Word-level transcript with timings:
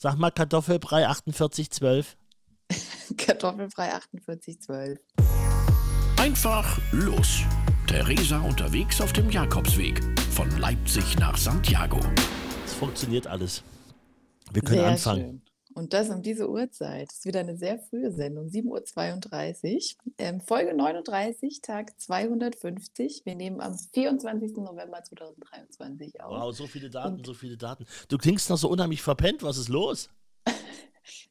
Sag 0.00 0.16
mal 0.16 0.30
Kartoffelbrei 0.30 1.00
4812. 1.02 2.16
Kartoffelfrei 3.16 3.88
4812. 3.88 5.00
Einfach 6.18 6.78
los. 6.92 7.40
Theresa 7.88 8.38
unterwegs 8.38 9.00
auf 9.00 9.12
dem 9.12 9.28
Jakobsweg. 9.28 10.00
Von 10.30 10.56
Leipzig 10.60 11.18
nach 11.18 11.36
Santiago. 11.36 11.98
Es 12.64 12.74
funktioniert 12.74 13.26
alles. 13.26 13.64
Wir 14.52 14.62
können 14.62 14.78
Sehr 14.78 14.88
anfangen. 14.88 15.20
schön. 15.20 15.42
Und 15.78 15.92
das 15.94 16.10
um 16.10 16.22
diese 16.22 16.50
Uhrzeit. 16.50 17.08
Das 17.08 17.18
ist 17.18 17.24
wieder 17.24 17.38
eine 17.40 17.56
sehr 17.56 17.78
frühe 17.78 18.10
Sendung, 18.10 18.48
7.32 18.48 19.96
Uhr. 20.04 20.12
Ähm, 20.18 20.40
Folge 20.40 20.74
39, 20.74 21.60
Tag 21.62 21.98
250. 22.00 23.22
Wir 23.24 23.36
nehmen 23.36 23.60
am 23.60 23.78
24. 23.78 24.56
November 24.56 25.02
2023 25.04 26.20
auf. 26.20 26.30
Wow, 26.32 26.52
so 26.56 26.66
viele 26.66 26.90
Daten, 26.90 27.14
Und- 27.18 27.26
so 27.26 27.32
viele 27.32 27.56
Daten. 27.56 27.86
Du 28.08 28.18
klingst 28.18 28.50
noch 28.50 28.58
so 28.58 28.68
unheimlich 28.68 29.02
verpennt. 29.02 29.44
Was 29.44 29.56
ist 29.56 29.68
los? 29.68 30.10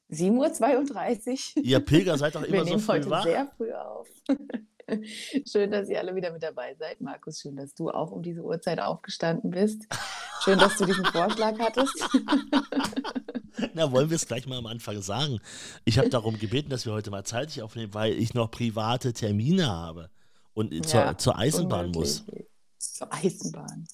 7.32 0.09 1.57
Uhr. 1.57 1.63
Ihr 1.63 1.79
Pilger 1.81 2.17
seid 2.17 2.35
doch 2.35 2.41
Wir 2.41 2.47
immer 2.49 2.63
so 2.63 2.69
nehmen 2.69 2.79
früh 2.79 2.93
heute 2.93 3.09
wach. 3.09 3.23
sehr 3.23 3.47
früh 3.57 3.73
auf. 3.73 4.07
Schön, 5.45 5.71
dass 5.71 5.89
ihr 5.89 5.99
alle 5.99 6.15
wieder 6.15 6.31
mit 6.31 6.43
dabei 6.43 6.75
seid. 6.75 7.01
Markus, 7.01 7.39
schön, 7.39 7.55
dass 7.55 7.73
du 7.73 7.89
auch 7.89 8.11
um 8.11 8.21
diese 8.23 8.41
Uhrzeit 8.41 8.79
aufgestanden 8.79 9.51
bist. 9.51 9.85
Schön, 10.43 10.59
dass 10.59 10.77
du 10.77 10.85
diesen 10.85 11.05
Vorschlag 11.05 11.57
hattest. 11.59 11.93
Na, 13.73 13.91
wollen 13.91 14.09
wir 14.09 14.15
es 14.15 14.27
gleich 14.27 14.47
mal 14.47 14.57
am 14.57 14.67
Anfang 14.67 15.01
sagen. 15.01 15.39
Ich 15.83 15.97
habe 15.97 16.09
darum 16.09 16.37
gebeten, 16.39 16.69
dass 16.69 16.85
wir 16.85 16.93
heute 16.93 17.09
mal 17.11 17.23
zeitig 17.23 17.61
aufnehmen, 17.61 17.93
weil 17.93 18.13
ich 18.13 18.33
noch 18.33 18.49
private 18.51 19.13
Termine 19.13 19.67
habe 19.67 20.09
und 20.53 20.73
zur, 20.85 20.99
Ja, 21.01 21.17
zur 21.17 21.37
Eisenbahn 21.37 21.91
muss. 21.91 22.21
unmöglich. 22.21 22.47
Zur 22.77 23.11
Eisenbahn. 23.13 23.87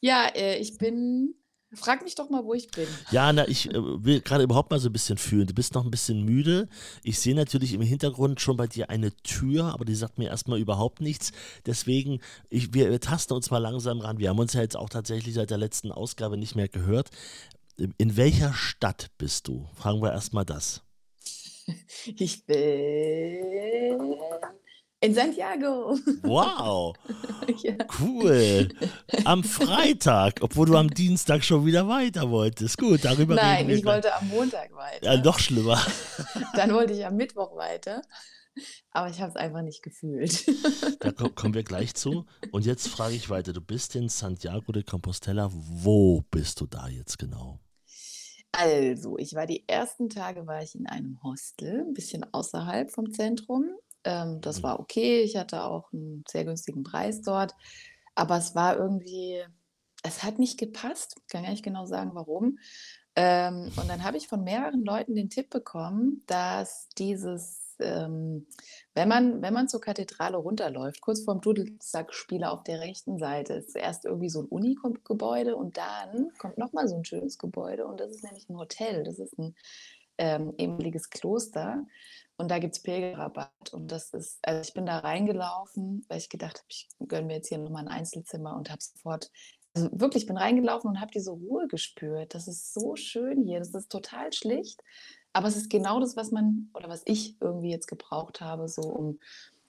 Ja, 0.00 0.26
äh, 0.34 0.58
ich 0.58 0.78
bin. 0.78 1.34
Frag 1.72 2.02
mich 2.02 2.16
doch 2.16 2.28
mal, 2.30 2.44
wo 2.44 2.52
ich 2.52 2.68
bin. 2.68 2.88
Ja, 3.12 3.32
na, 3.32 3.46
ich 3.46 3.70
äh, 3.70 3.74
will 3.74 4.20
gerade 4.20 4.42
überhaupt 4.42 4.70
mal 4.72 4.80
so 4.80 4.88
ein 4.88 4.92
bisschen 4.92 5.18
fühlen. 5.18 5.46
Du 5.46 5.54
bist 5.54 5.74
noch 5.74 5.84
ein 5.84 5.90
bisschen 5.90 6.24
müde. 6.24 6.68
Ich 7.04 7.20
sehe 7.20 7.34
natürlich 7.34 7.74
im 7.74 7.80
Hintergrund 7.80 8.40
schon 8.40 8.56
bei 8.56 8.66
dir 8.66 8.90
eine 8.90 9.12
Tür, 9.22 9.66
aber 9.66 9.84
die 9.84 9.94
sagt 9.94 10.18
mir 10.18 10.28
erstmal 10.28 10.58
überhaupt 10.58 11.00
nichts. 11.00 11.30
Deswegen, 11.66 12.20
ich, 12.48 12.74
wir, 12.74 12.90
wir 12.90 13.00
tasten 13.00 13.34
uns 13.34 13.50
mal 13.50 13.58
langsam 13.58 14.00
ran. 14.00 14.18
Wir 14.18 14.30
haben 14.30 14.38
uns 14.40 14.52
ja 14.52 14.62
jetzt 14.62 14.76
auch 14.76 14.88
tatsächlich 14.88 15.34
seit 15.34 15.50
der 15.50 15.58
letzten 15.58 15.92
Ausgabe 15.92 16.36
nicht 16.36 16.56
mehr 16.56 16.68
gehört. 16.68 17.10
In 17.76 18.16
welcher 18.16 18.52
Stadt 18.52 19.10
bist 19.16 19.46
du? 19.46 19.68
Fragen 19.74 20.02
wir 20.02 20.12
erstmal 20.12 20.44
das. 20.44 20.82
Ich 22.04 22.46
bin 22.46 24.16
in 25.00 25.14
Santiago. 25.14 25.96
Wow, 26.22 26.94
ja. 27.62 27.74
cool. 28.00 28.68
Am 29.24 29.42
Freitag, 29.44 30.40
obwohl 30.42 30.66
du 30.66 30.76
am 30.76 30.88
Dienstag 30.90 31.42
schon 31.44 31.64
wieder 31.64 31.88
weiter 31.88 32.30
wolltest. 32.30 32.76
Gut, 32.78 33.04
darüber 33.04 33.34
reden 33.34 33.44
Nein, 33.46 33.68
wir 33.68 33.76
ich 33.76 33.82
gleich. 33.82 33.94
wollte 33.94 34.14
am 34.14 34.28
Montag 34.28 34.72
weiter. 34.74 35.04
Ja, 35.14 35.16
noch 35.22 35.38
schlimmer. 35.38 35.80
Dann 36.54 36.72
wollte 36.74 36.92
ich 36.92 37.04
am 37.06 37.16
Mittwoch 37.16 37.56
weiter. 37.56 38.02
Aber 38.90 39.08
ich 39.08 39.20
habe 39.20 39.30
es 39.30 39.36
einfach 39.36 39.62
nicht 39.62 39.82
gefühlt. 39.82 40.44
Da 41.00 41.12
ko- 41.12 41.30
kommen 41.30 41.54
wir 41.54 41.62
gleich 41.62 41.94
zu. 41.94 42.26
Und 42.50 42.66
jetzt 42.66 42.88
frage 42.88 43.14
ich 43.14 43.30
weiter. 43.30 43.52
Du 43.52 43.60
bist 43.60 43.94
in 43.94 44.08
Santiago 44.08 44.72
de 44.72 44.82
Compostela. 44.82 45.48
Wo 45.52 46.22
bist 46.30 46.60
du 46.60 46.66
da 46.66 46.88
jetzt 46.88 47.18
genau? 47.18 47.60
Also, 48.52 49.16
ich 49.16 49.34
war 49.34 49.46
die 49.46 49.66
ersten 49.68 50.08
Tage 50.10 50.46
war 50.46 50.60
ich 50.62 50.74
in 50.74 50.86
einem 50.88 51.22
Hostel, 51.22 51.84
ein 51.86 51.94
bisschen 51.94 52.24
außerhalb 52.32 52.90
vom 52.90 53.12
Zentrum. 53.12 53.64
Ähm, 54.04 54.40
das 54.40 54.58
Mhm. 54.58 54.62
war 54.62 54.80
okay. 54.80 55.22
Ich 55.22 55.36
hatte 55.36 55.64
auch 55.64 55.92
einen 55.92 56.24
sehr 56.28 56.44
günstigen 56.44 56.82
Preis 56.84 57.22
dort. 57.22 57.54
Aber 58.14 58.36
es 58.38 58.54
war 58.54 58.76
irgendwie, 58.76 59.42
es 60.02 60.22
hat 60.22 60.38
nicht 60.38 60.58
gepasst. 60.58 61.14
Ich 61.20 61.26
kann 61.28 61.42
gar 61.44 61.50
nicht 61.50 61.64
genau 61.64 61.86
sagen, 61.86 62.10
warum. 62.14 62.58
Ähm, 63.16 63.70
und 63.76 63.88
dann 63.88 64.04
habe 64.04 64.16
ich 64.16 64.28
von 64.28 64.44
mehreren 64.44 64.84
Leuten 64.84 65.14
den 65.14 65.30
Tipp 65.30 65.50
bekommen, 65.50 66.22
dass 66.26 66.88
dieses, 66.98 67.76
ähm, 67.80 68.46
wenn 68.94 69.08
man, 69.08 69.42
wenn 69.42 69.52
man 69.54 69.68
zur 69.68 69.80
Kathedrale 69.80 70.36
runterläuft, 70.36 71.00
kurz 71.00 71.24
vorm 71.24 71.40
Dudelsackspieler 71.40 72.52
auf 72.52 72.62
der 72.64 72.80
rechten 72.80 73.18
Seite, 73.18 73.54
ist 73.54 73.72
zuerst 73.72 74.04
irgendwie 74.04 74.28
so 74.30 74.42
ein 74.42 74.46
Uni-Gebäude 74.46 75.56
und 75.56 75.76
dann 75.76 76.30
kommt 76.38 76.58
nochmal 76.58 76.88
so 76.88 76.96
ein 76.96 77.04
schönes 77.04 77.38
Gebäude 77.38 77.86
und 77.86 78.00
das 78.00 78.10
ist 78.12 78.24
nämlich 78.24 78.48
ein 78.48 78.56
Hotel. 78.56 79.02
Das 79.04 79.18
ist 79.18 79.36
ein 79.38 79.54
ähm, 80.18 80.54
ehemaliges 80.58 81.10
Kloster 81.10 81.84
und 82.40 82.50
da 82.50 82.58
gibt 82.58 82.74
es 82.74 82.82
Pilgerrabatt 82.82 83.72
und 83.72 83.92
das 83.92 84.10
ist, 84.14 84.38
also 84.42 84.60
ich 84.62 84.74
bin 84.74 84.86
da 84.86 84.98
reingelaufen, 84.98 86.04
weil 86.08 86.18
ich 86.18 86.28
gedacht 86.28 86.58
habe, 86.58 86.66
ich 86.68 86.88
gönne 87.06 87.26
mir 87.26 87.34
jetzt 87.36 87.48
hier 87.48 87.58
nochmal 87.58 87.82
ein 87.86 87.92
Einzelzimmer 87.92 88.56
und 88.56 88.70
habe 88.70 88.82
sofort 88.82 89.30
also 89.74 89.88
wirklich, 89.92 90.24
ich 90.24 90.26
bin 90.26 90.36
reingelaufen 90.36 90.90
und 90.90 91.00
habe 91.00 91.12
diese 91.12 91.30
Ruhe 91.30 91.68
gespürt. 91.68 92.34
Das 92.34 92.48
ist 92.48 92.74
so 92.74 92.96
schön 92.96 93.44
hier. 93.44 93.60
Das 93.60 93.72
ist 93.72 93.88
total 93.92 94.32
schlicht, 94.32 94.82
aber 95.32 95.46
es 95.46 95.56
ist 95.56 95.70
genau 95.70 96.00
das, 96.00 96.16
was 96.16 96.32
man 96.32 96.70
oder 96.74 96.88
was 96.88 97.02
ich 97.04 97.40
irgendwie 97.40 97.70
jetzt 97.70 97.86
gebraucht 97.86 98.40
habe, 98.40 98.68
so 98.68 98.82
um, 98.82 99.20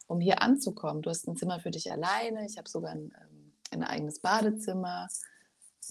um 0.08 0.20
hier 0.20 0.42
anzukommen. 0.42 1.04
Du 1.04 1.12
hast 1.12 1.28
ein 1.28 1.36
Zimmer 1.36 1.60
für 1.60 1.70
dich 1.70 1.92
alleine. 1.92 2.46
Ich 2.48 2.58
habe 2.58 2.68
sogar 2.68 2.94
ein, 2.94 3.14
ähm, 3.22 3.54
ein 3.70 3.84
eigenes 3.84 4.20
Badezimmer. 4.20 5.08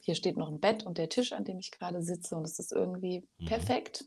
Hier 0.02 0.16
steht 0.16 0.36
noch 0.36 0.48
ein 0.48 0.60
Bett 0.60 0.84
und 0.84 0.98
der 0.98 1.08
Tisch, 1.08 1.32
an 1.32 1.44
dem 1.44 1.58
ich 1.60 1.70
gerade 1.70 2.02
sitze. 2.02 2.34
Und 2.34 2.44
es 2.44 2.58
ist 2.58 2.72
irgendwie 2.72 3.22
Mhm. 3.38 3.46
perfekt. 3.46 4.06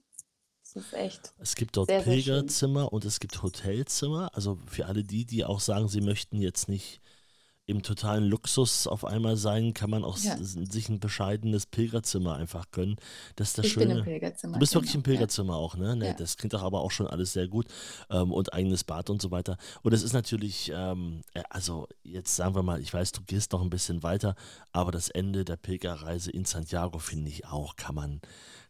Es 0.75 0.85
ist 0.85 0.93
echt. 0.93 1.33
Es 1.39 1.55
gibt 1.55 1.77
dort 1.77 1.89
Sehr, 1.89 2.03
sehr. 2.03 2.13
Pilgerzimmer 2.13 2.91
und 2.91 3.05
es 3.05 3.19
gibt 3.19 3.41
Hotelzimmer. 3.43 4.31
Also 4.33 4.57
für 4.65 4.87
alle 4.87 5.03
die, 5.03 5.25
die 5.25 5.45
auch 5.45 5.59
sagen, 5.59 5.87
sie 5.87 6.01
möchten 6.01 6.41
jetzt 6.41 6.67
nicht 6.67 6.99
im 7.65 7.81
totalen 7.81 8.25
Luxus 8.25 8.87
auf 8.87 9.05
einmal 9.05 9.37
sein, 9.37 9.73
kann 9.73 9.89
man 9.89 10.03
auch 10.03 10.17
Ja. 10.17 10.35
sich 10.37 10.89
ein 10.89 10.99
bescheidenes 10.99 11.65
Pilgerzimmer 11.65 12.35
einfach 12.35 12.71
gönnen. 12.71 12.97
Das 13.37 13.49
ist 13.49 13.57
das 13.57 13.65
ich 13.67 13.75
bin 13.75 13.87
Schöne. 13.87 13.99
im 13.99 14.05
Pilgerzimmer. 14.05 14.53
Du 14.55 14.59
bist 14.59 14.73
wirklich 14.73 14.95
im 14.95 15.01
genau, 15.03 15.13
ja. 15.13 15.17
Pilgerzimmer 15.19 15.55
auch, 15.55 15.77
ne? 15.77 15.95
ne 15.95 16.07
Ja. 16.07 16.13
Das 16.13 16.35
klingt 16.35 16.53
doch 16.53 16.63
aber 16.63 16.81
auch 16.81 16.91
schon 16.91 17.07
alles 17.07 17.31
sehr 17.31 17.47
gut. 17.47 17.67
Ähm, 18.09 18.33
und 18.33 18.51
eigenes 18.53 18.83
Bad 18.83 19.09
und 19.09 19.21
so 19.21 19.31
weiter. 19.31 19.57
Und 19.81 19.93
es 19.93 20.03
ist 20.03 20.11
natürlich, 20.11 20.73
ähm, 20.75 21.21
äh, 21.33 21.43
also 21.49 21.87
jetzt 22.03 22.35
sagen 22.35 22.53
wir 22.53 22.63
mal, 22.63 22.81
ich 22.81 22.93
weiß, 22.93 23.13
du 23.13 23.21
gehst 23.21 23.53
noch 23.53 23.61
ein 23.61 23.69
bisschen 23.69 24.03
weiter, 24.03 24.35
aber 24.73 24.91
das 24.91 25.09
Ende 25.09 25.45
der 25.45 25.55
Pilgerreise 25.55 26.31
in 26.31 26.43
Santiago 26.43 26.99
finde 26.99 27.29
ich 27.29 27.45
auch, 27.45 27.77
kann 27.77 27.95
man, 27.95 28.21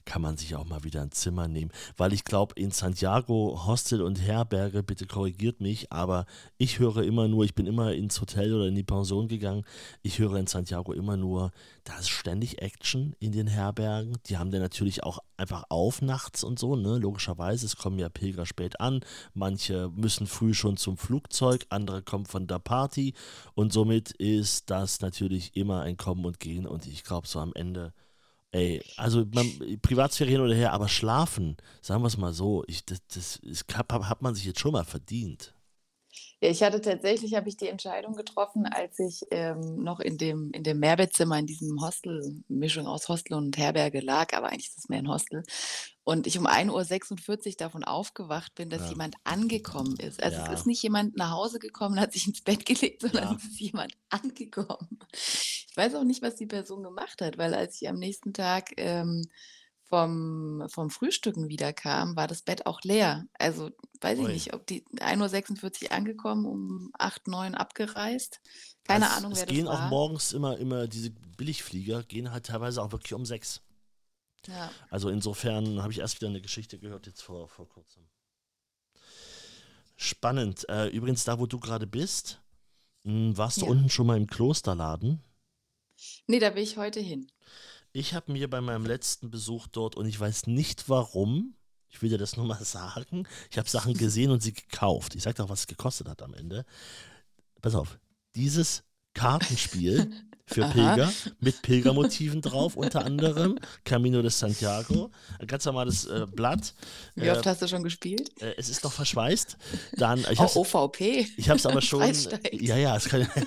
kann 0.05 0.21
man 0.21 0.37
sich 0.37 0.55
auch 0.55 0.65
mal 0.65 0.83
wieder 0.83 1.01
ein 1.01 1.11
Zimmer 1.11 1.47
nehmen. 1.47 1.71
Weil 1.97 2.13
ich 2.13 2.23
glaube, 2.23 2.53
in 2.55 2.71
Santiago, 2.71 3.63
Hostel 3.65 4.01
und 4.01 4.21
Herberge, 4.21 4.83
bitte 4.83 5.05
korrigiert 5.05 5.61
mich, 5.61 5.91
aber 5.91 6.25
ich 6.57 6.79
höre 6.79 7.03
immer 7.03 7.27
nur, 7.27 7.45
ich 7.45 7.55
bin 7.55 7.67
immer 7.67 7.93
ins 7.93 8.19
Hotel 8.19 8.53
oder 8.53 8.67
in 8.67 8.75
die 8.75 8.83
Pension 8.83 9.27
gegangen, 9.27 9.63
ich 10.01 10.19
höre 10.19 10.35
in 10.35 10.47
Santiago 10.47 10.93
immer 10.93 11.17
nur, 11.17 11.51
da 11.83 11.97
ist 11.97 12.09
ständig 12.09 12.61
Action 12.61 13.15
in 13.19 13.31
den 13.31 13.47
Herbergen. 13.47 14.17
Die 14.27 14.37
haben 14.37 14.51
dann 14.51 14.61
natürlich 14.61 15.03
auch 15.03 15.19
einfach 15.37 15.65
auf 15.69 16.01
nachts 16.01 16.43
und 16.43 16.59
so, 16.59 16.75
ne? 16.75 16.97
Logischerweise, 16.97 17.65
es 17.65 17.75
kommen 17.75 17.99
ja 17.99 18.09
Pilger 18.09 18.45
spät 18.45 18.79
an. 18.79 19.01
Manche 19.33 19.89
müssen 19.95 20.27
früh 20.27 20.53
schon 20.53 20.77
zum 20.77 20.97
Flugzeug, 20.97 21.65
andere 21.69 22.01
kommen 22.01 22.25
von 22.25 22.47
der 22.47 22.59
Party 22.59 23.13
und 23.53 23.73
somit 23.73 24.11
ist 24.11 24.69
das 24.69 25.01
natürlich 25.01 25.55
immer 25.55 25.81
ein 25.81 25.97
Kommen 25.97 26.25
und 26.25 26.39
Gehen 26.39 26.65
und 26.65 26.87
ich 26.87 27.03
glaube 27.03 27.27
so 27.27 27.39
am 27.39 27.53
Ende. 27.53 27.93
Ey, 28.53 28.83
also 28.97 29.25
Privatsphäre 29.81 30.29
hin 30.29 30.39
oder 30.39 30.53
her, 30.53 30.73
aber 30.73 30.87
schlafen, 30.87 31.57
sagen 31.81 32.03
wir 32.03 32.07
es 32.07 32.17
mal 32.17 32.33
so, 32.33 32.63
ich, 32.67 32.85
das, 32.85 32.99
das 33.07 33.37
ist, 33.37 33.65
hat, 33.75 33.91
hat 33.91 34.21
man 34.21 34.35
sich 34.35 34.45
jetzt 34.45 34.59
schon 34.59 34.73
mal 34.73 34.85
verdient. 34.85 35.55
Ja, 36.39 36.49
ich 36.49 36.61
hatte 36.61 36.79
tatsächlich, 36.79 37.33
habe 37.33 37.49
ich 37.49 37.57
die 37.57 37.67
Entscheidung 37.67 38.15
getroffen, 38.15 38.67
als 38.67 38.99
ich 38.99 39.21
ähm, 39.31 39.81
noch 39.83 39.99
in 39.99 40.19
dem, 40.19 40.51
in 40.51 40.63
dem 40.63 40.77
Mehrbettzimmer, 40.77 41.39
in 41.39 41.47
diesem 41.47 41.81
Hostel, 41.81 42.43
Mischung 42.47 42.85
aus 42.85 43.09
Hostel 43.09 43.33
und 43.33 43.57
Herberge 43.57 44.01
lag, 44.01 44.33
aber 44.33 44.49
eigentlich 44.49 44.67
ist 44.67 44.77
es 44.77 44.89
mehr 44.89 44.99
ein 44.99 45.09
Hostel. 45.09 45.43
Und 46.05 46.27
ich 46.27 46.37
um 46.37 46.45
1.46 46.47 47.47
Uhr 47.47 47.53
davon 47.57 47.83
aufgewacht 47.85 48.55
bin, 48.55 48.69
dass 48.69 48.81
Ja. 48.81 48.89
jemand 48.89 49.15
angekommen 49.23 49.95
ist. 49.97 50.21
Also 50.21 50.37
Ja. 50.37 50.51
es 50.51 50.59
ist 50.61 50.67
nicht 50.67 50.83
jemand 50.83 51.15
nach 51.15 51.31
Hause 51.31 51.59
gekommen, 51.59 51.99
hat 51.99 52.11
sich 52.11 52.27
ins 52.27 52.41
Bett 52.41 52.65
gelegt, 52.65 53.01
sondern 53.01 53.23
Ja. 53.23 53.35
es 53.37 53.43
ist 53.45 53.59
jemand 53.59 53.93
angekommen. 54.09 54.99
Ich 55.13 55.71
weiß 55.75 55.95
auch 55.95 56.03
nicht, 56.03 56.21
was 56.21 56.35
die 56.35 56.45
Person 56.45 56.83
gemacht 56.83 57.21
hat, 57.21 57.37
weil 57.37 57.53
als 57.53 57.81
ich 57.81 57.87
am 57.87 57.95
nächsten 57.97 58.33
Tag 58.33 58.71
ähm, 58.77 59.23
vom, 59.85 60.65
vom 60.69 60.89
Frühstücken 60.89 61.47
wiederkam, 61.49 62.15
war 62.15 62.27
das 62.27 62.41
Bett 62.41 62.65
auch 62.65 62.81
leer. 62.83 63.25
Also 63.39 63.69
weiß 64.01 64.19
ich 64.19 64.25
Ui. 64.25 64.33
nicht, 64.33 64.53
ob 64.53 64.67
die 64.67 64.83
1.46 64.97 65.83
Uhr 65.85 65.91
angekommen, 65.93 66.45
um 66.45 66.91
8, 66.99 67.27
9 67.27 67.55
abgereist. 67.55 68.41
Keine 68.83 69.05
es, 69.05 69.11
Ahnung, 69.11 69.31
es 69.31 69.39
wer 69.39 69.45
gehen 69.45 69.65
das 69.65 69.75
auch 69.75 69.79
war. 69.79 69.89
morgens 69.89 70.33
immer, 70.33 70.57
immer 70.57 70.87
diese 70.87 71.11
Billigflieger, 71.37 72.03
gehen 72.03 72.31
halt 72.31 72.47
teilweise 72.47 72.81
auch 72.81 72.91
wirklich 72.91 73.13
um 73.13 73.25
sechs. 73.25 73.61
Ja. 74.47 74.71
Also 74.89 75.09
insofern 75.09 75.81
habe 75.81 75.91
ich 75.93 75.99
erst 75.99 76.15
wieder 76.19 76.29
eine 76.29 76.41
Geschichte 76.41 76.79
gehört, 76.79 77.05
jetzt 77.07 77.21
vor, 77.21 77.47
vor 77.47 77.67
kurzem. 77.69 78.03
Spannend. 79.95 80.67
Äh, 80.69 80.87
übrigens, 80.87 81.23
da 81.23 81.39
wo 81.39 81.45
du 81.45 81.59
gerade 81.59 81.87
bist, 81.87 82.41
mh, 83.03 83.37
warst 83.37 83.61
du 83.61 83.65
Ja. 83.65 83.71
unten 83.71 83.89
schon 83.89 84.07
mal 84.07 84.17
im 84.17 84.27
Klosterladen? 84.27 85.21
Nee, 86.27 86.39
da 86.39 86.55
will 86.55 86.63
ich 86.63 86.77
heute 86.77 86.99
hin. 86.99 87.31
Ich 87.93 88.13
habe 88.13 88.31
mir 88.31 88.49
bei 88.49 88.59
meinem 88.59 88.85
letzten 88.85 89.29
Besuch 89.29 89.67
dort, 89.67 89.95
und 89.95 90.07
ich 90.07 90.19
weiß 90.19 90.47
nicht 90.47 90.89
warum, 90.89 91.55
ich 91.89 92.01
will 92.01 92.09
dir 92.09 92.17
das 92.17 92.35
nur 92.35 92.45
mal 92.47 92.63
sagen, 92.65 93.27
ich 93.51 93.57
habe 93.57 93.69
Sachen 93.69 93.93
gesehen 93.93 94.31
und 94.31 94.41
sie 94.41 94.53
gekauft. 94.53 95.15
Ich 95.15 95.23
sage 95.23 95.35
dir 95.35 95.43
auch, 95.45 95.49
was 95.49 95.61
es 95.61 95.67
gekostet 95.67 96.09
hat 96.09 96.21
am 96.21 96.33
Ende. 96.33 96.65
Pass 97.61 97.75
auf, 97.75 97.99
dieses 98.35 98.83
Kartenspiel 99.13 100.11
für 100.45 100.65
Aha. 100.65 100.71
Pilger 100.71 101.11
mit 101.39 101.61
Pilgermotiven 101.61 102.41
drauf, 102.41 102.75
unter 102.75 103.05
anderem 103.05 103.57
Camino 103.85 104.21
de 104.21 104.29
Santiago. 104.29 105.09
Ein 105.39 105.47
ganz 105.47 105.65
normales 105.65 106.05
äh, 106.05 106.25
Blatt. 106.29 106.73
Wie 107.15 107.29
oft 107.31 107.45
hast 107.45 107.61
du 107.61 107.67
schon 107.67 107.83
gespielt? 107.83 108.29
Äh, 108.41 108.53
es 108.57 108.69
ist 108.69 108.83
noch 108.83 108.91
verschweißt. 108.91 109.57
Dann, 109.97 110.25
ich 110.29 110.39
Oh, 110.39 110.61
OVP. 110.61 111.27
ich 111.37 111.49
hab's 111.49 111.65
aber 111.65 111.81
schon. 111.81 112.13
Ja, 112.51 112.75
ja, 112.77 112.95
es 112.97 113.05
kann. 113.05 113.27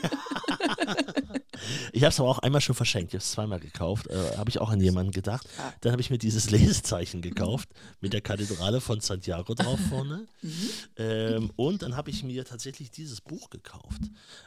ich 1.92 2.02
habe 2.02 2.10
es 2.10 2.20
aber 2.20 2.28
auch 2.28 2.38
einmal 2.40 2.60
schon 2.60 2.74
verschenkt. 2.74 3.10
Ich 3.12 3.14
habe 3.14 3.22
es 3.24 3.30
zweimal 3.32 3.60
gekauft. 3.60 4.06
Äh, 4.08 4.36
habe 4.36 4.50
ich 4.50 4.58
auch 4.60 4.70
an 4.70 4.80
jemanden 4.80 5.12
gedacht. 5.12 5.46
Ah. 5.58 5.72
Dann 5.80 5.92
habe 5.92 6.00
ich 6.02 6.10
mir 6.10 6.18
dieses 6.18 6.50
Lesezeichen 6.50 7.22
gekauft 7.22 7.68
mit 8.00 8.12
der 8.12 8.20
Kathedrale 8.20 8.80
von 8.80 9.00
Santiago 9.00 9.54
drauf 9.54 9.78
vorne. 9.88 10.26
Mhm. 10.42 10.70
ähm, 10.98 11.52
und 11.56 11.82
dann 11.82 11.96
habe 11.96 12.10
ich 12.10 12.22
mir 12.22 12.44
tatsächlich 12.44 12.90
dieses 12.92 13.20
Buch 13.20 13.50
gekauft. 13.50 14.00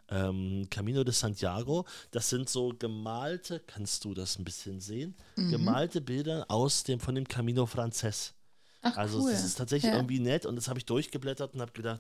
Ähm, 0.10 0.68
Camino 0.70 1.04
de 1.04 1.14
Santiago. 1.14 1.86
Das 2.12 2.30
sind 2.30 2.50
so 2.50 2.74
gemalte, 2.78 3.60
kannst 3.68 4.06
du 4.06 4.14
das 4.14 4.38
ein 4.40 4.46
bisschen 4.46 4.80
sehen? 4.80 5.16
Mhm. 5.36 5.52
Gemalte 5.52 6.00
Bilder 6.02 6.46
aus 6.48 6.84
dem, 6.84 7.00
von 7.00 7.16
dem 7.16 7.28
Camino 7.28 7.66
Frances. 7.66 8.34
Ach, 8.82 8.96
Also 8.96 9.20
cool. 9.24 9.32
das 9.32 9.44
ist 9.44 9.56
tatsächlich 9.58 9.92
Ja. 9.92 9.98
irgendwie 9.98 10.20
nett 10.20 10.46
und 10.46 10.56
das 10.56 10.70
habe 10.70 10.80
ich 10.80 10.86
durchgeblättert 10.86 11.54
und 11.54 11.60
habe 11.60 11.74
gedacht, 11.74 12.00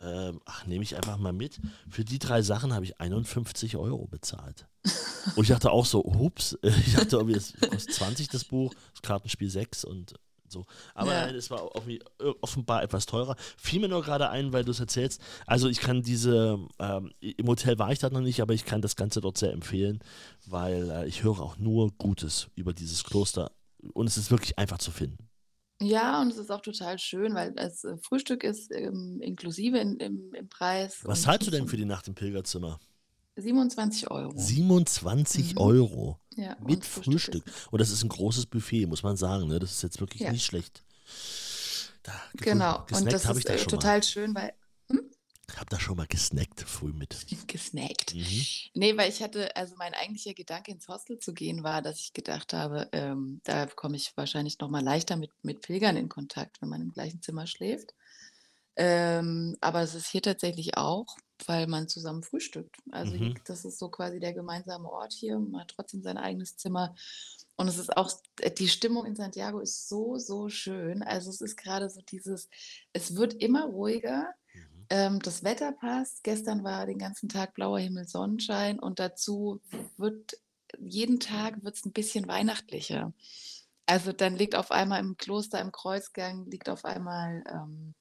ähm, 0.00 0.40
ach, 0.44 0.66
nehme 0.66 0.82
ich 0.84 0.96
einfach 0.96 1.18
mal 1.18 1.32
mit. 1.32 1.60
Für 1.88 2.04
die 2.04 2.18
drei 2.18 2.42
Sachen 2.42 2.72
habe 2.72 2.84
ich 2.84 3.00
51 3.00 3.76
Euro 3.76 4.06
bezahlt. 4.06 4.66
Und 5.34 5.42
ich 5.44 5.48
dachte 5.48 5.70
auch 5.70 5.86
so, 5.86 6.04
ups, 6.04 6.56
ich 6.62 6.94
dachte 6.94 7.18
es 7.32 7.54
kostet 7.54 7.94
20 7.94 8.28
das 8.28 8.44
Buch, 8.44 8.74
das 8.92 9.02
Kartenspiel 9.02 9.50
6 9.50 9.84
und 9.84 10.14
so. 10.48 10.64
Aber 10.94 11.12
Ja. 11.12 11.26
nein, 11.26 11.34
es 11.34 11.50
war 11.50 11.70
irgendwie 11.74 12.00
offenbar 12.40 12.82
etwas 12.82 13.06
teurer. 13.06 13.36
Fiel 13.56 13.80
mir 13.80 13.88
nur 13.88 14.02
gerade 14.02 14.30
ein, 14.30 14.52
weil 14.52 14.64
du 14.64 14.70
es 14.70 14.80
erzählst. 14.80 15.20
Also 15.46 15.68
ich 15.68 15.80
kann 15.80 16.02
diese, 16.02 16.58
ähm, 16.78 17.10
im 17.20 17.46
Hotel 17.48 17.78
war 17.78 17.90
ich 17.90 17.98
da 17.98 18.10
noch 18.10 18.20
nicht, 18.20 18.40
aber 18.40 18.54
ich 18.54 18.64
kann 18.64 18.82
das 18.82 18.96
Ganze 18.96 19.20
dort 19.20 19.38
sehr 19.38 19.52
empfehlen, 19.52 20.00
weil 20.46 20.90
äh, 20.90 21.08
ich 21.08 21.24
höre 21.24 21.40
auch 21.40 21.58
nur 21.58 21.90
Gutes 21.98 22.48
über 22.54 22.72
dieses 22.72 23.02
Kloster. 23.02 23.50
Und 23.92 24.06
es 24.06 24.16
ist 24.16 24.30
wirklich 24.30 24.58
einfach 24.58 24.78
zu 24.78 24.90
finden. 24.90 25.25
Ja, 25.80 26.22
und 26.22 26.28
es 26.32 26.38
ist 26.38 26.50
auch 26.50 26.62
total 26.62 26.98
schön, 26.98 27.34
weil 27.34 27.52
das 27.52 27.84
äh, 27.84 27.96
Frühstück 27.98 28.44
ist 28.44 28.72
ähm, 28.72 29.20
inklusive 29.20 29.78
in, 29.78 29.96
im, 29.98 30.32
im 30.34 30.48
Preis. 30.48 31.00
Was 31.04 31.22
zahlst 31.22 31.46
du 31.46 31.50
denn 31.50 31.68
für 31.68 31.76
die 31.76 31.84
Nacht 31.84 32.08
im 32.08 32.14
Pilgerzimmer? 32.14 32.80
27 33.36 34.10
Euro. 34.10 34.32
27 34.34 35.52
Mhm. 35.52 35.58
Euro 35.58 36.18
ja, 36.36 36.56
mit 36.66 36.86
Frühstück. 36.86 37.46
ist- 37.46 37.68
Und 37.70 37.80
das 37.80 37.90
ist 37.90 38.02
ein 38.02 38.08
großes 38.08 38.46
Buffet, 38.46 38.86
muss 38.86 39.02
man 39.02 39.16
sagen. 39.18 39.48
Ne? 39.48 39.58
Das 39.58 39.72
ist 39.72 39.82
jetzt 39.82 40.00
wirklich 40.00 40.22
Ja. 40.22 40.32
nicht 40.32 40.46
schlecht. 40.46 40.82
Da, 42.02 42.12
Genau, 42.36 42.78
und 42.80 43.12
das 43.12 43.24
ist 43.26 43.46
da 43.48 43.52
äh, 43.54 43.56
total 43.66 44.02
schön, 44.02 44.34
weil 44.34 44.52
mal. 45.48 45.56
habe 45.58 45.70
da 45.70 45.78
schon 45.80 45.96
mal 45.96 46.06
gesnackt 46.06 46.60
früh 46.62 46.92
mit. 46.92 47.26
gesnackt. 47.48 48.14
Mhm. 48.14 48.46
Nee, 48.74 48.96
weil 48.96 49.08
ich 49.10 49.22
hatte, 49.22 49.54
also 49.56 49.74
mein 49.76 49.94
eigentlicher 49.94 50.34
Gedanke 50.34 50.70
ins 50.72 50.88
Hostel 50.88 51.18
zu 51.18 51.32
gehen 51.34 51.62
war, 51.62 51.82
dass 51.82 51.98
ich 52.00 52.12
gedacht 52.12 52.52
habe, 52.52 52.88
ähm, 52.92 53.40
da 53.44 53.66
komme 53.66 53.96
ich 53.96 54.16
wahrscheinlich 54.16 54.58
noch 54.58 54.68
mal 54.70 54.82
leichter 54.82 55.16
mit, 55.16 55.30
mit 55.42 55.62
Pilgern 55.62 55.96
in 55.96 56.08
Kontakt, 56.08 56.60
wenn 56.60 56.68
man 56.68 56.82
im 56.82 56.92
gleichen 56.92 57.22
Zimmer 57.22 57.46
schläft. 57.46 57.94
Ähm, 58.76 59.56
aber 59.60 59.80
es 59.82 59.94
ist 59.94 60.08
hier 60.08 60.20
tatsächlich 60.22 60.76
auch, 60.76 61.06
weil 61.46 61.66
man 61.66 61.88
zusammen 61.88 62.22
frühstückt. 62.22 62.76
Also 62.90 63.14
hier, 63.16 63.30
Mhm. 63.30 63.40
das 63.46 63.64
ist 63.64 63.78
so 63.78 63.88
quasi 63.88 64.20
der 64.20 64.34
gemeinsame 64.34 64.90
Ort 64.90 65.14
hier. 65.14 65.38
Man 65.38 65.62
hat 65.62 65.68
trotzdem 65.74 66.02
sein 66.02 66.18
eigenes 66.18 66.56
Zimmer. 66.56 66.94
Und 67.56 67.68
es 67.68 67.78
ist 67.78 67.96
auch, 67.96 68.10
die 68.58 68.68
Stimmung 68.68 69.06
in 69.06 69.16
Santiago 69.16 69.60
ist 69.60 69.88
so, 69.88 70.18
so 70.18 70.48
schön. 70.50 71.02
Also 71.02 71.30
es 71.30 71.40
ist 71.40 71.56
gerade 71.56 71.88
so 71.88 72.02
dieses, 72.02 72.50
es 72.92 73.16
wird 73.16 73.34
immer 73.34 73.64
ruhiger. 73.66 74.34
Ähm, 74.90 75.20
das 75.20 75.44
Wetter 75.44 75.72
passt. 75.72 76.22
Gestern 76.24 76.64
war 76.64 76.86
den 76.86 76.98
ganzen 76.98 77.28
Tag 77.28 77.54
blauer 77.54 77.78
Himmel, 77.78 78.06
Sonnenschein 78.06 78.78
und 78.78 78.98
dazu 78.98 79.60
wird 79.96 80.38
jeden 80.78 81.20
Tag 81.20 81.62
wird 81.64 81.84
ein 81.84 81.92
bisschen 81.92 82.28
weihnachtlicher. 82.28 83.12
Also 83.86 84.12
dann 84.12 84.36
liegt 84.36 84.56
auf 84.56 84.70
einmal 84.70 85.00
im 85.00 85.16
Kloster 85.16 85.60
im 85.60 85.72
Kreuzgang 85.72 86.46
liegt 86.46 86.68
auf 86.68 86.84
einmal, 86.84 87.44
ähm, 87.48 87.94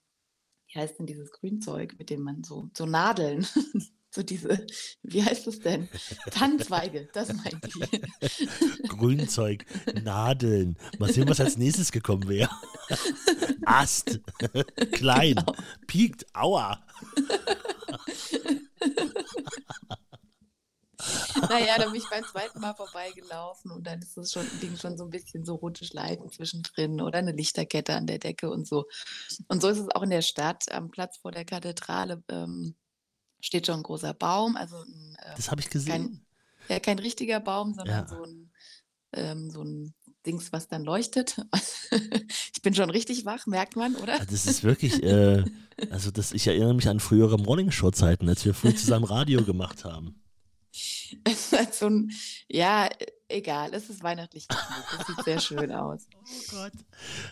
wie 0.67 0.79
heißt 0.79 0.99
denn 0.99 1.05
dieses 1.05 1.31
Grünzeug, 1.31 1.95
mit 1.99 2.09
dem 2.09 2.21
man 2.21 2.43
so 2.43 2.69
so 2.75 2.85
Nadeln, 2.85 3.45
so 4.15 4.23
diese, 4.23 4.65
wie 5.03 5.23
heißt 5.23 5.45
das 5.47 5.59
denn? 5.59 5.88
Tannenzweige, 6.31 7.09
das 7.13 7.33
meinte 7.33 7.67
ich. 7.67 8.01
Grünzeug, 8.88 9.65
Nadeln. 10.03 10.77
Mal 10.97 11.12
sehen, 11.12 11.27
was 11.29 11.39
als 11.39 11.57
nächstes 11.57 11.91
gekommen 11.91 12.27
wäre. 12.27 12.50
Ast, 13.65 14.19
klein, 14.91 15.35
Genau. 15.35 15.56
piekt, 15.88 16.25
aua. 16.33 16.81
Naja, 21.50 21.77
da 21.77 21.85
bin 21.85 21.95
ich 21.95 22.09
beim 22.09 22.23
zweiten 22.23 22.59
Mal 22.62 22.73
vorbeigelaufen 22.73 23.71
und 23.71 23.85
dann 23.85 24.00
ist 24.00 24.15
das 24.17 24.31
schon, 24.31 24.47
liegen 24.62 24.77
schon 24.77 24.97
so 24.97 25.03
ein 25.03 25.09
bisschen 25.09 25.44
so 25.44 25.56
rote 25.56 25.85
Schleifen 25.85 26.31
zwischendrin 26.31 27.01
oder 27.01 27.19
eine 27.19 27.33
Lichterkette 27.33 27.94
an 27.94 28.07
der 28.07 28.19
Decke 28.19 28.50
und 28.50 28.65
so. 28.67 28.85
Und 29.50 29.62
so 29.62 29.67
ist 29.67 29.79
es 29.79 29.89
auch 29.94 30.03
in 30.03 30.09
der 30.09 30.21
Stadt. 30.21 30.71
Am 30.71 30.89
Platz 30.91 31.17
vor 31.17 31.31
der 31.31 31.45
Kathedrale 31.45 32.23
ähm, 32.29 32.75
steht 33.45 33.68
schon 33.68 33.77
ein 33.77 33.83
großer 33.83 34.13
Baum, 34.13 34.56
also 34.56 34.77
ein, 34.77 35.15
äh, 35.19 35.36
Das 35.36 35.51
habe 35.51 35.62
ich 35.62 35.69
gesehen. 35.69 36.25
ja, 36.69 36.80
kein 36.80 37.00
richtiger 37.00 37.39
Baum, 37.39 37.74
sondern 37.74 38.06
Ja. 38.06 38.07
so 38.07 38.24
ein, 38.24 38.51
ähm, 39.13 39.50
so 39.51 39.62
ein 39.63 39.94
Dings, 40.25 40.51
was 40.51 40.68
dann 40.68 40.83
leuchtet. 40.83 41.38
ich 41.92 42.62
bin 42.63 42.74
schon 42.74 42.89
richtig 42.89 43.25
wach, 43.25 43.45
merkt 43.45 43.75
man, 43.75 43.95
oder? 43.95 44.19
Ah, 44.19 44.25
Das 44.25 44.47
ist 44.47 44.63
wirklich, 44.63 45.03
äh, 45.03 45.44
also 45.92 46.09
das, 46.12 46.31
ich 46.31 46.47
erinnere 46.47 46.74
mich 46.74 46.88
an 46.89 47.00
frühere 47.00 47.38
Morningshow-Zeiten, 47.38 48.27
als 48.27 48.44
wir 48.45 48.53
früh 48.56 48.74
zusammen 48.74 49.06
Radio 49.06 49.44
gemacht 49.44 49.86
haben. 49.86 50.21
So 51.71 51.86
ein, 51.88 52.12
ja, 52.50 52.89
egal, 53.30 53.74
es 53.74 53.89
ist 53.89 54.03
weihnachtlich. 54.03 54.48
Das 54.48 55.07
sieht 55.07 55.24
sehr 55.24 55.39
schön 55.39 55.71
aus. 55.71 56.07
Oh 56.27 56.41
Gott. 56.51 56.74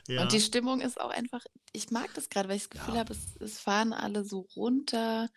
Ja. 0.08 0.22
Und 0.22 0.32
die 0.32 0.40
Stimmung 0.40 0.80
ist 0.82 1.02
auch 1.02 1.10
einfach, 1.10 1.42
ich 1.74 1.90
mag 1.92 2.14
das 2.14 2.30
gerade, 2.30 2.48
weil 2.48 2.58
ich 2.58 2.64
das 2.64 2.70
Gefühl 2.70 2.94
Ja. 2.94 3.00
habe, 3.02 3.14
es, 3.14 3.36
es 3.42 3.60
fahren 3.60 3.92
alle 3.92 4.24
so 4.24 4.48
runter. 4.56 5.30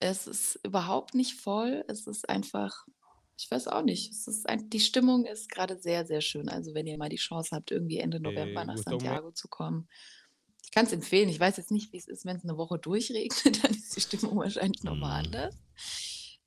Es 0.00 0.26
ist 0.26 0.58
überhaupt 0.62 1.14
nicht 1.14 1.34
voll. 1.34 1.84
Es 1.88 2.06
ist 2.06 2.28
einfach, 2.28 2.86
ich 3.38 3.50
weiß 3.50 3.68
auch 3.68 3.82
nicht. 3.82 4.12
Es 4.12 4.26
ist 4.26 4.48
ein, 4.48 4.68
die 4.70 4.80
Stimmung 4.80 5.24
ist 5.26 5.48
gerade 5.50 5.78
sehr, 5.78 6.06
sehr 6.06 6.20
schön. 6.20 6.48
Also 6.48 6.74
wenn 6.74 6.86
ihr 6.86 6.98
mal 6.98 7.08
die 7.08 7.16
Chance 7.16 7.54
habt, 7.54 7.70
irgendwie 7.70 7.98
Ende 7.98 8.20
November 8.20 8.64
nach. 8.64 8.76
Santiago 8.78 9.30
zu 9.32 9.48
kommen. 9.48 9.88
Ich 10.64 10.70
kann 10.72 10.86
es 10.86 10.92
empfehlen. 10.92 11.28
Ich 11.28 11.40
weiß 11.40 11.56
jetzt 11.58 11.70
nicht, 11.70 11.92
wie 11.92 11.96
es 11.98 12.08
ist, 12.08 12.24
wenn 12.26 12.36
es 12.36 12.44
eine 12.44 12.56
Woche 12.56 12.78
durchregnet, 12.78 13.62
dann 13.64 13.70
ist 13.72 13.96
die 13.96 14.00
Stimmung 14.00 14.36
wahrscheinlich 14.38 14.82
nochmal 14.82 15.22
Mhm. 15.22 15.26
anders. 15.26 15.54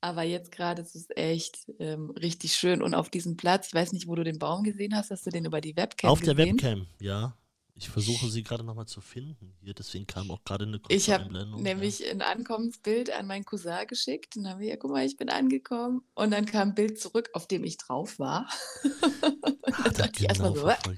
Aber 0.02 0.22
jetzt 0.22 0.50
gerade 0.52 0.80
ist 0.80 0.94
es 0.96 1.08
echt 1.14 1.58
ähm, 1.78 2.10
richtig 2.10 2.54
schön. 2.54 2.82
Und 2.82 2.94
auf 2.94 3.10
diesem 3.10 3.36
Platz, 3.36 3.68
ich 3.68 3.74
weiß 3.74 3.92
nicht, 3.92 4.06
wo 4.06 4.14
du 4.14 4.24
den 4.24 4.38
Baum 4.38 4.62
gesehen 4.62 4.94
hast, 4.96 5.10
hast 5.10 5.26
du 5.26 5.30
den 5.30 5.44
über 5.44 5.60
die 5.60 5.76
Webcam 5.76 6.10
Auf 6.10 6.20
der 6.20 6.34
gesehen? 6.34 6.56
Webcam, 6.56 6.86
ja. 7.00 7.36
Ich 7.80 7.88
versuche 7.88 8.28
sie 8.28 8.42
gerade 8.42 8.62
nochmal 8.62 8.84
zu 8.84 9.00
finden. 9.00 9.54
Hier, 9.62 9.72
deswegen 9.72 10.06
kam 10.06 10.30
auch 10.30 10.44
gerade 10.44 10.66
eine 10.66 10.78
kurze 10.80 10.94
Ich 10.94 11.08
habe 11.08 11.32
nämlich 11.62 12.06
ein 12.10 12.20
Ankommensbild 12.20 13.10
an 13.10 13.26
meinen 13.26 13.46
Cousin 13.46 13.86
geschickt 13.86 14.36
und 14.36 14.44
dann 14.44 14.52
haben 14.52 14.60
wir, 14.60 14.68
ja, 14.68 14.76
guck 14.76 14.90
mal, 14.90 15.06
ich 15.06 15.16
bin 15.16 15.30
angekommen. 15.30 16.02
Und 16.14 16.30
dann 16.32 16.44
kam 16.44 16.68
ein 16.68 16.74
Bild 16.74 17.00
zurück, 17.00 17.30
auf 17.32 17.48
dem 17.48 17.64
ich 17.64 17.78
drauf 17.78 18.18
war. 18.18 18.46
ja. 18.84 19.72
Hat 19.72 19.86
er 19.86 19.92
dachte 19.92 20.12
ich 20.22 20.28
erst 20.28 20.42
mal 20.42 20.52
genau 20.52 20.74
so. 20.74 20.92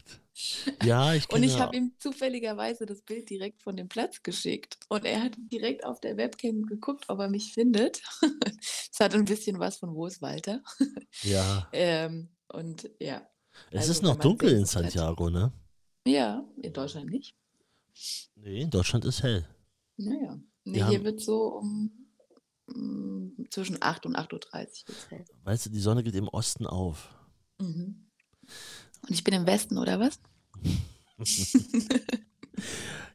Ja, 0.82 1.14
ich 1.14 1.30
Und 1.30 1.44
ich 1.44 1.60
habe 1.60 1.76
ihm 1.76 1.92
zufälligerweise 1.98 2.84
das 2.84 3.02
Bild 3.02 3.30
direkt 3.30 3.62
von 3.62 3.76
dem 3.76 3.88
Platz 3.88 4.24
geschickt. 4.24 4.78
Und 4.88 5.04
er 5.04 5.22
hat 5.22 5.34
direkt 5.52 5.84
auf 5.84 6.00
der 6.00 6.16
Webcam 6.16 6.66
geguckt, 6.66 7.04
ob 7.08 7.20
er 7.20 7.28
mich 7.28 7.52
findet. 7.52 8.02
Es 8.92 9.00
hat 9.00 9.14
ein 9.14 9.24
bisschen 9.24 9.58
was 9.58 9.78
von 9.78 9.94
Wo 9.94 10.06
ist 10.06 10.20
Walter? 10.20 10.62
ja. 11.22 11.68
Ähm, 11.72 12.28
und 12.48 12.90
ja. 13.00 13.26
Es 13.70 13.80
Also, 13.80 13.92
ist 13.92 14.02
noch 14.02 14.16
dunkel 14.16 14.52
in 14.52 14.66
Santiago, 14.66 15.30
ne? 15.30 15.52
Ja, 16.06 16.44
in 16.60 16.72
Deutschland 16.72 17.10
nicht. 17.10 17.36
Nee, 18.36 18.62
in 18.62 18.70
Deutschland 18.70 19.04
ist 19.04 19.22
hell. 19.22 19.46
Naja. 19.96 20.40
Nee, 20.64 20.74
Wir 20.78 20.88
hier 20.88 20.98
haben- 20.98 21.04
wird 21.04 21.20
so 21.20 21.58
um 21.58 21.90
mm, 22.66 23.44
zwischen 23.50 23.78
8 23.80 24.06
und 24.06 24.16
8.30 24.16 24.88
Uhr 24.88 24.94
hell. 25.10 25.24
Weißt 25.44 25.66
du, 25.66 25.70
die 25.70 25.80
Sonne 25.80 26.02
geht 26.02 26.14
im 26.14 26.28
Osten 26.28 26.66
auf. 26.66 27.08
Mhm. 27.60 28.08
Und 29.02 29.10
ich 29.10 29.22
bin 29.24 29.34
im 29.34 29.46
Westen, 29.46 29.78
oder 29.78 30.00
was? 30.00 30.18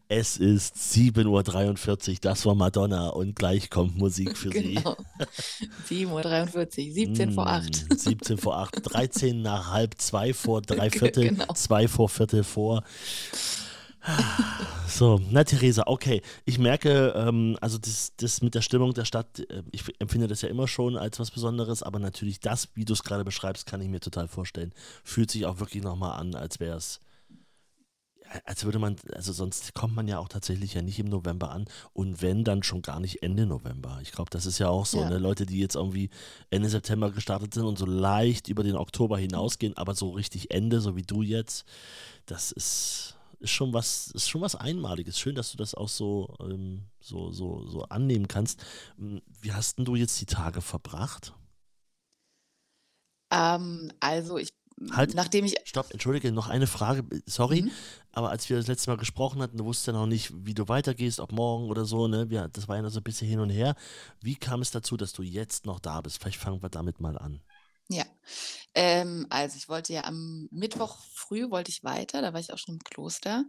Es 0.10 0.38
ist 0.38 0.76
7.43 0.78 2.10
Uhr, 2.10 2.16
das 2.22 2.46
war 2.46 2.56
Madonna 2.56 3.10
und 3.10 3.36
gleich 3.36 3.70
kommt 3.70 3.98
Musik 3.98 4.38
für 4.38 4.50
Genau. 4.50 4.96
7.43 5.90 6.88
Uhr, 6.88 6.94
17 6.94 7.32
vor 7.34 7.48
8. 7.48 7.76
Sie. 7.76 7.84
Mm, 7.86 7.98
17 7.98 8.38
vor 8.38 8.58
8, 8.58 8.76
13 8.84 9.42
nach 9.42 9.70
halb, 9.72 9.96
2 10.00 10.34
vor 10.34 10.62
drei 10.62 10.90
Viertel, 10.92 11.30
Genau. 11.30 11.54
2 11.54 11.88
vor 11.90 12.08
Viertel 12.08 12.44
vor. 12.46 12.84
So, 14.88 15.20
na 15.30 15.44
Theresa, 15.44 15.84
okay. 15.88 16.22
Ich 16.46 16.58
merke, 16.58 17.14
ähm, 17.18 17.58
also 17.60 17.78
das, 17.78 18.14
das 18.16 18.42
mit 18.42 18.56
der 18.56 18.62
Stimmung 18.62 18.94
der 18.94 19.04
Stadt, 19.04 19.40
äh, 19.50 19.64
ich 19.72 19.84
empfinde 20.00 20.28
das 20.28 20.42
ja 20.42 20.48
immer 20.48 20.70
schon 20.70 20.96
als 20.96 21.20
was 21.20 21.32
Besonderes, 21.32 21.84
aber 21.84 22.00
natürlich 22.00 22.40
das, 22.40 22.70
wie 22.76 22.86
du 22.86 22.94
es 22.94 23.04
gerade 23.04 23.26
beschreibst, 23.26 23.66
kann 23.66 23.82
ich 23.82 23.90
mir 23.90 24.00
total 24.00 24.30
vorstellen. 24.30 24.72
Fühlt 25.04 25.30
sich 25.32 25.46
auch 25.46 25.60
wirklich 25.60 25.84
nochmal 25.84 26.18
an, 26.18 26.36
als 26.36 26.62
wäre 26.62 26.78
es 26.78 27.02
als 28.46 28.66
würde 28.66 28.80
man, 28.80 28.96
also 29.14 29.34
sonst 29.34 29.74
kommt 29.74 29.96
man 29.96 30.08
ja 30.08 30.20
auch 30.20 30.28
tatsächlich 30.28 30.74
ja 30.74 30.82
nicht 30.82 31.00
im 31.00 31.08
November 31.08 31.52
an 31.52 31.66
und 31.94 32.22
wenn, 32.22 32.44
dann 32.44 32.64
schon 32.64 32.82
gar 32.82 33.00
nicht 33.00 33.24
Ende 33.24 33.46
November. 33.46 34.00
Ich 34.02 34.12
glaube, 34.12 34.30
das 34.30 34.46
ist 34.46 34.60
ja 34.60 34.70
auch 34.70 34.86
so, 34.86 35.02
Ja. 35.02 35.10
ne? 35.10 35.18
Leute, 35.18 35.46
die 35.46 35.60
jetzt 35.60 35.76
irgendwie 35.76 36.10
Ende 36.50 36.70
September 36.70 37.12
gestartet 37.12 37.54
sind 37.54 37.66
und 37.66 37.78
so 37.78 37.86
leicht 37.86 38.48
über 38.50 38.64
den 38.64 38.76
Oktober 38.76 39.18
hinausgehen, 39.18 39.76
aber 39.78 39.96
so 39.96 40.12
richtig 40.12 40.52
Ende, 40.52 40.82
so 40.82 40.96
wie 40.96 41.04
du 41.04 41.22
jetzt, 41.22 41.66
das 42.26 42.52
ist, 42.52 43.16
ist 43.40 43.52
schon 43.52 43.74
was, 43.74 44.10
ist 44.12 44.30
schon 44.30 44.42
was 44.42 44.56
Einmaliges. 44.56 45.20
Schön, 45.20 45.36
dass 45.36 45.52
du 45.52 45.58
das 45.58 45.76
auch 45.76 45.90
so, 45.90 46.34
ähm, 46.42 46.84
so, 47.00 47.32
so, 47.32 47.66
so 47.68 47.84
annehmen 47.84 48.28
kannst. 48.28 48.64
Hm, 48.98 49.22
Wie 49.42 49.54
hast 49.54 49.78
denn 49.78 49.86
du 49.86 49.96
jetzt 49.96 50.20
die 50.22 50.26
Tage 50.26 50.62
verbracht? 50.62 51.34
Ähm, 53.32 53.92
also 54.00 54.38
ich, 54.38 54.50
Halt. 54.92 55.16
nachdem 55.16 55.46
ich, 55.46 55.56
Stopp, 55.66 55.92
entschuldige, 55.92 56.32
noch 56.32 56.48
eine 56.48 56.68
Frage, 56.68 57.04
sorry, 57.26 57.64
Mhm. 57.64 57.72
aber 58.12 58.30
als 58.30 58.48
wir 58.50 58.58
das 58.58 58.68
letzte 58.68 58.90
Mal 58.92 58.98
gesprochen 58.98 59.42
hatten, 59.42 59.58
du 59.58 59.66
wusstest 59.66 59.88
ja 59.88 59.94
noch 59.94 60.06
nicht, 60.06 60.32
wie 60.46 60.54
du 60.54 60.68
weitergehst, 60.68 61.20
ob 61.20 61.32
morgen 61.32 61.70
oder 61.70 61.86
so, 61.86 62.08
ne? 62.08 62.30
Wir, 62.30 62.48
das 62.48 62.68
war 62.68 62.76
ja 62.76 62.82
noch 62.84 62.90
so 62.92 63.00
ein 63.00 63.04
bisschen 63.04 63.28
hin 63.28 63.40
und 63.40 63.50
her. 63.50 63.76
Wie 64.22 64.36
kam 64.36 64.62
es 64.62 64.72
dazu, 64.72 64.96
dass 64.98 65.14
du 65.14 65.24
jetzt 65.24 65.66
noch 65.66 65.80
da 65.80 66.02
bist? 66.02 66.20
Vielleicht 66.22 66.38
fangen 66.40 66.62
wir 66.62 66.70
damit 66.70 67.00
mal 67.00 67.18
an. 67.18 67.42
ja, 67.90 68.06
ähm, 68.76 69.26
also 69.30 69.58
ich 69.58 69.68
wollte 69.70 69.94
ja 69.94 70.04
am 70.04 70.48
Mittwoch 70.52 70.98
früh 71.14 71.50
wollte 71.50 71.72
ich 71.72 71.84
weiter, 71.84 72.22
da 72.22 72.34
war 72.34 72.40
ich 72.40 72.54
auch 72.54 72.58
schon 72.58 72.76
im 72.76 72.84
Kloster. 72.84 73.46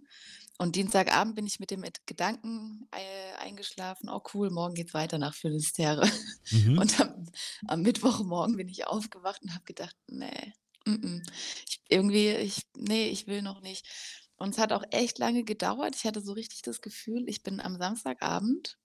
Und 0.61 0.75
Dienstagabend 0.77 1.37
bin 1.37 1.47
ich 1.47 1.61
mit 1.61 1.71
dem 1.71 1.85
Gedanken 2.07 2.89
äh, 2.91 3.37
eingeschlafen, 3.45 4.09
oh 4.09 4.23
cool, 4.35 4.51
morgen 4.51 4.75
geht's 4.75 4.95
weiter 4.95 5.19
nach 5.19 5.35
Philisterre. 5.35 6.09
Mhm. 6.51 6.79
Und 6.81 7.01
am, 7.01 7.27
am 7.69 7.83
Mittwochmorgen 7.83 8.57
bin 8.57 8.69
ich 8.69 8.87
aufgewacht 8.87 9.43
und 9.43 9.53
habe 9.55 9.65
gedacht, 9.65 9.95
nee, 10.09 10.53
Ich, 11.69 11.81
irgendwie, 11.89 12.31
ich, 12.31 12.63
nee, 12.77 13.09
ich 13.09 13.27
will 13.27 13.43
noch 13.43 13.61
nicht. 13.61 13.87
Und 14.37 14.51
es 14.51 14.59
hat 14.59 14.73
auch 14.73 14.85
echt 14.91 15.19
lange 15.19 15.45
gedauert. 15.45 15.97
Ich 15.97 16.05
hatte 16.05 16.21
so 16.21 16.33
richtig 16.33 16.63
das 16.63 16.81
Gefühl, 16.81 17.25
ich 17.29 17.43
bin 17.43 17.61
am 17.61 17.77
Samstagabend, 17.79 18.79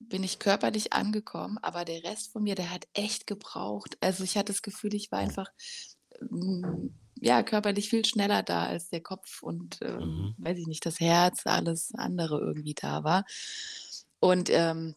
bin 0.00 0.24
ich 0.24 0.38
körperlich 0.40 0.92
angekommen, 0.92 1.58
aber 1.58 1.84
der 1.84 2.04
Rest 2.04 2.32
von 2.32 2.42
mir, 2.44 2.54
der 2.56 2.70
hat 2.70 2.86
echt 2.94 3.26
gebraucht. 3.26 3.96
Also 4.00 4.24
ich 4.24 4.36
hatte 4.36 4.52
das 4.52 4.62
Gefühl, 4.62 4.94
ich 4.94 5.12
war 5.12 5.20
einfach 5.20 5.48
mm, 6.20 6.88
ja, 7.20 7.42
körperlich 7.42 7.88
viel 7.90 8.04
schneller 8.04 8.42
da, 8.42 8.66
als 8.66 8.90
der 8.90 9.02
Kopf 9.02 9.42
und 9.42 9.78
ähm, 9.82 10.04
Mhm. 10.04 10.34
weiß 10.38 10.58
ich 10.58 10.66
nicht, 10.66 10.84
das 10.86 11.00
Herz, 11.00 11.42
alles 11.46 11.92
andere 11.94 12.40
irgendwie 12.40 12.74
da 12.74 13.04
war. 13.04 13.24
Und 14.20 14.50
ähm, 14.50 14.94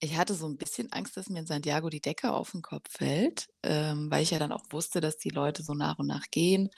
ich 0.00 0.16
hatte 0.16 0.34
so 0.34 0.46
ein 0.48 0.56
bisschen 0.58 0.92
Angst, 0.92 1.16
dass 1.16 1.28
mir 1.28 1.40
in 1.40 1.46
Santiago 1.46 1.88
die 1.90 2.00
Decke 2.00 2.32
auf 2.32 2.52
den 2.52 2.62
Kopf 2.62 2.86
fällt, 2.90 3.48
ähm, 3.62 4.10
weil 4.10 4.22
ich 4.22 4.30
ja 4.30 4.38
dann 4.38 4.52
auch 4.52 4.64
wusste, 4.70 5.00
dass 5.00 5.18
die 5.18 5.30
Leute 5.30 5.62
so 5.62 5.74
nach 5.74 5.98
und 5.98 6.06
nach 6.06 6.26
gehen. 6.30 6.70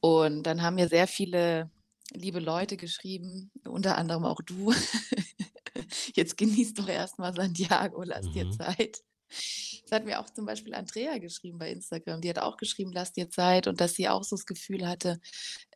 Und 0.00 0.44
dann 0.44 0.62
haben 0.62 0.76
mir 0.76 0.88
sehr 0.88 1.06
viele 1.08 1.70
liebe 2.12 2.40
Leute 2.40 2.76
geschrieben, 2.76 3.50
unter 3.66 3.96
anderem 3.98 4.24
auch 4.24 4.40
du. 4.44 4.72
Jetzt 6.14 6.36
genieß 6.38 6.74
doch 6.74 6.88
erst 6.88 7.18
mal 7.18 7.34
Santiago, 7.34 8.02
lass 8.04 8.30
dir 8.30 8.48
Mhm. 8.48 8.50
Zeit. 8.50 9.02
Das 9.84 9.92
hat 9.92 10.06
mir 10.06 10.18
auch 10.18 10.30
zum 10.30 10.46
Beispiel 10.46 10.74
Andrea 10.74 11.18
geschrieben 11.18 11.58
bei 11.58 11.70
Instagram. 11.70 12.20
Die 12.20 12.30
hat 12.30 12.38
auch 12.38 12.56
geschrieben, 12.56 12.90
lass 12.92 13.12
dir 13.12 13.28
Zeit 13.30 13.66
und 13.66 13.80
dass 13.80 13.94
sie 13.94 14.08
auch 14.08 14.24
so 14.24 14.36
das 14.36 14.46
Gefühl 14.46 14.88
hatte, 14.88 15.20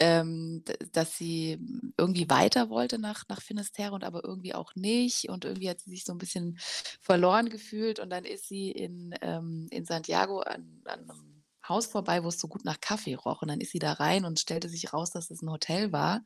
ähm, 0.01 0.65
dass 0.93 1.17
sie 1.17 1.59
irgendwie 1.99 2.29
weiter 2.31 2.71
wollte 2.71 2.99
nach, 2.99 3.25
nach 3.29 3.43
Finisterre 3.43 3.95
und 3.95 4.05
aber 4.05 4.25
irgendwie 4.25 4.55
auch 4.55 4.75
nicht. 4.75 5.29
Und 5.29 5.45
irgendwie 5.45 5.69
hat 5.69 5.81
sie 5.81 5.91
sich 5.91 6.05
so 6.05 6.13
ein 6.13 6.19
bisschen 6.19 6.59
verloren 7.01 7.51
gefühlt. 7.51 8.01
Und 8.01 8.11
dann 8.11 8.25
ist 8.25 8.49
sie 8.49 8.71
in, 8.71 9.15
ähm, 9.21 9.67
in 9.71 9.85
Santiago 9.85 10.41
an, 10.41 10.81
an 10.85 11.11
einem 11.11 11.38
Haus 11.69 11.87
vorbei, 11.87 12.25
wo 12.25 12.29
es 12.29 12.39
so 12.39 12.49
gut 12.49 12.65
nach 12.65 12.81
Kaffee 12.81 13.15
roch. 13.15 13.43
Und 13.43 13.49
dann 13.49 13.61
ist 13.61 13.73
sie 13.73 13.79
da 13.79 13.95
rein 13.95 14.25
und 14.25 14.41
stellte 14.41 14.69
sich 14.69 14.93
raus, 14.93 15.11
dass 15.11 15.31
es 15.31 15.43
ein 15.43 15.51
Hotel 15.51 15.93
war. 15.93 16.25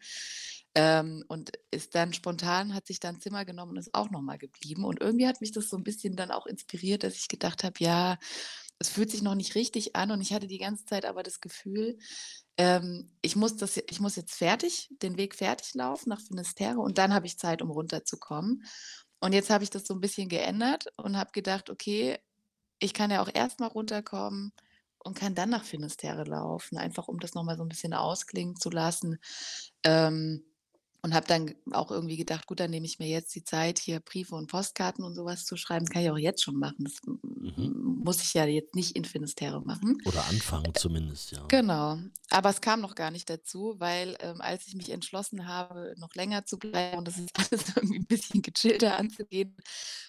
Ähm, 0.74 1.24
und 1.28 1.52
ist 1.70 1.94
dann 1.94 2.14
spontan, 2.14 2.74
hat 2.74 2.86
sich 2.86 2.98
dann 2.98 3.20
Zimmer 3.20 3.44
genommen 3.44 3.72
und 3.72 3.78
ist 3.78 3.94
auch 3.94 4.10
nochmal 4.10 4.38
geblieben. 4.38 4.84
Und 4.84 5.00
irgendwie 5.00 5.26
hat 5.26 5.40
mich 5.40 5.52
das 5.52 5.68
so 5.68 5.76
ein 5.76 5.84
bisschen 5.84 6.16
dann 6.16 6.30
auch 6.30 6.46
inspiriert, 6.46 7.04
dass 7.04 7.16
ich 7.16 7.28
gedacht 7.28 7.62
habe, 7.64 7.74
ja, 7.78 8.18
es 8.78 8.88
fühlt 8.88 9.10
sich 9.10 9.22
noch 9.22 9.34
nicht 9.34 9.54
richtig 9.54 9.96
an. 9.96 10.10
Und 10.10 10.20
ich 10.20 10.32
hatte 10.32 10.46
die 10.46 10.58
ganze 10.58 10.84
Zeit 10.86 11.04
aber 11.04 11.22
das 11.22 11.40
Gefühl, 11.40 11.98
ähm, 12.56 13.10
ich 13.22 13.36
muss 13.36 13.56
das, 13.56 13.76
ich 13.76 14.00
muss 14.00 14.16
jetzt 14.16 14.34
fertig, 14.34 14.88
den 15.02 15.16
Weg 15.16 15.34
fertig 15.34 15.74
laufen 15.74 16.10
nach 16.10 16.20
Finisterre 16.20 16.80
und 16.80 16.98
dann 16.98 17.14
habe 17.14 17.26
ich 17.26 17.38
Zeit, 17.38 17.62
um 17.62 17.70
runterzukommen. 17.70 18.64
Und 19.20 19.32
jetzt 19.32 19.50
habe 19.50 19.64
ich 19.64 19.70
das 19.70 19.86
so 19.86 19.94
ein 19.94 20.00
bisschen 20.00 20.28
geändert 20.28 20.86
und 20.96 21.16
habe 21.16 21.30
gedacht, 21.32 21.70
okay, 21.70 22.18
ich 22.78 22.92
kann 22.92 23.10
ja 23.10 23.22
auch 23.22 23.30
erstmal 23.32 23.68
runterkommen 23.68 24.52
und 25.04 25.14
kann 25.16 25.34
dann 25.34 25.50
nach 25.50 25.64
Finisterre 25.64 26.24
laufen, 26.24 26.78
einfach 26.78 27.08
um 27.08 27.18
das 27.20 27.34
nochmal 27.34 27.56
so 27.56 27.64
ein 27.64 27.68
bisschen 27.68 27.94
ausklingen 27.94 28.56
zu 28.56 28.70
lassen. 28.70 29.18
Ähm, 29.84 30.44
und 31.02 31.14
habe 31.14 31.26
dann 31.26 31.54
auch 31.72 31.90
irgendwie 31.90 32.16
gedacht, 32.16 32.46
gut, 32.46 32.60
dann 32.60 32.70
nehme 32.70 32.86
ich 32.86 32.98
mir 32.98 33.08
jetzt 33.08 33.34
die 33.34 33.44
Zeit, 33.44 33.78
hier 33.80 34.00
Briefe 34.00 34.34
und 34.36 34.46
Postkarten 34.48 35.04
und 35.04 35.14
sowas 35.14 35.44
zu 35.44 35.56
schreiben. 35.56 35.84
Das 35.86 35.92
kann 35.92 36.02
ich 36.02 36.10
auch 36.10 36.18
jetzt 36.18 36.42
schon 36.42 36.56
machen. 36.56 36.84
Das 36.84 36.94
Mhm. 37.04 38.00
muss 38.04 38.22
ich 38.22 38.34
ja 38.34 38.44
jetzt 38.46 38.74
nicht 38.76 38.94
in 38.96 39.04
Finisterre 39.04 39.60
machen. 39.62 39.98
Oder 40.04 40.24
anfangen 40.26 40.72
zumindest, 40.74 41.32
ja. 41.32 41.44
Genau. 41.48 41.98
Aber 42.30 42.50
es 42.50 42.60
kam 42.60 42.80
noch 42.80 42.94
gar 42.94 43.10
nicht 43.10 43.28
dazu, 43.28 43.74
weil 43.78 44.16
ähm, 44.20 44.40
als 44.40 44.66
ich 44.68 44.74
mich 44.76 44.90
entschlossen 44.90 45.48
habe, 45.48 45.94
noch 45.98 46.14
länger 46.14 46.44
zu 46.46 46.56
bleiben 46.58 46.98
und 46.98 47.08
das 47.08 47.18
ist 47.18 47.30
alles 47.50 47.64
irgendwie 47.76 47.98
ein 47.98 48.06
bisschen 48.06 48.42
gechillter 48.42 48.96
anzugehen 48.96 49.56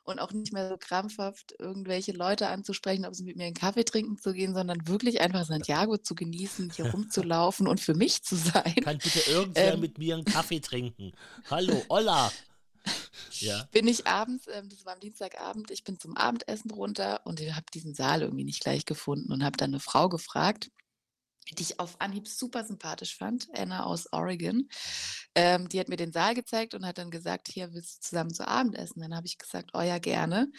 und 0.04 0.20
auch 0.20 0.32
nicht 0.32 0.54
mehr 0.54 0.70
so 0.70 0.78
krampfhaft 0.78 1.56
irgendwelche 1.60 2.12
Leute 2.12 2.48
anzusprechen, 2.50 3.06
ob 3.06 3.16
sie 3.16 3.24
mit 3.24 3.36
mir 3.36 3.46
einen 3.46 3.56
Kaffee 3.56 3.84
trinken 3.84 4.18
zu 4.20 4.32
gehen, 4.34 4.54
sondern 4.54 4.88
wirklich 4.88 5.22
einfach 5.22 5.44
Santiago 5.46 5.98
zu 5.98 6.14
genießen, 6.16 6.72
hier 6.72 6.86
rumzulaufen 6.94 7.68
und 7.68 7.80
für 7.80 7.96
mich 7.96 8.24
zu 8.24 8.36
sein. 8.36 8.76
Kann 8.84 9.00
bitte 9.00 9.22
irgendwer 9.32 9.74
Ähm. 9.74 9.80
mit 9.80 9.98
mir 9.98 10.16
einen 10.16 10.26
Kaffee 10.26 10.60
trinken? 10.60 10.83
Hallo, 11.50 11.86
Olla! 11.90 12.32
Ja. 13.40 13.68
bin 13.72 13.88
ich 13.88 14.08
abends, 14.08 14.48
ähm, 14.48 14.70
das 14.70 14.86
war 14.86 14.94
am 14.94 15.00
Dienstagabend, 15.00 15.72
ich 15.72 15.84
bin 15.84 16.00
zum 16.00 16.16
Abendessen 16.16 16.72
runter 16.72 17.22
und 17.26 17.40
ich 17.40 17.54
habe 17.54 17.66
diesen 17.74 17.94
Saal 17.94 18.22
irgendwie 18.22 18.44
nicht 18.44 18.62
gleich 18.62 18.86
gefunden 18.86 19.32
und 19.34 19.44
habe 19.44 19.58
dann 19.58 19.72
eine 19.72 19.80
Frau 19.80 20.08
gefragt, 20.08 20.70
die 21.52 21.64
ich 21.64 21.80
auf 21.80 22.00
Anhieb 22.00 22.28
super 22.28 22.64
sympathisch 22.64 23.18
fand, 23.18 23.48
Anna 23.56 23.84
aus 23.86 24.12
Oregon. 24.12 24.70
Ähm, 25.36 25.70
die 25.70 25.80
hat 25.80 25.90
mir 25.90 25.98
den 25.98 26.14
Saal 26.14 26.36
gezeigt 26.36 26.74
und 26.74 26.86
hat 26.86 26.98
dann 26.98 27.12
gesagt, 27.12 27.48
hier 27.50 27.74
willst 27.74 27.98
du 27.98 28.10
zusammen 28.10 28.34
zu 28.34 28.48
Abend 28.48 28.76
essen? 28.76 29.02
Dann 29.02 29.16
habe 29.16 29.28
ich 29.28 29.38
gesagt, 29.38 29.72
oh 29.74 29.82
ja, 29.82 30.00
gerne. 30.00 30.52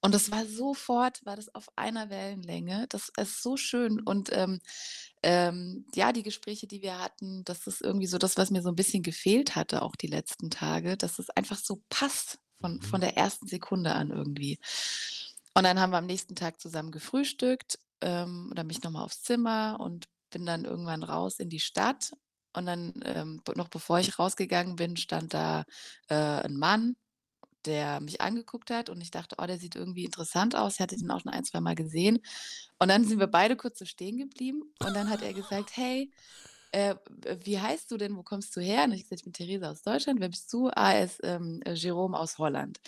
Und 0.00 0.14
das 0.14 0.30
war 0.30 0.46
sofort, 0.46 1.24
war 1.24 1.36
das 1.36 1.54
auf 1.54 1.68
einer 1.76 2.10
Wellenlänge. 2.10 2.86
Das 2.88 3.10
ist 3.16 3.42
so 3.42 3.56
schön. 3.56 4.00
Und 4.00 4.30
ähm, 4.32 4.60
ähm, 5.22 5.86
ja, 5.94 6.12
die 6.12 6.22
Gespräche, 6.24 6.66
die 6.66 6.82
wir 6.82 6.98
hatten, 6.98 7.44
das 7.44 7.66
ist 7.66 7.80
irgendwie 7.80 8.06
so 8.08 8.18
das, 8.18 8.36
was 8.36 8.50
mir 8.50 8.62
so 8.62 8.70
ein 8.70 8.76
bisschen 8.76 9.02
gefehlt 9.02 9.54
hatte, 9.54 9.82
auch 9.82 9.96
die 9.96 10.08
letzten 10.08 10.50
Tage, 10.50 10.96
dass 10.96 11.18
es 11.18 11.30
einfach 11.30 11.58
so 11.58 11.82
passt 11.88 12.38
von, 12.60 12.74
Mhm. 12.74 12.82
von 12.82 13.00
der 13.00 13.16
ersten 13.16 13.46
Sekunde 13.46 13.94
an 13.94 14.10
irgendwie. 14.10 14.58
Und 15.54 15.64
dann 15.64 15.78
haben 15.80 15.90
wir 15.92 15.98
am 15.98 16.06
nächsten 16.06 16.34
Tag 16.34 16.60
zusammen 16.60 16.90
gefrühstückt. 16.92 17.78
Ähm, 18.00 18.50
dann 18.54 18.66
bin 18.66 18.76
ich 18.76 18.82
nochmal 18.82 19.04
aufs 19.04 19.22
Zimmer 19.22 19.78
und 19.80 20.06
bin 20.32 20.44
dann 20.44 20.64
irgendwann 20.64 21.04
raus 21.04 21.38
in 21.38 21.48
die 21.48 21.60
Stadt. 21.60 22.12
Und 22.54 22.66
dann, 22.66 22.92
ähm, 23.04 23.42
noch 23.54 23.68
bevor 23.68 23.98
ich 24.00 24.18
rausgegangen 24.18 24.76
bin, 24.76 24.96
stand 24.96 25.32
da 25.32 25.64
äh, 26.08 26.14
ein 26.14 26.56
Mann, 26.56 26.96
der 27.64 28.00
mich 28.00 28.20
angeguckt 28.20 28.70
hat. 28.70 28.90
Und 28.90 29.00
ich 29.00 29.10
dachte, 29.10 29.36
oh, 29.38 29.46
der 29.46 29.58
sieht 29.58 29.76
irgendwie 29.76 30.04
interessant 30.04 30.56
aus. 30.56 30.74
Ich 30.74 30.80
hatte 30.80 30.96
den 30.96 31.10
auch 31.10 31.20
schon 31.20 31.32
ein, 31.32 31.44
zwei 31.44 31.60
Mal 31.60 31.76
gesehen. 31.76 32.18
Und 32.78 32.88
dann 32.88 33.04
sind 33.04 33.20
wir 33.20 33.28
beide 33.28 33.56
kurz 33.56 33.78
so 33.78 33.84
stehen 33.84 34.18
geblieben. 34.18 34.62
Und 34.80 34.94
dann 34.94 35.08
hat 35.08 35.22
er 35.22 35.32
gesagt, 35.32 35.70
hey, 35.76 36.12
äh, 36.72 36.96
wie 37.44 37.60
heißt 37.60 37.90
du 37.90 37.96
denn? 37.96 38.16
Wo 38.16 38.22
kommst 38.22 38.54
du 38.56 38.60
her? 38.60 38.84
Und 38.84 38.92
ich 38.92 39.02
gesagt, 39.02 39.20
ich 39.20 39.24
bin 39.24 39.32
Theresa 39.32 39.70
aus 39.70 39.82
Deutschland. 39.82 40.20
Wer 40.20 40.28
bist 40.28 40.52
du? 40.52 40.68
Ah, 40.74 40.92
er 40.94 41.04
ist 41.04 41.20
ähm, 41.22 41.60
äh, 41.64 41.74
Jerome 41.74 42.18
aus 42.18 42.38
Holland. 42.38 42.80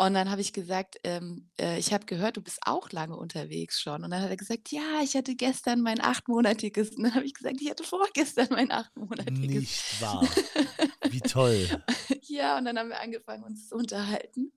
Und 0.00 0.14
dann 0.14 0.30
habe 0.30 0.40
ich 0.40 0.54
gesagt, 0.54 0.96
ähm, 1.04 1.50
äh, 1.60 1.78
ich 1.78 1.92
habe 1.92 2.06
gehört, 2.06 2.38
du 2.38 2.40
bist 2.40 2.60
auch 2.62 2.90
lange 2.90 3.18
unterwegs 3.18 3.78
schon. 3.78 4.02
Und 4.02 4.10
dann 4.10 4.22
hat 4.22 4.30
er 4.30 4.36
gesagt, 4.38 4.72
ja, 4.72 5.02
ich 5.04 5.14
hatte 5.14 5.36
gestern 5.36 5.82
mein 5.82 6.00
achtmonatiges. 6.00 6.96
Und 6.96 7.02
dann 7.02 7.14
habe 7.14 7.26
ich 7.26 7.34
gesagt, 7.34 7.60
ich 7.60 7.68
hatte 7.68 7.84
vorgestern 7.84 8.48
mein 8.48 8.70
achtmonatiges. 8.70 9.60
Nicht 9.60 10.00
wahr. 10.00 10.26
Wie 11.10 11.20
toll. 11.20 11.68
Ja, 12.22 12.56
und 12.56 12.64
dann 12.64 12.78
haben 12.78 12.90
wir 12.90 13.00
angefangen, 13.00 13.42
uns 13.42 13.68
zu 13.68 13.74
unterhalten. 13.74 14.52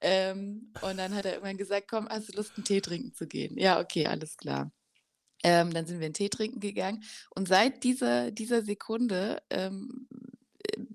Ähm, 0.00 0.72
und 0.82 0.96
dann 0.96 1.14
hat 1.14 1.24
er 1.26 1.32
irgendwann 1.32 1.58
gesagt, 1.58 1.88
komm, 1.90 2.08
hast 2.08 2.28
du 2.28 2.36
Lust, 2.36 2.52
einen 2.56 2.64
Tee 2.64 2.80
trinken 2.80 3.12
zu 3.12 3.26
gehen? 3.26 3.58
Ja, 3.58 3.80
okay, 3.80 4.06
alles 4.06 4.36
klar. 4.36 4.70
Ähm, 5.42 5.72
dann 5.74 5.84
sind 5.84 5.98
wir 5.98 6.06
einen 6.06 6.14
Tee 6.14 6.28
trinken 6.28 6.60
gegangen. 6.60 7.02
Und 7.34 7.48
seit 7.48 7.82
dieser, 7.82 8.30
dieser 8.30 8.62
Sekunde 8.62 9.42
ähm, 9.50 10.06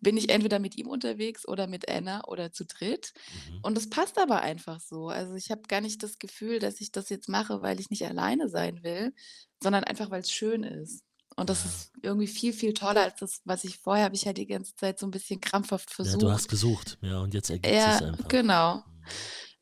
bin 0.03 0.17
ich 0.17 0.29
entweder 0.29 0.59
mit 0.59 0.77
ihm 0.77 0.87
unterwegs 0.87 1.47
oder 1.47 1.65
mit 1.67 1.89
Anna 1.89 2.23
oder 2.27 2.51
zu 2.51 2.65
dritt. 2.65 3.13
Mhm. 3.49 3.59
Und 3.63 3.77
es 3.77 3.89
passt 3.89 4.17
aber 4.19 4.41
einfach 4.41 4.79
so. 4.79 5.07
Also 5.09 5.33
ich 5.35 5.49
habe 5.49 5.63
gar 5.67 5.81
nicht 5.81 6.03
das 6.03 6.19
Gefühl, 6.19 6.59
dass 6.59 6.79
ich 6.81 6.91
das 6.91 7.09
jetzt 7.09 7.29
mache, 7.29 7.61
weil 7.61 7.79
ich 7.79 7.89
nicht 7.89 8.05
alleine 8.05 8.49
sein 8.49 8.83
will, 8.83 9.13
sondern 9.61 9.83
einfach, 9.83 10.11
weil 10.11 10.21
es 10.21 10.31
schön 10.31 10.63
ist. 10.63 11.03
Und 11.35 11.49
das 11.49 11.63
Ja. 11.63 11.69
ist 11.69 11.91
irgendwie 12.03 12.27
viel, 12.27 12.53
viel 12.53 12.73
toller 12.75 13.01
als 13.03 13.15
das, 13.19 13.41
was 13.45 13.63
ich 13.63 13.79
vorher 13.79 14.05
habe 14.05 14.13
ich 14.15 14.25
halt 14.27 14.37
die 14.37 14.45
ganze 14.45 14.75
Zeit 14.75 14.99
so 14.99 15.07
ein 15.07 15.11
bisschen 15.11 15.41
krampfhaft 15.41 15.89
Ja, 15.89 15.95
versucht. 15.95 16.21
du 16.21 16.31
hast 16.31 16.47
gesucht, 16.47 16.97
ja, 17.01 17.19
und 17.21 17.33
jetzt 17.33 17.49
ergibt 17.49 17.73
Ja, 17.73 17.95
es 17.95 18.01
einfach. 18.03 18.27
genau. 18.27 18.75
Mhm. 18.75 18.83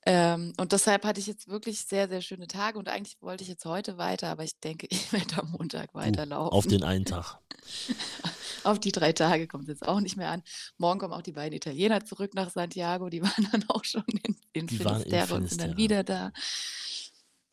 Ähm, 0.08 0.54
und 0.58 0.72
deshalb 0.72 1.06
hatte 1.06 1.20
ich 1.20 1.28
jetzt 1.28 1.48
wirklich 1.48 1.86
sehr, 1.86 2.10
sehr 2.10 2.22
schöne 2.22 2.48
Tage 2.48 2.80
und 2.80 2.90
eigentlich 2.90 3.22
wollte 3.22 3.44
ich 3.44 3.50
jetzt 3.50 3.66
heute 3.66 4.00
weiter, 4.00 4.30
aber 4.30 4.44
ich 4.44 4.60
denke, 4.60 4.88
ich 4.90 5.14
werde 5.14 5.38
am 5.44 5.52
Montag 5.52 5.94
weiterlaufen. 5.94 6.52
auf 6.52 6.66
den 6.68 6.84
einen 6.84 7.06
Tag. 7.06 7.38
Auf 8.64 8.80
die 8.80 8.92
drei 8.92 9.14
Tage 9.14 9.48
kommt 9.48 9.64
es 9.64 9.70
jetzt 9.70 9.88
auch 9.88 10.00
nicht 10.00 10.18
mehr 10.18 10.30
an. 10.30 10.44
Morgen 10.78 11.00
kommen 11.00 11.14
auch 11.14 11.22
die 11.22 11.32
beiden 11.32 11.56
Italiener 11.56 12.04
zurück 12.06 12.34
nach 12.34 12.50
Santiago. 12.50 13.10
Die 13.10 13.22
waren 13.24 13.48
dann 13.52 13.66
auch 13.70 13.84
schon 13.84 14.04
in, 14.08 14.38
in 14.54 14.70
Finisterre 14.70 15.36
und 15.36 15.50
sind 15.50 15.62
dann 15.62 15.78
wieder 15.78 16.04
da. 16.04 16.32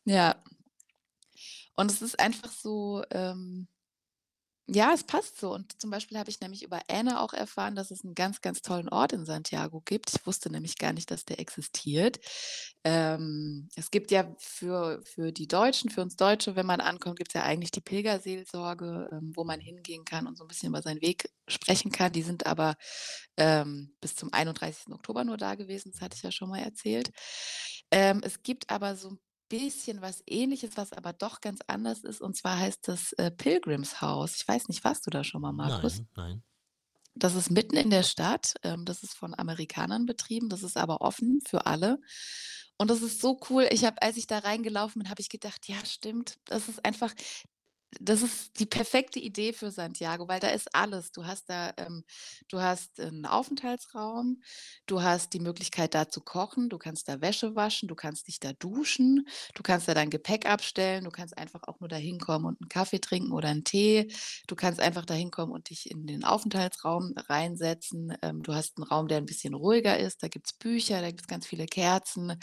Ja. 0.05 0.35
Und 1.75 1.91
es 1.91 2.01
ist 2.01 2.19
einfach 2.19 2.51
so, 2.51 3.03
ähm, 3.11 3.67
ja, 4.71 4.91
es 4.93 5.03
passt 5.03 5.39
so. 5.39 5.53
Und 5.53 5.81
zum 5.81 5.89
Beispiel 5.89 6.17
habe 6.19 6.29
ich 6.29 6.39
nämlich 6.41 6.63
über 6.63 6.79
Anna 6.87 7.21
auch 7.21 7.33
erfahren, 7.33 7.75
dass 7.75 7.89
es 7.91 8.03
einen 8.03 8.13
ganz, 8.13 8.41
ganz 8.41 8.61
tollen 8.61 8.89
Ort 8.89 9.13
in 9.13 9.25
Santiago 9.25 9.81
gibt. 9.81 10.11
Ich 10.15 10.25
wusste 10.27 10.51
nämlich 10.51 10.77
gar 10.77 10.93
nicht, 10.93 11.09
dass 11.09 11.25
der 11.25 11.39
existiert. 11.39 12.19
Ähm, 12.83 13.69
es 13.75 13.89
gibt 13.89 14.11
ja 14.11 14.31
für, 14.37 15.01
für 15.05 15.31
die 15.31 15.47
Deutschen, 15.47 15.89
für 15.89 16.01
uns 16.01 16.15
Deutsche, 16.15 16.55
wenn 16.55 16.65
man 16.67 16.81
ankommt, 16.81 17.17
gibt 17.17 17.31
es 17.31 17.33
ja 17.33 17.43
eigentlich 17.43 17.71
die 17.71 17.81
Pilgerseelsorge, 17.81 19.09
ähm, 19.11 19.31
wo 19.35 19.43
man 19.43 19.59
hingehen 19.59 20.05
kann 20.05 20.27
und 20.27 20.37
so 20.37 20.43
ein 20.43 20.47
bisschen 20.47 20.69
über 20.69 20.81
seinen 20.81 21.01
Weg 21.01 21.29
sprechen 21.47 21.91
kann. 21.91 22.11
Die 22.11 22.21
sind 22.21 22.45
aber 22.45 22.75
ähm, 23.37 23.95
bis 24.01 24.15
zum 24.15 24.31
31. 24.31 24.93
Oktober 24.93 25.23
nur 25.23 25.37
da 25.37 25.55
gewesen. 25.55 25.91
Das 25.91 26.01
hatte 26.01 26.15
ich 26.15 26.23
ja 26.23 26.31
schon 26.31 26.49
mal 26.49 26.59
erzählt. 26.59 27.11
Ähm, 27.91 28.21
es 28.23 28.43
gibt 28.43 28.69
aber 28.69 28.95
so 28.95 29.09
ein 29.11 29.19
bisschen 29.49 30.01
was 30.01 30.23
Ähnliches, 30.27 30.77
was 30.77 30.93
aber 30.93 31.13
doch 31.13 31.41
ganz 31.41 31.59
anders 31.67 31.99
ist. 32.01 32.21
Und 32.21 32.37
zwar 32.37 32.57
heißt 32.57 32.87
das 32.87 33.13
äh, 33.13 33.31
Pilgrimshaus. 33.31 34.35
Ich 34.37 34.47
weiß 34.47 34.67
nicht, 34.69 34.83
warst 34.83 35.05
du 35.05 35.09
da 35.09 35.23
schon 35.23 35.41
mal, 35.41 35.51
Markus? 35.51 35.97
Nein, 35.97 36.07
nein. 36.15 36.43
Das 37.15 37.35
ist 37.35 37.49
mitten 37.49 37.75
in 37.75 37.89
der 37.89 38.03
Stadt. 38.03 38.53
Ähm, 38.63 38.85
das 38.85 39.03
ist 39.03 39.13
von 39.13 39.37
Amerikanern 39.37 40.05
betrieben. 40.05 40.49
Das 40.49 40.63
ist 40.63 40.77
aber 40.77 41.01
offen 41.01 41.41
für 41.45 41.65
alle. 41.65 41.99
Und 42.77 42.89
das 42.89 43.01
ist 43.01 43.19
so 43.19 43.39
cool. 43.49 43.67
Ich 43.71 43.83
habe, 43.83 44.01
als 44.01 44.15
ich 44.15 44.25
da 44.25 44.39
reingelaufen 44.39 45.01
bin, 45.01 45.09
habe 45.09 45.21
ich 45.21 45.29
gedacht, 45.29 45.67
ja, 45.67 45.75
stimmt. 45.85 46.37
Das 46.45 46.69
ist 46.69 46.85
einfach, 46.85 47.13
das 47.99 48.21
ist 48.21 48.59
die 48.59 48.65
perfekte 48.65 49.19
Idee 49.19 49.53
für 49.53 49.71
Santiago, 49.71 50.27
weil 50.27 50.39
da 50.39 50.49
ist 50.49 50.73
alles. 50.75 51.11
Du 51.11 51.25
hast 51.25 51.49
da, 51.49 51.73
ähm, 51.77 52.03
du 52.47 52.61
hast 52.61 52.99
einen 52.99 53.25
Aufenthaltsraum, 53.25 54.41
du 54.85 55.01
hast 55.01 55.33
die 55.33 55.39
Möglichkeit, 55.39 55.93
da 55.95 56.07
zu 56.07 56.21
kochen, 56.21 56.69
du 56.69 56.77
kannst 56.77 57.07
da 57.09 57.21
Wäsche 57.21 57.55
waschen, 57.55 57.87
du 57.87 57.95
kannst 57.95 58.27
dich 58.27 58.39
da 58.39 58.53
duschen, 58.53 59.27
du 59.55 59.63
kannst 59.63 59.87
da 59.87 59.93
dein 59.93 60.09
Gepäck 60.09 60.45
abstellen, 60.45 61.03
du 61.05 61.09
kannst 61.11 61.37
einfach 61.37 61.63
auch 61.67 61.79
nur 61.79 61.89
da 61.89 61.95
hinkommen 61.95 62.45
und 62.47 62.61
einen 62.61 62.69
Kaffee 62.69 62.99
trinken 62.99 63.31
oder 63.31 63.49
einen 63.49 63.63
Tee. 63.63 64.11
Du 64.47 64.55
kannst 64.55 64.79
einfach 64.79 65.05
da 65.05 65.13
hinkommen 65.13 65.53
und 65.53 65.69
dich 65.69 65.89
in 65.89 66.05
den 66.05 66.23
Aufenthaltsraum 66.23 67.13
reinsetzen. 67.17 68.13
Ähm, 68.21 68.43
du 68.43 68.53
hast 68.53 68.77
einen 68.77 68.87
Raum, 68.87 69.07
der 69.07 69.17
ein 69.17 69.25
bisschen 69.25 69.53
ruhiger 69.53 69.97
ist. 69.97 70.21
Da 70.23 70.27
gibt 70.27 70.47
es 70.47 70.53
Bücher, 70.53 71.01
da 71.01 71.07
gibt 71.07 71.21
es 71.21 71.27
ganz 71.27 71.47
viele 71.47 71.65
Kerzen, 71.65 72.37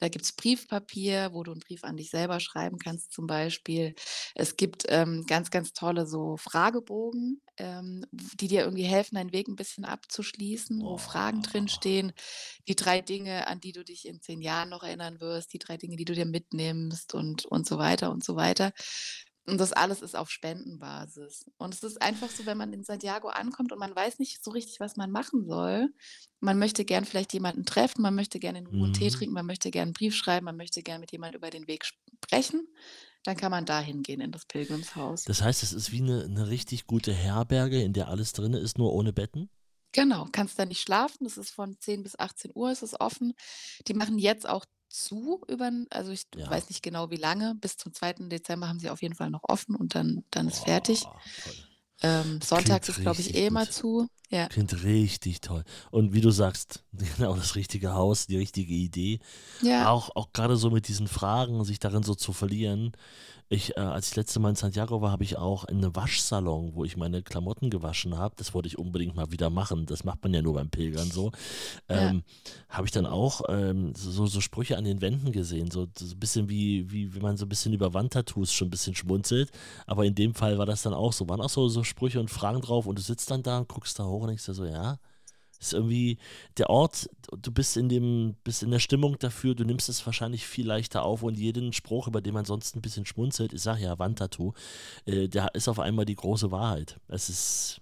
da 0.00 0.08
gibt 0.08 0.24
es 0.24 0.32
Briefpapier, 0.32 1.30
wo 1.32 1.42
du 1.42 1.52
einen 1.52 1.60
Brief 1.60 1.84
an 1.84 1.96
dich 1.96 2.10
selber 2.10 2.40
schreiben 2.40 2.78
kannst, 2.78 3.12
zum 3.12 3.26
Beispiel. 3.26 3.94
Es 4.34 4.56
gibt 4.56 4.88
ähm, 4.92 5.24
ganz, 5.26 5.50
ganz 5.50 5.72
tolle 5.72 6.06
so 6.06 6.36
Fragebogen, 6.36 7.42
ähm, 7.58 8.04
die 8.12 8.48
dir 8.48 8.62
irgendwie 8.62 8.84
helfen, 8.84 9.16
deinen 9.16 9.32
Weg 9.32 9.48
ein 9.48 9.56
bisschen 9.56 9.84
abzuschließen, 9.84 10.84
wo 10.88 10.98
Fragen 10.98 11.42
Oh. 11.42 11.42
drinstehen. 11.42 12.12
Die 12.68 12.76
drei 12.76 13.00
Dinge, 13.00 13.46
an 13.48 13.60
die 13.60 13.72
du 13.72 13.84
dich 13.84 14.06
in 14.06 14.20
zehn 14.20 14.40
Jahren 14.42 14.70
noch 14.70 14.82
erinnern 14.84 15.20
wirst, 15.20 15.52
die 15.54 15.58
drei 15.58 15.76
Dinge, 15.78 15.96
die 15.96 16.04
du 16.04 16.14
dir 16.14 16.26
mitnimmst 16.26 17.14
und, 17.14 17.46
und 17.46 17.66
so 17.66 17.78
weiter 17.78 18.10
und 18.12 18.24
so 18.24 18.36
weiter. 18.36 18.72
Und 19.44 19.58
das 19.60 19.72
alles 19.72 20.02
ist 20.02 20.14
auf 20.14 20.30
Spendenbasis. 20.30 21.46
Und 21.58 21.74
es 21.74 21.82
ist 21.82 22.00
einfach 22.00 22.30
so, 22.30 22.46
wenn 22.46 22.56
man 22.58 22.72
in 22.72 22.84
Santiago 22.84 23.28
ankommt 23.28 23.72
und 23.72 23.78
man 23.80 23.94
weiß 23.94 24.20
nicht 24.20 24.44
so 24.44 24.52
richtig, 24.52 24.78
was 24.78 24.96
man 24.96 25.10
machen 25.10 25.46
soll. 25.48 25.88
Man 26.38 26.58
möchte 26.60 26.84
gern 26.84 27.04
vielleicht 27.04 27.32
jemanden 27.32 27.64
treffen, 27.64 28.02
man 28.02 28.14
möchte 28.14 28.38
gerne 28.38 28.60
in 28.60 28.68
Ruhe 28.68 28.84
einen 28.86 28.92
Tee 28.92 29.08
Mhm. 29.08 29.10
trinken, 29.10 29.34
man 29.34 29.46
möchte 29.46 29.72
gerne 29.72 29.86
einen 29.88 29.92
Brief 29.94 30.14
schreiben, 30.14 30.44
man 30.44 30.56
möchte 30.56 30.82
gerne 30.84 31.00
mit 31.00 31.10
jemandem 31.10 31.38
über 31.40 31.50
den 31.50 31.66
Weg 31.66 31.84
sprechen. 31.84 32.68
Dann 33.24 33.36
kann 33.36 33.50
man 33.50 33.64
da 33.64 33.80
hingehen 33.80 34.20
in 34.20 34.32
das 34.32 34.46
Pilgrimshaus. 34.46 35.24
Das 35.24 35.42
heißt, 35.42 35.62
es 35.62 35.72
ist 35.72 35.92
wie 35.92 36.02
eine, 36.02 36.24
eine 36.24 36.48
richtig 36.48 36.86
gute 36.86 37.12
Herberge, 37.12 37.82
in 37.82 37.92
der 37.92 38.08
alles 38.08 38.32
drin 38.32 38.54
ist, 38.54 38.78
nur 38.78 38.92
ohne 38.92 39.12
Betten? 39.12 39.48
Genau, 39.92 40.26
kannst 40.32 40.58
da 40.58 40.64
nicht 40.64 40.80
schlafen. 40.80 41.24
Das 41.24 41.36
ist 41.36 41.50
von 41.50 41.78
10 41.78 42.02
bis 42.02 42.18
18 42.18 42.50
Uhr 42.54 42.72
ist 42.72 42.82
es 42.82 42.98
offen. 42.98 43.34
Die 43.86 43.94
machen 43.94 44.18
jetzt 44.18 44.48
auch 44.48 44.64
zu 44.88 45.42
über, 45.48 45.70
also 45.90 46.10
ich 46.12 46.26
Ja. 46.34 46.50
weiß 46.50 46.68
nicht 46.68 46.82
genau 46.82 47.10
wie 47.10 47.16
lange. 47.16 47.54
Bis 47.56 47.76
zum 47.76 47.92
2. 47.94 48.28
Dezember 48.28 48.68
haben 48.68 48.78
sie 48.80 48.90
auf 48.90 49.02
jeden 49.02 49.14
Fall 49.14 49.30
noch 49.30 49.44
offen 49.44 49.76
und 49.76 49.94
dann, 49.94 50.24
dann 50.30 50.48
ist 50.48 50.60
fertig. 50.60 51.00
Boah, 51.02 51.20
toll. 51.44 51.56
Ähm, 52.02 52.40
sonntags 52.42 52.88
ist, 52.88 53.00
glaube 53.00 53.20
ich, 53.20 53.34
eh 53.34 53.46
immer 53.46 53.64
gut. 53.66 53.74
zu. 53.74 54.08
Ja. 54.32 54.48
Klingt 54.48 54.82
richtig 54.82 55.42
toll. 55.42 55.62
Und 55.90 56.14
wie 56.14 56.22
du 56.22 56.30
sagst, 56.30 56.82
genau 57.16 57.36
das 57.36 57.54
richtige 57.54 57.92
Haus, 57.92 58.26
die 58.26 58.38
richtige 58.38 58.72
Idee. 58.72 59.20
Ja. 59.60 59.90
Auch, 59.90 60.16
auch 60.16 60.32
gerade 60.32 60.56
so 60.56 60.70
mit 60.70 60.88
diesen 60.88 61.06
Fragen, 61.06 61.64
sich 61.64 61.78
darin 61.78 62.02
so 62.02 62.14
zu 62.14 62.32
verlieren. 62.32 62.92
Ich, 63.48 63.76
äh, 63.76 63.80
als 63.80 64.06
ich 64.06 64.10
das 64.12 64.16
letzte 64.16 64.40
Mal 64.40 64.50
in 64.50 64.54
Santiago 64.54 65.02
war, 65.02 65.10
habe 65.10 65.24
ich 65.24 65.36
auch 65.36 65.64
einen 65.64 65.94
Waschsalon, 65.94 66.74
wo 66.74 66.84
ich 66.84 66.96
meine 66.96 67.22
Klamotten 67.22 67.68
gewaschen 67.68 68.16
habe. 68.16 68.34
Das 68.36 68.54
wollte 68.54 68.68
ich 68.68 68.78
unbedingt 68.78 69.14
mal 69.14 69.30
wieder 69.30 69.50
machen. 69.50 69.84
Das 69.86 70.04
macht 70.04 70.22
man 70.22 70.32
ja 70.32 70.40
nur 70.40 70.54
beim 70.54 70.70
Pilgern 70.70 71.10
so. 71.10 71.32
Ja. 71.88 72.10
Ähm, 72.10 72.22
Habe 72.68 72.86
ich 72.86 72.92
dann 72.92 73.06
auch 73.06 73.42
ähm, 73.48 73.92
so, 73.94 74.26
so 74.26 74.40
Sprüche 74.40 74.78
an 74.78 74.84
den 74.84 75.00
Wänden 75.02 75.32
gesehen. 75.32 75.70
So, 75.70 75.86
so 75.98 76.14
ein 76.14 76.20
bisschen 76.20 76.48
wie, 76.48 76.90
wie, 76.90 77.14
wie 77.14 77.20
man 77.20 77.36
so 77.36 77.44
ein 77.44 77.48
bisschen 77.48 77.72
über 77.72 77.92
Wandtattoos 77.92 78.52
schon 78.52 78.68
ein 78.68 78.70
bisschen 78.70 78.94
schmunzelt. 78.94 79.50
Aber 79.86 80.04
in 80.06 80.14
dem 80.14 80.34
Fall 80.34 80.58
war 80.58 80.66
das 80.66 80.82
dann 80.82 80.94
auch 80.94 81.12
so. 81.12 81.28
Waren 81.28 81.40
auch 81.40 81.50
so, 81.50 81.68
so 81.68 81.84
Sprüche 81.84 82.20
und 82.20 82.30
Fragen 82.30 82.62
drauf 82.62 82.86
und 82.86 82.98
du 82.98 83.02
sitzt 83.02 83.30
dann 83.30 83.42
da 83.42 83.58
und 83.58 83.68
guckst 83.68 83.98
da 83.98 84.04
hoch 84.04 84.22
und 84.22 84.28
denkst 84.28 84.46
dir 84.46 84.54
so, 84.54 84.64
ja. 84.64 84.98
Ist 85.62 85.74
irgendwie 85.74 86.18
der 86.58 86.70
Ort, 86.70 87.08
du 87.30 87.52
bist 87.52 87.76
in 87.76 87.88
dem, 87.88 88.34
bist 88.42 88.64
in 88.64 88.72
der 88.72 88.80
Stimmung 88.80 89.16
dafür, 89.20 89.54
du 89.54 89.64
nimmst 89.64 89.88
es 89.88 90.04
wahrscheinlich 90.04 90.44
viel 90.44 90.66
leichter 90.66 91.04
auf 91.04 91.22
und 91.22 91.38
jeden 91.38 91.72
Spruch, 91.72 92.08
über 92.08 92.20
den 92.20 92.34
man 92.34 92.44
sonst 92.44 92.74
ein 92.74 92.82
bisschen 92.82 93.06
schmunzelt, 93.06 93.52
ich 93.52 93.62
sag 93.62 93.78
ja, 93.78 93.96
Wandtattoo, 93.98 94.54
äh, 95.06 95.28
der 95.28 95.54
ist 95.54 95.68
auf 95.68 95.78
einmal 95.78 96.04
die 96.04 96.16
große 96.16 96.50
Wahrheit. 96.50 96.98
Es 97.06 97.28
ist 97.28 97.80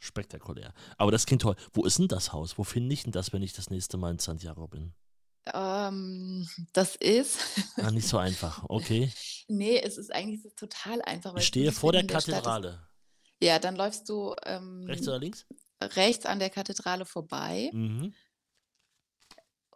spektakulär. 0.00 0.74
Aber 0.96 1.12
das 1.12 1.24
klingt 1.24 1.42
toll. 1.42 1.54
Wo 1.72 1.84
ist 1.84 1.98
denn 1.98 2.08
das 2.08 2.32
Haus? 2.32 2.58
Wo 2.58 2.64
finde 2.64 2.92
ich 2.92 3.04
denn 3.04 3.12
das, 3.12 3.32
wenn 3.32 3.42
ich 3.42 3.52
das 3.52 3.70
nächste 3.70 3.96
Mal 3.96 4.10
in 4.10 4.18
Santiago 4.18 4.66
bin? 4.66 4.92
Ähm, 5.54 6.48
das 6.72 6.96
ist. 6.96 7.38
Ah, 7.76 7.90
nicht 7.90 8.08
so 8.08 8.18
einfach. 8.18 8.64
Okay. 8.68 9.12
nee, 9.48 9.78
es 9.78 9.98
ist 9.98 10.12
eigentlich 10.12 10.42
total 10.56 11.00
einfach. 11.02 11.36
Ich 11.36 11.46
stehe 11.46 11.70
vor 11.70 11.92
der. 11.92 12.06
Kathedrale. 12.06 12.86
Ja, 13.40 13.58
dann 13.60 13.76
läufst 13.76 14.08
du 14.08 14.34
ähm, 14.44 14.84
Rechts 14.86 15.06
oder 15.06 15.20
links? 15.20 15.46
Rechts 15.82 16.26
an 16.26 16.38
der 16.38 16.50
Kathedrale 16.50 17.04
vorbei 17.04 17.70
Mhm. 17.72 18.12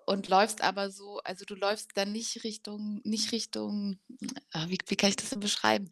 und 0.07 0.29
läufst 0.29 0.62
aber 0.62 0.91
so, 0.91 1.21
also 1.25 1.45
du 1.45 1.55
läufst 1.55 1.91
dann 1.95 2.12
nicht 2.12 2.43
Richtung, 2.45 3.01
nicht 3.05 3.33
Richtung, 3.33 3.99
ah, 4.53 4.67
wie, 4.69 4.79
wie 4.88 4.97
kann 4.97 5.11
ich 5.11 5.17
das 5.17 5.31
denn 5.31 5.41
beschreiben? 5.41 5.91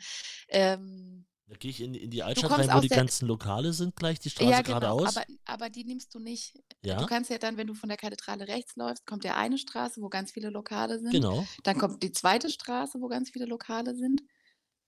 Ähm, 0.48 1.26
Da 1.46 1.56
gehe 1.56 1.70
ich 1.70 1.80
in, 1.80 1.94
in 1.94 2.10
die 2.10 2.22
Altstadt 2.24 2.50
rein, 2.50 2.70
wo 2.72 2.80
die 2.80 2.88
ganzen 2.88 3.26
Lokale 3.28 3.72
sind, 3.72 3.94
gleich 3.96 4.18
die 4.18 4.30
Straße 4.30 4.50
ja, 4.50 4.62
genau, 4.62 4.80
geradeaus. 4.80 5.16
aber, 5.16 5.26
aber 5.44 5.70
die 5.70 5.84
nimmst 5.84 6.12
du 6.14 6.18
nicht. 6.18 6.54
Ja, 6.84 6.96
Du 6.98 7.06
kannst 7.06 7.30
ja 7.30 7.38
dann, 7.38 7.56
wenn 7.56 7.66
du 7.68 7.74
von 7.74 7.88
der 7.88 7.98
Kathedrale 7.98 8.48
rechts 8.48 8.74
läufst, 8.76 9.06
kommt 9.06 9.24
ja 9.24 9.36
eine 9.36 9.58
Straße, 9.58 10.00
wo 10.02 10.08
ganz 10.08 10.32
viele 10.32 10.50
Lokale 10.50 10.98
sind. 10.98 11.12
genau. 11.12 11.46
Dann 11.62 11.78
kommt 11.78 12.02
die 12.02 12.12
zweite 12.12 12.50
Straße, 12.50 13.00
wo 13.00 13.06
ganz 13.08 13.30
viele 13.30 13.46
Lokale 13.46 13.94
sind. 13.96 14.22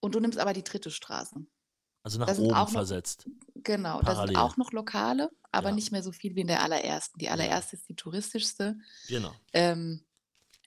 Und 0.01 0.17
du 0.17 0.21
nimmst 0.21 0.39
aber 0.39 0.53
die 0.53 0.65
dritte 0.65 0.91
Straße. 0.91 1.37
Also 2.03 2.19
nach 2.19 2.37
oben 2.38 2.53
auch 2.55 2.67
noch- 2.67 2.71
versetzt. 2.73 3.27
Genau, 3.55 3.99
da 4.01 4.07
Parallel. 4.07 4.29
sind 4.35 4.37
auch 4.37 4.57
noch 4.57 4.73
Lokale, 4.73 5.31
aber 5.53 5.69
Ja. 5.69 5.75
nicht 5.75 5.93
mehr 5.93 6.03
so 6.03 6.11
viel 6.12 6.35
wie 6.35 6.41
in 6.41 6.49
der 6.49 6.62
allerersten. 6.62 7.19
Die 7.19 7.29
allererste 7.29 7.77
ist 7.77 7.88
die 7.88 7.95
touristischste. 7.95 8.77
Genau. 9.09 9.33
Ähm, 9.53 10.05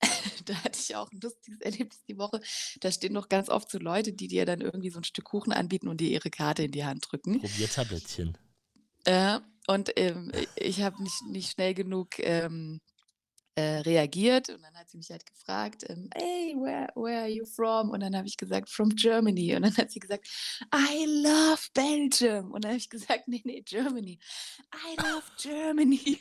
da 0.45 0.53
hatte 0.63 0.79
ich 0.79 0.95
auch 0.95 1.11
ein 1.11 1.19
lustiges 1.21 1.59
Erlebnis 1.61 2.03
die 2.07 2.17
Woche. 2.17 2.39
Da 2.79 2.91
stehen 2.91 3.13
noch 3.13 3.27
ganz 3.27 3.49
oft 3.49 3.69
so 3.69 3.79
Leute, 3.79 4.13
die 4.13 4.27
dir 4.27 4.45
dann 4.45 4.61
irgendwie 4.61 4.89
so 4.91 4.99
ein 4.99 5.03
Stück 5.03 5.25
Kuchen 5.25 5.51
anbieten 5.51 5.87
und 5.89 5.99
dir 5.99 6.09
ihre 6.09 6.29
Karte 6.29 6.63
in 6.63 6.71
die 6.71 6.85
Hand 6.85 7.05
drücken. 7.11 7.39
Probiertablettchen. 7.41 8.37
Äh, 9.03 9.39
und 9.67 9.91
ähm, 9.97 10.31
ich 10.55 10.81
habe 10.83 11.01
nicht, 11.03 11.21
nicht 11.29 11.51
schnell 11.51 11.73
genug 11.73 12.17
ähm, 12.19 12.79
äh, 13.55 13.77
reagiert 13.79 14.49
und 14.49 14.61
dann 14.61 14.75
hat 14.75 14.89
sie 14.89 14.97
mich 14.97 15.09
halt 15.09 15.25
gefragt, 15.25 15.85
ähm, 15.87 16.09
hey, 16.13 16.55
where, 16.57 16.89
where 16.95 17.21
are 17.21 17.29
you 17.29 17.45
from? 17.45 17.89
Und 17.89 18.01
dann 18.01 18.15
habe 18.15 18.27
ich 18.27 18.35
gesagt, 18.35 18.69
from 18.69 18.89
Germany. 18.89 19.55
Und 19.55 19.61
dann 19.61 19.77
hat 19.77 19.91
sie 19.91 19.99
gesagt, 19.99 20.27
I 20.73 21.05
love 21.05 21.61
Belgium. 21.73 22.51
Und 22.51 22.63
dann 22.65 22.71
habe 22.71 22.77
ich 22.77 22.89
gesagt, 22.89 23.27
nee, 23.27 23.41
nee, 23.45 23.61
Germany. 23.61 24.19
I 24.73 25.01
love 25.01 25.23
Germany. 25.41 26.19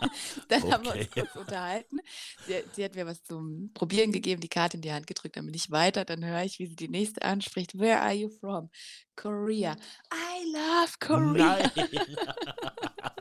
dann 0.48 0.70
haben 0.70 0.84
wir 0.84 0.92
uns 0.92 1.06
Okay. 1.06 1.20
kurz 1.20 1.36
unterhalten. 1.36 1.98
Sie, 2.46 2.62
sie 2.74 2.84
hat 2.84 2.94
mir 2.94 3.06
was 3.06 3.22
zum 3.22 3.70
Probieren 3.72 4.12
gegeben, 4.12 4.40
die 4.40 4.48
Karte 4.48 4.76
in 4.76 4.82
die 4.82 4.92
Hand 4.92 5.06
gedrückt, 5.06 5.36
dann 5.36 5.46
bin 5.46 5.54
ich 5.54 5.70
weiter, 5.70 6.04
dann 6.04 6.24
höre 6.24 6.42
ich, 6.42 6.58
wie 6.58 6.66
sie 6.66 6.76
die 6.76 6.88
nächste 6.88 7.22
anspricht. 7.22 7.78
Where 7.78 8.00
are 8.00 8.12
you 8.12 8.28
from? 8.28 8.70
Korea. 9.14 9.76
I 10.12 10.52
love 10.52 10.92
Korea. 11.00 11.70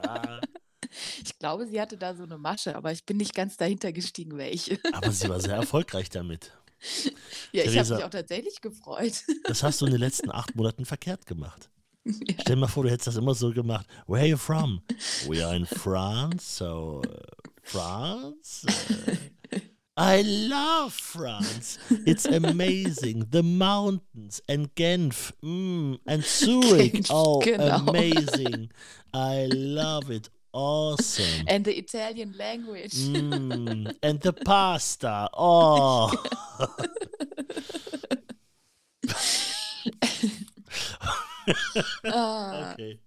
Nein. 0.04 0.42
Ich 1.24 1.38
glaube, 1.40 1.68
sie 1.68 1.80
hatte 1.80 1.98
da 1.98 2.16
so 2.16 2.24
eine 2.24 2.38
Masche, 2.38 2.76
aber 2.76 2.92
ich 2.92 3.06
bin 3.06 3.18
nicht 3.18 3.34
ganz 3.34 3.58
dahinter 3.58 3.92
gestiegen, 3.92 4.38
welche. 4.38 4.80
Aber 4.94 5.12
sie 5.12 5.30
war 5.30 5.40
sehr 5.40 5.56
erfolgreich 5.56 6.10
damit. 6.10 6.52
Ja, 7.52 7.64
ich 7.64 7.70
habe 7.70 7.74
Theresa. 7.74 7.96
mich 7.96 8.04
auch 8.04 8.10
tatsächlich 8.10 8.62
gefreut. 8.62 9.24
Das 9.46 9.64
hast 9.64 9.82
du 9.82 9.86
in 9.86 9.94
den 9.94 10.02
letzten 10.02 10.30
acht 10.30 10.56
Monaten 10.56 10.86
verkehrt 10.86 11.26
gemacht. 11.26 11.70
Ja. 12.04 12.14
Stell 12.42 12.56
dir 12.56 12.62
mal 12.62 12.68
vor, 12.68 12.84
du 12.84 12.90
hättest 12.92 13.08
das 13.08 13.16
immer 13.16 13.34
so 13.34 13.52
gemacht. 13.52 13.88
Where 14.08 14.20
are 14.20 14.28
you 14.28 14.38
from? 14.38 14.82
We 15.28 15.44
are 15.44 15.56
in 15.56 15.66
France, 15.66 16.58
so 16.58 17.02
uh, 17.04 17.22
France. 17.64 18.68
Uh, 18.68 19.60
I 19.98 20.22
love 20.24 20.94
France. 20.94 21.80
It's 22.06 22.26
amazing. 22.26 23.26
The 23.32 23.42
mountains 23.42 24.42
and 24.48 24.76
Genf 24.76 25.32
mm, 25.42 25.98
and 26.06 26.24
Zurich. 26.26 26.92
Genf, 26.92 27.10
oh, 27.10 27.40
genau. 27.40 27.78
amazing. 27.88 28.70
I 29.14 29.48
love 29.52 30.12
it. 30.12 30.30
Awesome. 30.56 31.44
And 31.48 31.66
the 31.66 31.78
Italian 31.78 32.32
language. 32.38 32.94
Mm, 32.94 33.94
and 34.02 34.22
the 34.22 34.32
pasta. 34.46 35.28
Oh. 35.34 36.10
Ah, 42.04 42.72
Okay. 42.74 43.00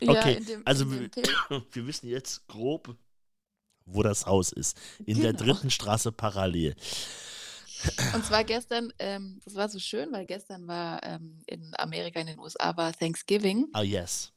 ja, 0.00 0.10
Okay, 0.12 0.40
dem, 0.40 0.62
also 0.64 0.90
wir, 0.90 1.08
wir 1.72 1.86
wissen 1.86 2.08
jetzt 2.08 2.46
grob, 2.48 2.94
wo 3.86 4.02
das 4.02 4.26
Haus 4.26 4.52
ist. 4.52 4.76
In 5.06 5.20
der 5.20 5.32
Genau. 5.32 5.52
dritten 5.54 5.70
Straße 5.70 6.12
parallel. 6.12 6.76
Und 8.14 8.24
zwar 8.24 8.42
gestern, 8.44 8.92
ähm, 8.98 9.40
das 9.44 9.54
war 9.54 9.68
so 9.68 9.78
schön, 9.78 10.10
weil 10.12 10.26
gestern 10.26 10.66
war 10.66 11.00
ähm, 11.04 11.40
in 11.46 11.72
Amerika, 11.78 12.20
in 12.20 12.26
den 12.26 12.38
USA 12.38 12.76
war 12.76 12.92
Thanksgiving. 12.92 13.68
Ah, 13.72 13.82
yes. 13.82 14.32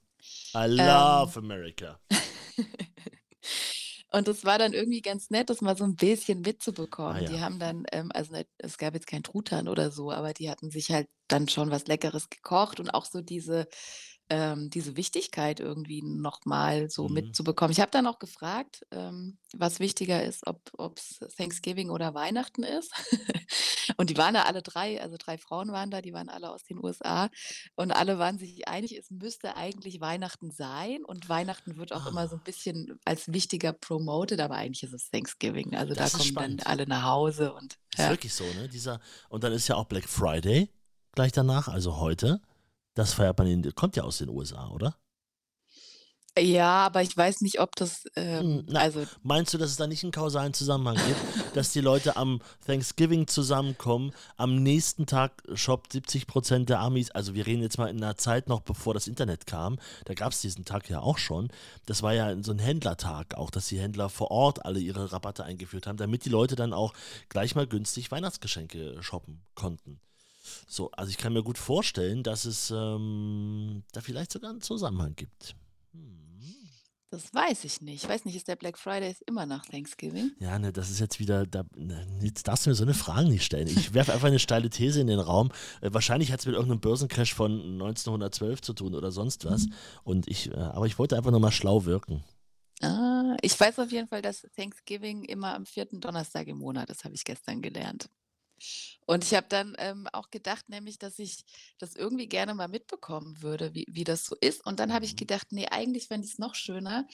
I 0.53 0.65
Ähm. 0.65 0.77
love 0.77 1.37
America. 1.37 1.99
Und 4.13 4.27
es 4.27 4.43
war 4.43 4.59
dann 4.59 4.73
irgendwie 4.73 5.01
ganz 5.01 5.29
nett, 5.29 5.49
das 5.49 5.61
mal 5.61 5.77
so 5.77 5.85
ein 5.85 5.95
bisschen 5.95 6.41
mitzubekommen. 6.41 7.15
Ah, 7.15 7.21
ja. 7.21 7.29
Die 7.29 7.39
haben 7.39 7.59
dann, 7.59 7.85
ähm, 7.93 8.11
also 8.13 8.35
es 8.57 8.77
gab 8.77 8.93
jetzt 8.93 9.07
kein 9.07 9.23
Truthahn 9.23 9.69
oder 9.69 9.89
so, 9.89 10.11
aber 10.11 10.33
die 10.33 10.49
hatten 10.49 10.69
sich 10.69 10.91
halt 10.91 11.07
dann 11.29 11.47
schon 11.47 11.71
was 11.71 11.87
Leckeres 11.87 12.29
gekocht 12.29 12.81
und 12.81 12.89
auch 12.93 13.05
so 13.05 13.21
diese, 13.21 13.67
ähm, 14.33 14.69
diese 14.69 14.95
Wichtigkeit 14.95 15.59
irgendwie 15.59 16.01
nochmal 16.01 16.89
so 16.89 17.09
Mhm. 17.09 17.15
mitzubekommen. 17.15 17.73
Ich 17.73 17.81
habe 17.81 17.91
dann 17.91 18.07
auch 18.07 18.17
gefragt, 18.17 18.85
ähm, 18.91 19.37
was 19.53 19.81
wichtiger 19.81 20.23
ist, 20.23 20.47
ob 20.47 20.97
es 20.97 21.19
Thanksgiving 21.35 21.89
oder 21.89 22.13
Weihnachten 22.13 22.63
ist. 22.63 22.93
Und 23.97 24.09
die 24.09 24.15
waren 24.17 24.33
da 24.33 24.43
alle 24.43 24.61
drei, 24.61 25.01
also 25.01 25.17
drei 25.19 25.37
Frauen 25.37 25.71
waren 25.73 25.91
da, 25.91 26.01
die 26.01 26.13
waren 26.13 26.29
alle 26.29 26.49
aus 26.51 26.63
den 26.63 26.81
USA 26.81 27.29
und 27.75 27.91
alle 27.91 28.17
waren 28.19 28.37
sich 28.37 28.67
einig, 28.67 28.97
es 28.97 29.11
müsste 29.11 29.57
eigentlich 29.57 29.99
Weihnachten 29.99 30.51
sein 30.51 31.03
und 31.03 31.27
Weihnachten 31.27 31.75
wird 31.77 31.91
auch 31.91 32.05
immer 32.07 32.27
so 32.29 32.35
Ah. 32.35 32.39
ein 32.39 32.43
bisschen 32.43 32.99
als 33.03 33.33
wichtiger 33.33 33.73
promoted, 33.73 34.39
aber 34.39 34.55
eigentlich 34.55 34.83
ist 34.83 34.93
es 34.93 35.09
Thanksgiving. 35.09 35.75
Also 35.75 35.93
da 35.93 36.03
Das 36.03 36.13
ist 36.13 36.19
kommen 36.19 36.29
spannend. 36.29 36.61
dann 36.61 36.67
alle 36.71 36.87
nach 36.87 37.03
Hause 37.03 37.53
und 37.53 37.73
Ist 37.93 37.99
ja. 37.99 38.09
wirklich 38.11 38.33
so, 38.33 38.45
ne? 38.53 38.69
Dieser, 38.69 39.01
und 39.29 39.43
dann 39.43 39.51
ist 39.51 39.67
ja 39.67 39.75
auch 39.75 39.85
Black 39.85 40.07
Friday 40.07 40.69
gleich 41.13 41.33
danach, 41.33 41.67
also 41.67 41.97
heute. 41.97 42.39
Das 42.93 43.13
feiert 43.13 43.37
man 43.37 43.47
in, 43.47 43.75
kommt 43.75 43.95
ja 43.95 44.03
aus 44.03 44.17
den 44.17 44.29
USA, 44.29 44.69
oder? 44.69 44.95
Ja, 46.39 46.85
aber 46.85 47.01
ich 47.01 47.15
weiß 47.15 47.41
nicht, 47.41 47.59
ob 47.59 47.75
das, 47.75 48.05
ähm, 48.15 48.59
Hm, 48.59 48.65
na, 48.69 48.79
also 48.79 49.05
Meinst 49.21 49.53
du, 49.53 49.57
dass 49.57 49.71
es 49.71 49.75
da 49.75 49.85
nicht 49.85 50.03
einen 50.03 50.13
kausalen 50.13 50.53
Zusammenhang 50.53 50.95
gibt, 50.95 51.55
dass 51.57 51.73
die 51.73 51.81
Leute 51.81 52.15
am 52.15 52.39
Thanksgiving 52.65 53.27
zusammenkommen, 53.27 54.13
am 54.37 54.63
nächsten 54.63 55.05
Tag 55.05 55.43
shoppt 55.53 55.91
70 55.91 56.27
Prozent 56.27 56.69
der 56.69 56.79
Amis, 56.79 57.11
also 57.11 57.35
wir 57.35 57.45
reden 57.45 57.61
jetzt 57.61 57.77
mal 57.77 57.89
in 57.89 57.97
einer 58.01 58.15
Zeit 58.15 58.47
noch, 58.47 58.61
bevor 58.61 58.93
das 58.93 59.07
Internet 59.07 59.45
kam, 59.45 59.77
da 60.05 60.13
gab 60.13 60.31
es 60.31 60.39
diesen 60.39 60.63
Tag 60.63 60.89
ja 60.89 61.01
auch 61.01 61.17
schon, 61.17 61.49
das 61.85 62.01
war 62.01 62.13
ja 62.13 62.33
so 62.41 62.53
ein 62.53 62.59
Händlertag 62.59 63.35
auch, 63.35 63.51
dass 63.51 63.67
die 63.67 63.79
Händler 63.79 64.07
vor 64.07 64.31
Ort 64.31 64.65
alle 64.65 64.79
ihre 64.79 65.11
Rabatte 65.11 65.43
eingeführt 65.43 65.85
haben, 65.85 65.97
damit 65.97 66.23
die 66.23 66.29
Leute 66.29 66.55
dann 66.55 66.71
auch 66.71 66.93
gleich 67.27 67.55
mal 67.55 67.67
günstig 67.67 68.09
Weihnachtsgeschenke 68.09 69.03
shoppen 69.03 69.41
konnten. 69.53 69.99
So, 70.67 70.91
also 70.91 71.09
ich 71.09 71.17
kann 71.17 71.33
mir 71.33 71.43
gut 71.43 71.57
vorstellen, 71.57 72.23
dass 72.23 72.45
es 72.45 72.71
ähm, 72.71 73.83
da 73.91 74.01
vielleicht 74.01 74.31
sogar 74.31 74.51
einen 74.51 74.61
Zusammenhang 74.61 75.15
gibt. 75.15 75.55
Hm. 75.93 76.19
das 77.11 77.33
weiß 77.33 77.65
ich 77.65 77.81
nicht. 77.81 78.03
Ich 78.03 78.09
weiß 78.09 78.25
nicht, 78.25 78.35
ist 78.35 78.47
der 78.47 78.55
Black 78.55 78.77
Friday 78.77 79.11
ist 79.11 79.21
immer 79.23 79.45
nach 79.45 79.65
Thanksgiving? 79.65 80.31
Ja, 80.39 80.57
ne, 80.57 80.71
das 80.71 80.89
ist 80.89 80.99
jetzt 80.99 81.19
wieder, 81.19 81.45
da, 81.45 81.63
ne, 81.75 82.07
jetzt 82.21 82.47
darfst 82.47 82.65
du 82.65 82.69
mir 82.69 82.75
so 82.75 82.83
eine 82.83 82.93
Frage 82.93 83.27
nicht 83.27 83.43
stellen. 83.43 83.67
Ich 83.67 83.93
werfe 83.93 84.13
einfach 84.13 84.27
eine 84.27 84.39
steile 84.39 84.69
These 84.69 85.01
in 85.01 85.07
den 85.07 85.19
Raum. 85.19 85.51
Äh, 85.81 85.93
wahrscheinlich 85.93 86.31
hat 86.31 86.39
es 86.39 86.45
mit 86.45 86.55
irgendeinem 86.55 86.81
Börsencrash 86.81 87.33
von 87.33 87.51
1912 87.73 88.61
zu 88.61 88.73
tun 88.73 88.95
oder 88.95 89.11
sonst 89.11 89.45
was. 89.45 89.67
Und 90.03 90.27
ich, 90.27 90.51
äh, 90.51 90.55
aber 90.55 90.85
ich 90.87 90.97
wollte 90.97 91.17
einfach 91.17 91.31
nur 91.31 91.39
mal 91.39 91.51
schlau 91.51 91.85
wirken. 91.85 92.23
Ah, 92.81 93.37
ich 93.41 93.59
weiß 93.59 93.77
auf 93.79 93.91
jeden 93.91 94.07
Fall, 94.07 94.23
dass 94.23 94.47
Thanksgiving 94.55 95.23
immer 95.25 95.53
am 95.53 95.65
vierten 95.65 96.01
Donnerstag 96.01 96.47
im 96.47 96.57
Monat 96.57 96.89
ist, 96.89 97.03
habe 97.03 97.13
ich 97.13 97.23
gestern 97.23 97.61
gelernt. 97.61 98.09
Und 99.05 99.23
ich 99.23 99.33
habe 99.33 99.47
dann 99.49 99.75
ähm, 99.79 100.07
auch 100.13 100.29
gedacht, 100.31 100.69
nämlich, 100.69 100.99
dass 100.99 101.19
ich 101.19 101.43
das 101.77 101.95
irgendwie 101.95 102.27
gerne 102.27 102.53
mal 102.53 102.67
mitbekommen 102.67 103.41
würde, 103.41 103.73
wie, 103.73 103.85
wie 103.89 104.03
das 104.03 104.25
so 104.25 104.35
ist. 104.39 104.65
Und 104.65 104.79
dann 104.79 104.93
habe 104.93 105.05
ich 105.05 105.15
Mhm. 105.15 105.17
gedacht, 105.17 105.47
nee, 105.51 105.67
eigentlich 105.69 106.07
fände 106.07 106.25
ich 106.27 106.33
es 106.33 106.39
noch 106.39 106.55
schöner, 106.55 107.07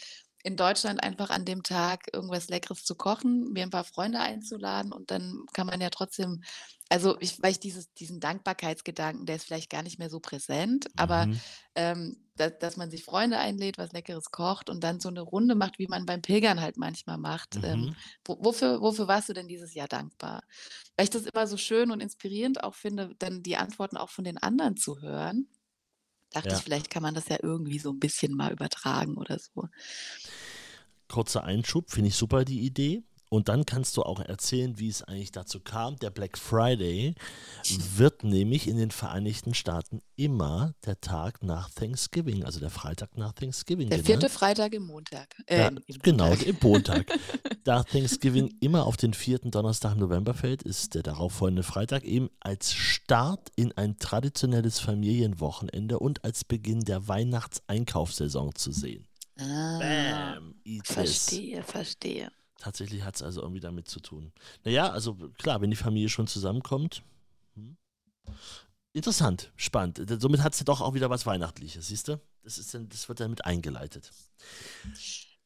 in 0.48 0.56
Deutschland 0.58 1.04
einfach 1.04 1.30
an 1.30 1.46
dem 1.46 1.64
Tag 1.64 2.08
irgendwas 2.14 2.48
Leckeres 2.50 2.84
zu 2.86 2.96
kochen, 2.96 3.52
mir 3.52 3.64
ein 3.64 3.70
paar 3.70 3.84
Freunde 3.84 4.20
einzuladen 4.20 4.94
und 4.94 5.12
dann 5.12 5.46
kann 5.54 5.68
man 5.68 5.82
ja 5.82 5.90
trotzdem, 5.90 6.42
also 6.90 7.18
ich, 7.20 7.42
weil 7.44 7.52
ich 7.52 7.60
dieses, 7.60 7.94
diesen 7.94 8.20
Dankbarkeitsgedanken, 8.22 9.26
der 9.26 9.36
ist 9.36 9.46
vielleicht 9.46 9.70
gar 9.70 9.84
nicht 9.84 10.00
mehr 10.00 10.10
so 10.10 10.20
präsent, 10.22 10.88
aber 10.96 11.28
Mhm. 11.28 11.42
ähm, 11.76 12.24
da, 12.38 12.50
dass 12.50 12.78
man 12.78 12.90
sich 12.92 13.04
Freunde 13.04 13.40
einlädt, 13.40 13.78
was 13.78 13.92
Leckeres 13.92 14.32
kocht 14.32 14.70
und 14.70 14.84
dann 14.84 15.00
so 15.02 15.10
eine 15.10 15.22
Runde 15.22 15.56
macht, 15.56 15.80
wie 15.80 15.88
man 15.88 16.06
beim 16.06 16.22
Pilgern 16.22 16.62
halt 16.62 16.78
manchmal 16.78 17.18
macht. 17.18 17.60
Ähm, 17.64 17.88
Mhm. 17.88 17.98
wo, 18.26 18.38
wofür, 18.44 18.80
wofür 18.82 19.08
warst 19.08 19.28
du 19.30 19.34
denn 19.34 19.48
dieses 19.48 19.74
Jahr 19.74 19.88
dankbar? 19.88 20.44
Weil 20.96 21.06
ich 21.06 21.10
das 21.10 21.26
immer 21.26 21.48
so 21.48 21.58
schön 21.58 21.92
und 21.92 22.00
inspirierend 22.02 22.64
auch 22.64 22.76
finde, 22.76 23.16
dann 23.20 23.44
die 23.44 23.58
Antworten 23.58 23.98
auch 23.98 24.10
von 24.10 24.24
den 24.24 24.38
anderen 24.38 24.78
zu 24.78 25.02
hören. 25.02 25.50
Dachte 26.32 26.50
Ja. 26.50 26.58
ich, 26.58 26.64
vielleicht 26.64 26.90
kann 26.90 27.04
man 27.04 27.16
das 27.16 27.28
ja 27.30 27.38
irgendwie 27.42 27.80
so 27.80 27.92
ein 27.92 28.00
bisschen 28.00 28.36
mal 28.36 28.52
übertragen 28.52 29.16
oder 29.18 29.40
so. 29.40 29.70
Kurzer 31.08 31.44
Einschub, 31.44 31.90
finde 31.90 32.10
ich 32.10 32.16
super 32.16 32.44
die 32.44 32.62
Idee. 32.62 33.04
Und 33.30 33.50
dann 33.50 33.66
kannst 33.66 33.98
du 33.98 34.04
auch 34.04 34.20
erzählen, 34.22 34.80
wie 34.80 34.88
es 34.88 35.04
eigentlich 35.04 35.32
dazu 35.32 35.60
kam. 35.60 35.98
Der 35.98 36.10
Black 36.12 36.38
Friday 36.38 37.14
wird 37.96 38.24
nämlich 38.24 38.68
in 38.68 38.78
den 38.78 38.92
Vereinigten 38.92 39.54
Staaten 39.54 40.02
immer 40.16 40.74
der 40.86 41.02
Tag 41.02 41.44
nach 41.44 41.70
Thanksgiving, 41.72 42.46
also 42.46 42.60
der 42.62 42.70
Freitag 42.70 43.18
nach 43.18 43.34
Thanksgiving. 43.34 43.90
Der 43.90 43.98
genannt. 43.98 44.22
vierte 44.22 44.30
Freitag 44.30 44.74
im 44.74 44.84
Montag. 44.88 45.36
Äh, 45.46 45.58
Da, 45.58 45.68
im- 45.68 45.80
im 45.88 46.00
genau, 46.00 46.28
Montag. 46.30 46.48
im 46.48 46.58
Montag. 46.62 47.20
da 47.66 47.84
Thanksgiving 47.84 48.56
immer 48.62 48.86
auf 48.86 48.96
den 48.96 49.14
vierten 49.14 49.52
Donnerstag 49.52 49.94
im 49.94 50.00
November 50.00 50.34
fällt, 50.34 50.64
ist 50.64 50.96
der 50.96 51.04
darauffolgende 51.04 51.64
Freitag 51.64 52.06
eben 52.06 52.30
als 52.40 52.74
Start 52.74 53.50
in 53.58 53.74
ein 53.74 54.00
traditionelles 54.00 54.80
Familienwochenende 54.80 56.00
und 56.00 56.24
als 56.24 56.46
Beginn 56.46 56.80
der 56.86 57.08
Weihnachtseinkaufssaison 57.10 58.56
zu 58.56 58.72
sehen. 58.72 59.06
Ah, 59.40 59.80
Bam, 59.80 60.56
verstehe, 60.84 61.62
verstehe. 61.62 62.32
Tatsächlich 62.60 63.04
hat 63.04 63.16
es 63.16 63.22
also 63.22 63.42
irgendwie 63.42 63.60
damit 63.60 63.88
zu 63.88 64.00
tun. 64.00 64.32
Naja, 64.64 64.90
also 64.90 65.16
klar, 65.38 65.62
wenn 65.62 65.70
die 65.70 65.76
Familie 65.78 66.10
schon 66.10 66.28
zusammenkommt. 66.28 67.04
Hm. 67.56 67.78
Interessant, 68.94 69.52
spannend. 69.56 70.02
Somit 70.20 70.42
hat 70.42 70.54
es 70.54 70.60
ja 70.60 70.64
doch 70.66 70.82
auch 70.82 70.94
wieder 70.96 71.10
was 71.10 71.26
Weihnachtliches, 71.26 71.88
siehst 71.88 72.08
du? 72.08 72.20
Das, 72.44 72.58
ist 72.58 72.74
dann, 72.74 72.90
das 72.90 73.08
wird 73.10 73.20
damit 73.20 73.46
eingeleitet. 73.46 74.12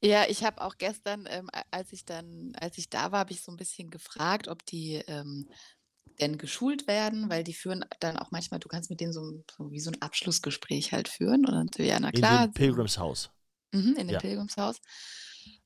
Ja, 0.01 0.25
ich 0.27 0.43
habe 0.43 0.61
auch 0.61 0.77
gestern, 0.77 1.27
ähm, 1.29 1.49
als 1.69 1.91
ich 1.91 2.05
dann, 2.05 2.53
als 2.55 2.77
ich 2.77 2.89
da 2.89 3.11
war, 3.11 3.19
habe 3.19 3.33
ich 3.33 3.41
so 3.41 3.51
ein 3.51 3.57
bisschen 3.57 3.89
gefragt, 3.89 4.47
ob 4.47 4.65
die 4.65 4.95
ähm, 5.07 5.49
denn 6.19 6.37
geschult 6.37 6.87
werden, 6.87 7.29
weil 7.29 7.43
die 7.43 7.53
führen 7.53 7.85
dann 7.99 8.17
auch 8.17 8.31
manchmal, 8.31 8.59
du 8.59 8.67
kannst 8.67 8.89
mit 8.89 8.99
denen 9.01 9.13
so, 9.13 9.21
ein- 9.21 9.43
so 9.57 9.71
wie 9.71 9.79
so 9.79 9.91
ein 9.91 10.01
Abschlussgespräch 10.01 10.91
halt 10.91 11.07
führen. 11.09 11.45
Und 11.45 11.51
dann, 11.53 11.69
so, 11.75 11.83
ja, 11.83 11.99
na 11.99 12.09
In 12.09 12.15
klar. 12.15 12.47
dem 12.47 12.53
Pilgrims 12.53 12.97
Haus. 12.97 13.29
Mhm, 13.73 13.95
in 13.97 14.07
dem 14.07 14.09
Ja. 14.09 14.19
Pilgrimshaus. 14.19 14.77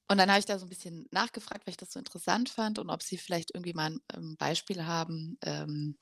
Und 0.10 0.18
dann 0.20 0.30
habe 0.30 0.40
ich 0.40 0.46
da 0.46 0.60
so 0.60 0.66
ein 0.66 0.70
bisschen 0.70 1.08
nachgefragt, 1.12 1.66
weil 1.66 1.72
ich 1.72 1.78
das 1.78 1.92
so 1.94 2.00
interessant 2.00 2.50
fand 2.50 2.80
und 2.80 2.90
ob 2.90 3.04
sie 3.04 3.18
vielleicht 3.18 3.52
irgendwie 3.54 3.74
mal 3.74 3.92
ein 3.92 4.00
ähm, 4.14 4.36
Beispiel 4.38 4.86
haben, 4.86 5.38
ähm, 5.44 5.98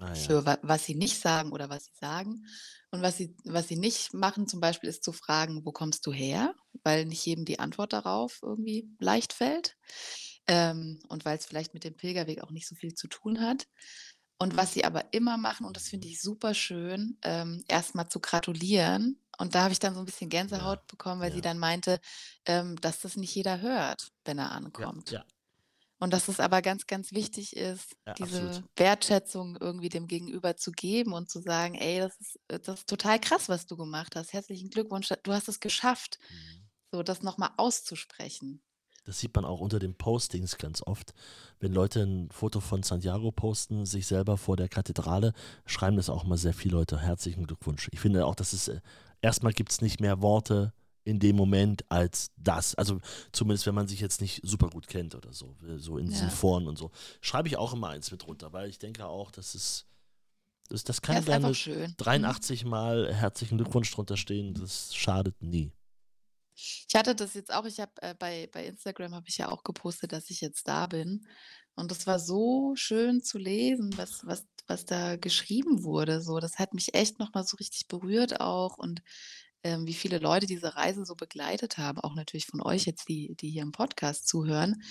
Ah, 0.00 0.14
ja. 0.16 0.32
für 0.32 0.46
wa 0.46 0.58
was 0.62 0.84
sie 0.86 0.94
nicht 0.94 1.20
sagen 1.20 1.52
oder 1.52 1.68
was 1.68 1.86
sie 1.86 1.92
sagen. 1.94 2.46
Und 2.90 3.02
was 3.02 3.18
sie, 3.18 3.36
was 3.44 3.68
sie 3.68 3.76
nicht 3.76 4.14
machen, 4.14 4.48
zum 4.48 4.60
Beispiel, 4.60 4.88
ist 4.90 5.04
zu 5.04 5.12
fragen, 5.12 5.64
wo 5.66 5.72
kommst 5.72 6.06
du 6.06 6.12
her? 6.12 6.54
Weil 6.84 7.04
nicht 7.06 7.24
jedem 7.26 7.44
die 7.44 7.58
Antwort 7.58 7.92
darauf 7.92 8.40
irgendwie 8.42 8.88
leicht 8.98 9.32
fällt. 9.34 9.76
Ähm, 10.46 11.00
und 11.08 11.24
weil 11.24 11.38
es 11.38 11.46
vielleicht 11.46 11.74
mit 11.74 11.84
dem 11.84 11.96
Pilgerweg 11.96 12.42
auch 12.42 12.50
nicht 12.50 12.68
so 12.68 12.74
viel 12.74 12.94
zu 12.94 13.08
tun 13.08 13.40
hat. 13.40 13.66
Und 14.38 14.56
was 14.56 14.74
sie 14.74 14.84
aber 14.84 15.12
immer 15.14 15.38
machen, 15.38 15.66
und 15.66 15.76
das 15.76 15.88
finde 15.88 16.08
ich 16.08 16.20
super 16.20 16.52
schön, 16.54 17.18
ähm, 17.22 17.64
erstmal 17.68 18.08
zu 18.08 18.20
gratulieren. 18.20 19.18
Und 19.38 19.54
da 19.54 19.62
habe 19.64 19.72
ich 19.72 19.78
dann 19.78 19.94
so 19.94 20.00
ein 20.00 20.06
bisschen 20.06 20.30
Gänsehaut 20.30 20.86
bekommen, 20.86 21.20
weil 21.20 21.32
ja. 21.32 21.32
sie 21.32 21.40
dann 21.42 21.58
meinte, 21.58 21.98
ähm, 22.46 22.76
dass 22.80 23.00
das 23.00 23.16
nicht 23.16 23.34
jeder 23.34 23.60
hört, 23.60 24.08
wenn 24.24 24.38
er 24.38 24.52
Ja, 24.76 24.86
ankommt. 24.86 25.10
ja. 25.10 25.26
Und 25.98 26.12
dass 26.12 26.28
es 26.28 26.40
aber 26.40 26.62
ganz, 26.62 26.86
ganz 26.86 27.12
wichtig 27.12 27.56
ist, 27.56 27.96
Ja, 28.06 28.16
diese 28.18 28.20
absolut. 28.20 28.64
Wertschätzung 28.76 29.56
irgendwie 29.60 29.88
dem 29.88 30.06
Gegenüber 30.08 30.56
zu 30.56 30.72
geben 30.72 31.12
und 31.14 31.30
zu 31.30 31.40
sagen, 31.40 31.74
ey, 31.74 32.00
das 32.00 32.18
ist, 32.20 32.38
äh, 32.48 32.60
das 32.60 32.80
ist 32.80 32.88
total 32.88 33.20
krass, 33.20 33.48
was 33.48 33.66
du 33.66 33.76
gemacht 33.76 34.16
hast. 34.16 34.32
Herzlichen 34.32 34.70
Glückwunsch, 34.70 35.08
du 35.22 35.32
hast 35.32 35.48
es 35.48 35.60
geschafft, 35.60 36.18
Mhm. 36.30 36.66
so 36.92 37.02
das 37.02 37.22
nochmal 37.22 37.50
auszusprechen. 37.56 38.62
Das 39.04 39.20
sieht 39.20 39.34
man 39.36 39.44
auch 39.44 39.60
unter 39.60 39.78
den 39.78 39.94
Postings 39.94 40.58
ganz 40.58 40.82
oft. 40.82 41.14
Wenn 41.60 41.72
Leute 41.72 42.02
ein 42.02 42.28
Foto 42.30 42.58
von 42.60 42.82
Santiago 42.82 43.30
posten, 43.30 43.86
sich 43.86 44.06
selber 44.06 44.36
vor 44.36 44.56
der 44.56 44.68
Kathedrale, 44.68 45.32
schreiben 45.64 45.96
das 45.96 46.10
auch 46.10 46.24
mal 46.24 46.36
sehr 46.36 46.52
viele 46.54 46.74
Leute. 46.76 46.98
Herzlichen 46.98 47.46
Glückwunsch. 47.46 47.88
Ich 47.92 48.00
finde 48.00 48.26
auch, 48.26 48.34
dass 48.34 48.52
es 48.52 48.66
äh, 48.68 48.80
erstmal 49.26 49.52
gibt 49.52 49.72
es 49.72 49.80
nicht 49.80 50.00
mehr 50.00 50.22
Worte, 50.22 50.72
in 51.04 51.18
dem 51.18 51.36
Moment 51.36 51.84
als 51.90 52.30
das. 52.36 52.74
Also 52.74 53.00
zumindest, 53.32 53.66
wenn 53.66 53.74
man 53.74 53.86
sich 53.88 54.00
jetzt 54.00 54.20
nicht 54.20 54.40
super 54.44 54.68
gut 54.70 54.86
kennt 54.88 55.14
oder 55.14 55.32
so, 55.32 55.56
so 55.76 55.98
in 55.98 56.08
diesen 56.08 56.28
Ja. 56.28 56.34
Foren 56.34 56.66
und 56.66 56.76
so. 56.78 56.90
Schreibe 57.20 57.48
ich 57.48 57.56
auch 57.56 57.72
immer 57.74 57.88
eins 57.88 58.10
mit 58.10 58.26
runter, 58.26 58.52
weil 58.52 58.68
ich 58.68 58.78
denke 58.78 59.06
auch, 59.06 59.30
dass 59.30 59.54
es, 59.54 59.86
das, 60.68 60.82
das 60.84 60.96
Ja, 60.96 61.00
kann 61.02 61.16
ist 61.18 61.26
gerne 61.26 61.46
einfach 61.48 61.58
schön. 61.58 61.94
83 61.96 62.64
Mal 62.64 63.12
herzlichen 63.14 63.58
Glückwunsch 63.58 63.90
drunter 63.92 64.16
stehen, 64.16 64.54
das 64.54 64.94
schadet 64.94 65.40
nie. 65.42 65.72
Ich 66.54 66.94
hatte 66.94 67.14
das 67.14 67.34
jetzt 67.34 67.52
auch, 67.52 67.66
ich 67.66 67.78
habe 67.80 67.92
äh, 68.00 68.14
bei, 68.14 68.48
bei 68.52 68.64
Instagram 68.66 69.14
habe 69.14 69.28
ich 69.28 69.36
ja 69.38 69.48
auch 69.50 69.62
gepostet, 69.62 70.12
dass 70.12 70.30
ich 70.30 70.40
jetzt 70.40 70.66
da 70.66 70.86
bin. 70.86 71.26
Und 71.76 71.90
das 71.90 72.06
war 72.06 72.18
so 72.18 72.74
schön 72.74 73.22
zu 73.22 73.38
lesen, 73.38 73.96
was, 73.96 74.26
was, 74.26 74.46
was 74.66 74.84
da 74.86 75.16
geschrieben 75.16 75.84
wurde. 75.84 76.20
So, 76.20 76.40
das 76.40 76.58
hat 76.58 76.74
mich 76.74 76.94
echt 76.94 77.18
nochmal 77.18 77.44
so 77.44 77.56
richtig 77.56 77.86
berührt 77.86 78.40
auch 78.40 78.78
und 78.78 79.02
ähm, 79.62 79.86
wie 79.86 79.94
viele 79.94 80.18
Leute 80.18 80.46
diese 80.46 80.76
Reise 80.76 81.04
so 81.04 81.14
begleitet 81.14 81.76
haben, 81.76 81.98
auch 82.00 82.14
natürlich 82.14 82.46
von 82.46 82.62
euch 82.62 82.84
jetzt, 82.84 83.08
die, 83.08 83.34
die 83.34 83.50
hier 83.50 83.62
im 83.62 83.72
Podcast 83.72 84.28
zuhören. 84.28 84.82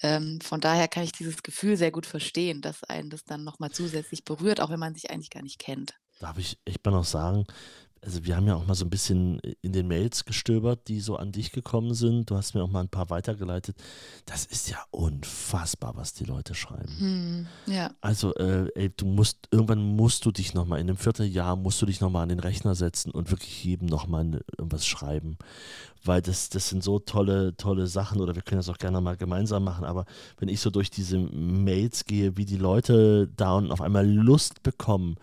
Ähm, 0.00 0.40
von 0.40 0.60
daher 0.60 0.88
kann 0.88 1.04
ich 1.04 1.12
dieses 1.12 1.42
Gefühl 1.42 1.76
sehr 1.76 1.90
gut 1.90 2.06
verstehen, 2.06 2.62
dass 2.62 2.82
einen 2.84 3.10
das 3.10 3.24
dann 3.24 3.44
nochmal 3.44 3.70
zusätzlich 3.70 4.24
berührt, 4.24 4.60
auch 4.60 4.70
wenn 4.70 4.80
man 4.80 4.94
sich 4.94 5.10
eigentlich 5.10 5.30
gar 5.30 5.42
nicht 5.42 5.58
kennt. 5.58 5.94
Darf 6.18 6.38
ich 6.38 6.58
echt 6.64 6.84
mal 6.84 6.92
noch 6.92 7.04
sagen, 7.04 7.46
also 8.04 8.24
wir 8.24 8.36
haben 8.36 8.48
ja 8.48 8.56
auch 8.56 8.66
mal 8.66 8.74
so 8.74 8.84
ein 8.84 8.90
bisschen 8.90 9.38
in 9.60 9.72
den 9.72 9.86
Mails 9.86 10.24
gestöbert, 10.24 10.88
die 10.88 11.00
so 11.00 11.16
an 11.16 11.30
dich 11.30 11.52
gekommen 11.52 11.94
sind. 11.94 12.30
Du 12.30 12.36
hast 12.36 12.52
mir 12.54 12.62
auch 12.64 12.70
mal 12.70 12.80
ein 12.80 12.88
paar 12.88 13.10
weitergeleitet. 13.10 13.76
Das 14.26 14.44
ist 14.44 14.68
ja 14.68 14.78
unfassbar, 14.90 15.94
was 15.94 16.12
die 16.12 16.24
Leute 16.24 16.56
schreiben. 16.56 16.96
Hm, 16.98 17.46
ja, 17.72 17.92
Also, 18.00 18.34
äh, 18.34 18.66
ey, 18.74 18.90
du 18.96 19.06
musst, 19.06 19.46
irgendwann 19.52 19.94
musst 19.94 20.24
du 20.24 20.32
dich 20.32 20.52
nochmal, 20.52 20.80
in 20.80 20.88
einem 20.88 20.96
Vierteljahr 20.96 21.54
musst 21.54 21.80
du 21.80 21.86
dich 21.86 22.00
nochmal 22.00 22.24
an 22.24 22.30
den 22.30 22.40
Rechner 22.40 22.74
setzen 22.74 23.12
und 23.12 23.30
wirklich 23.30 23.62
jedem 23.62 23.86
nochmal 23.86 24.40
irgendwas 24.58 24.84
schreiben. 24.84 25.38
Weil 26.04 26.22
das, 26.22 26.48
das 26.48 26.68
sind 26.68 26.82
so 26.82 26.98
tolle, 26.98 27.56
tolle 27.56 27.86
Sachen, 27.86 28.20
oder 28.20 28.34
wir 28.34 28.42
können 28.42 28.58
das 28.58 28.68
auch 28.68 28.78
gerne 28.78 29.00
mal 29.00 29.16
gemeinsam 29.16 29.62
machen, 29.62 29.84
aber 29.84 30.06
wenn 30.38 30.48
ich 30.48 30.58
so 30.58 30.70
durch 30.70 30.90
diese 30.90 31.18
Mails 31.18 32.04
gehe, 32.04 32.36
wie 32.36 32.46
die 32.46 32.56
Leute 32.56 33.28
da 33.36 33.54
und 33.54 33.70
auf 33.70 33.80
einmal 33.80 34.08
Lust 34.08 34.64
bekommen, 34.64 35.16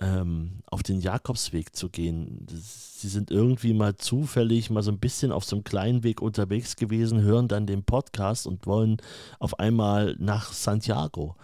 ähm, 0.00 0.62
auf 0.66 0.82
den 0.82 1.00
Jakobsweg 1.00 1.76
zu 1.76 1.90
gehen. 1.90 2.46
Sie 2.48 3.08
sind 3.08 3.30
irgendwie 3.30 3.74
mal 3.74 3.96
zufällig 3.96 4.70
mal 4.70 4.82
so 4.82 4.90
ein 4.90 4.98
bisschen 4.98 5.30
auf 5.30 5.44
so 5.44 5.56
einem 5.56 5.64
kleinen 5.64 6.02
Weg 6.02 6.22
unterwegs 6.22 6.76
gewesen, 6.76 7.20
hören 7.20 7.48
dann 7.48 7.66
den 7.66 7.84
Podcast 7.84 8.46
und 8.46 8.66
wollen 8.66 8.96
auf 9.38 9.58
einmal 9.58 10.16
nach 10.18 10.52
Santiago 10.52 11.36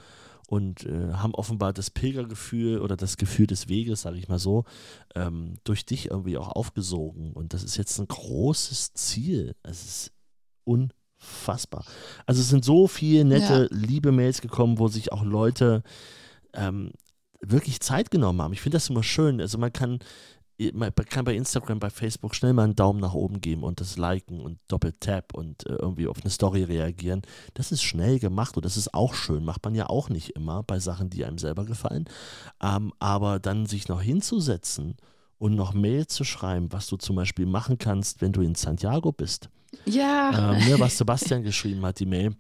und 0.49 0.87
äh, 0.87 1.13
haben 1.13 1.35
offenbar 1.35 1.73
das 1.73 1.91
Pilgergefühl 1.91 2.81
oder 2.81 2.97
das 2.97 3.17
Gefühl 3.17 3.47
des 3.47 3.69
Weges, 3.69 4.03
sage 4.03 4.17
ich 4.17 4.29
mal 4.29 4.39
so, 4.39 4.65
ähm, 5.15 5.57
durch 5.65 5.85
dich 5.85 6.11
irgendwie 6.11 6.39
auch 6.39 6.49
aufgesogen. 6.49 7.33
Und 7.33 7.53
das 7.53 7.63
ist 7.63 7.77
jetzt 7.77 7.99
ein 7.99 8.09
großes 8.09 8.95
Ziel. 8.95 9.55
Es 9.65 9.85
ist 9.85 10.13
unfassbar. 10.65 11.85
Also 12.27 12.41
es 12.41 12.49
sind 12.49 12.65
so 12.65 12.87
viele 12.87 13.25
nette, 13.25 13.69
liebe 13.71 14.13
Mails 14.13 14.41
gekommen, 14.41 14.79
wo 14.79 14.89
sich 14.89 15.13
auch 15.13 15.25
Leute 15.25 15.83
ähm, 16.55 16.93
wirklich 17.51 17.81
Zeit 17.81 18.11
genommen 18.11 18.41
haben. 18.43 18.53
Ich 18.53 18.61
finde 18.61 18.77
das 18.77 18.91
immer 18.91 19.03
schön. 19.03 19.41
Also 19.41 19.59
man 19.59 19.73
kann, 19.73 20.01
man 20.73 20.95
kann 20.95 21.25
bei 21.25 21.35
Instagram, 21.35 21.79
bei 21.79 21.91
Facebook 21.91 22.35
schnell 22.35 22.53
mal 22.53 22.65
einen 22.65 22.77
Daumen 22.77 23.01
nach 23.01 23.15
oben 23.15 23.41
geben 23.41 23.63
und 23.63 23.81
das 23.81 23.97
liken 23.97 24.41
und 24.41 24.59
Doppeltap 24.69 25.35
und 25.35 25.67
äh, 25.67 25.75
irgendwie 25.75 26.07
auf 26.07 26.21
eine 26.23 26.31
Story 26.31 26.65
reagieren. 26.65 27.23
Das 27.55 27.73
ist 27.73 27.83
schnell 27.83 28.19
gemacht 28.19 28.57
und 28.57 28.65
das 28.65 28.77
ist 28.77 28.95
auch 28.95 29.15
schön. 29.15 29.45
Macht 29.45 29.65
man 29.65 29.75
ja 29.75 29.89
auch 29.89 30.09
nicht 30.09 30.31
immer 30.31 30.63
bei 30.63 30.79
Sachen, 30.79 31.11
die 31.11 31.25
einem 31.25 31.39
selber 31.39 31.65
gefallen. 31.65 32.07
Ähm, 32.63 32.93
aber 32.99 33.39
dann 33.39 33.67
sich 33.67 33.89
noch 33.89 34.01
hinzusetzen 34.01 34.97
und 35.39 35.55
noch 35.55 35.75
Mail 35.75 36.07
zu 36.07 36.25
schreiben, 36.25 36.73
was 36.73 36.87
du 36.87 36.97
zum 36.97 37.17
Beispiel 37.17 37.47
machen 37.47 37.79
kannst, 37.79 38.21
wenn 38.23 38.33
du 38.33 38.41
in 38.41 38.55
Santiago 38.55 39.13
bist. 39.13 39.51
ja, 39.85 40.53
Ähm, 40.53 40.69
ne, 40.69 40.81
was 40.81 40.97
Sebastian 40.99 41.43
geschrieben 41.43 41.85
hat, 41.85 42.01
die 42.01 42.07
Mail. 42.07 42.35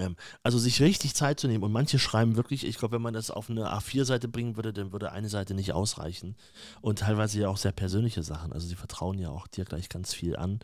Ähm, 0.00 0.16
also 0.42 0.58
sich 0.58 0.80
richtig 0.82 1.14
Zeit 1.14 1.38
zu 1.38 1.46
nehmen. 1.46 1.62
Und 1.62 1.72
manche 1.72 1.98
schreiben 1.98 2.34
wirklich, 2.36 2.64
ich 2.66 2.78
glaube, 2.78 2.96
wenn 2.96 3.02
man 3.02 3.14
das 3.14 3.30
auf 3.30 3.50
eine 3.50 3.70
A4-Seite 3.72 4.26
bringen 4.28 4.56
würde, 4.56 4.72
dann 4.72 4.92
würde 4.92 5.12
eine 5.12 5.28
Seite 5.28 5.54
nicht 5.54 5.72
ausreichen. 5.72 6.36
Und 6.80 7.00
teilweise 7.00 7.38
ja 7.40 7.48
auch 7.48 7.56
sehr 7.58 7.72
persönliche 7.72 8.22
Sachen. 8.22 8.52
Also 8.52 8.66
sie 8.66 8.74
vertrauen 8.76 9.18
ja 9.18 9.28
auch 9.30 9.46
dir 9.46 9.64
gleich 9.64 9.88
ganz 9.88 10.14
viel 10.14 10.36
an. 10.36 10.60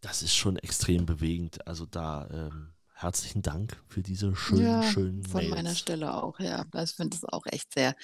Das 0.00 0.22
ist 0.22 0.34
schon 0.34 0.56
extrem 0.56 1.06
bewegend. 1.06 1.66
Also 1.66 1.86
da 1.86 2.28
ähm, 2.32 2.72
herzlichen 2.94 3.42
Dank 3.42 3.76
für 3.88 4.02
diese 4.02 4.34
schönen, 4.34 4.64
Ja, 4.66 4.82
schönen 4.82 5.22
von 5.24 5.42
Mails. 5.42 5.54
meiner 5.54 5.74
Stelle 5.74 6.14
auch, 6.14 6.40
ja. 6.40 6.64
Ich 6.82 6.92
finde 6.92 7.16
das 7.16 7.24
auch 7.24 7.44
echt 7.46 7.72
sehr, 7.74 7.94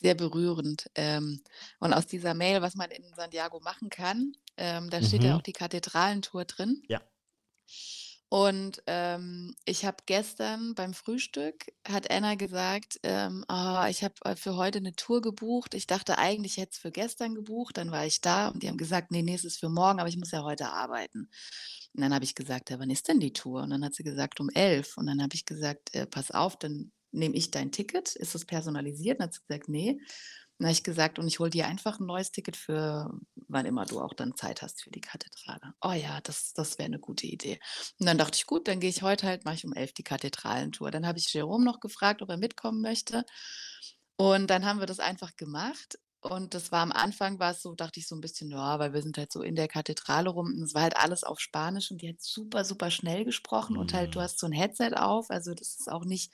sehr 0.00 0.14
berührend. 0.14 0.86
Ähm, 0.94 1.42
und 1.78 1.92
aus 1.92 2.06
dieser 2.06 2.34
Mail, 2.34 2.62
was 2.62 2.74
man 2.74 2.90
in 2.90 3.04
Santiago 3.14 3.60
machen 3.60 3.90
kann, 3.90 4.32
ähm, 4.56 4.88
da 4.90 5.02
steht 5.02 5.24
ja 5.24 5.32
Mhm. 5.32 5.38
auch 5.38 5.42
die 5.42 5.52
Kathedralentour 5.52 6.44
drin. 6.46 6.82
Ja. 6.88 7.00
Und 8.32 8.80
ähm, 8.86 9.56
ich 9.64 9.84
habe 9.84 9.96
gestern 10.06 10.76
beim 10.76 10.94
Frühstück, 10.94 11.66
hat 11.86 12.12
Anna 12.12 12.36
gesagt, 12.36 13.00
ähm, 13.02 13.44
ah, 13.48 13.88
ich 13.90 14.04
habe 14.04 14.14
äh, 14.24 14.36
für 14.36 14.54
heute 14.54 14.78
eine 14.78 14.94
Tour 14.94 15.20
gebucht. 15.20 15.74
Ich 15.74 15.88
dachte 15.88 16.16
eigentlich, 16.16 16.52
ich 16.52 16.62
hätte 16.62 16.70
es 16.74 16.78
für 16.78 16.92
gestern 16.92 17.34
gebucht. 17.34 17.76
Dann 17.76 17.90
war 17.90 18.06
ich 18.06 18.20
da 18.20 18.46
und 18.46 18.62
die 18.62 18.68
haben 18.68 18.76
gesagt, 18.76 19.10
nee, 19.10 19.22
nee, 19.22 19.34
es 19.34 19.44
ist 19.44 19.58
für 19.58 19.68
morgen, 19.68 19.98
aber 19.98 20.08
ich 20.08 20.16
muss 20.16 20.30
ja 20.30 20.44
heute 20.44 20.68
arbeiten. 20.70 21.28
Und 21.92 22.02
dann 22.02 22.14
habe 22.14 22.24
ich 22.24 22.36
gesagt, 22.36 22.70
ja, 22.70 22.78
wann 22.78 22.90
ist 22.90 23.08
denn 23.08 23.18
die 23.18 23.32
Tour? 23.32 23.62
Und 23.64 23.70
dann 23.70 23.84
hat 23.84 23.94
sie 23.94 24.04
gesagt, 24.04 24.38
um 24.38 24.48
elf. 24.50 24.96
Und 24.96 25.06
dann 25.08 25.20
habe 25.20 25.34
ich 25.34 25.44
gesagt, 25.44 25.92
äh, 25.96 26.06
pass 26.06 26.30
auf, 26.30 26.56
dann 26.56 26.92
nehme 27.10 27.34
ich 27.34 27.50
dein 27.50 27.72
Ticket. 27.72 28.14
Ist 28.14 28.36
es 28.36 28.44
personalisiert? 28.44 29.16
Und 29.16 29.22
dann 29.22 29.28
hat 29.30 29.34
sie 29.34 29.46
gesagt, 29.48 29.68
nee. 29.68 30.00
Dann 30.60 30.68
habe 30.68 30.72
ich 30.74 30.84
gesagt, 30.84 31.18
und 31.18 31.26
ich 31.26 31.40
hole 31.40 31.50
dir 31.50 31.66
einfach 31.66 32.00
ein 32.00 32.06
neues 32.06 32.32
Ticket 32.32 32.56
für 32.56 33.10
wann 33.48 33.66
immer 33.66 33.86
du 33.86 34.00
auch 34.00 34.14
dann 34.14 34.36
Zeit 34.36 34.62
hast 34.62 34.82
für 34.82 34.90
die 34.90 35.00
Kathedrale. 35.00 35.74
Oh 35.82 35.92
ja, 35.92 36.20
das, 36.20 36.52
das 36.52 36.78
wäre 36.78 36.86
eine 36.86 37.00
gute 37.00 37.26
Idee. 37.26 37.58
Und 37.98 38.06
dann 38.06 38.18
dachte 38.18 38.36
ich, 38.36 38.46
gut, 38.46 38.68
dann 38.68 38.80
gehe 38.80 38.90
ich 38.90 39.02
heute 39.02 39.26
halt, 39.26 39.44
mache 39.44 39.56
ich 39.56 39.64
um 39.66 39.72
elf 39.72 39.92
die 39.92 40.04
Kathedralentour. 40.04 40.92
Dann 40.92 41.06
habe 41.06 41.18
ich 41.18 41.32
Jerome 41.32 41.64
noch 41.64 41.80
gefragt, 41.80 42.22
ob 42.22 42.28
er 42.30 42.36
mitkommen 42.36 42.82
möchte. 42.82 43.24
Und 44.16 44.48
dann 44.48 44.64
haben 44.64 44.80
wir 44.80 44.86
das 44.86 45.00
einfach 45.00 45.36
gemacht. 45.36 45.98
Und 46.22 46.52
das 46.52 46.70
war 46.70 46.82
am 46.82 46.92
Anfang, 46.92 47.38
war 47.38 47.52
es 47.52 47.62
so, 47.62 47.74
dachte 47.74 47.98
ich 47.98 48.06
so 48.06 48.14
ein 48.14 48.20
bisschen, 48.20 48.50
ja, 48.50 48.78
weil 48.78 48.92
wir 48.92 49.00
sind 49.02 49.16
halt 49.16 49.32
so 49.32 49.40
in 49.42 49.54
der 49.56 49.68
Kathedrale 49.68 50.28
rum. 50.28 50.48
Und 50.48 50.62
es 50.64 50.74
war 50.74 50.82
halt 50.82 50.96
alles 50.98 51.24
auf 51.24 51.40
Spanisch 51.40 51.90
und 51.90 52.02
die 52.02 52.10
hat 52.10 52.20
super, 52.20 52.64
super 52.66 52.90
schnell 52.90 53.24
gesprochen 53.24 53.76
und 53.78 53.94
halt, 53.94 54.14
du 54.14 54.20
Mhm. 54.20 54.20
hast 54.20 54.38
so 54.38 54.46
ein 54.46 54.52
Headset 54.52 54.92
auf. 54.96 55.30
Also 55.30 55.54
das 55.54 55.76
ist 55.80 55.90
auch 55.90 56.04
nicht, 56.04 56.30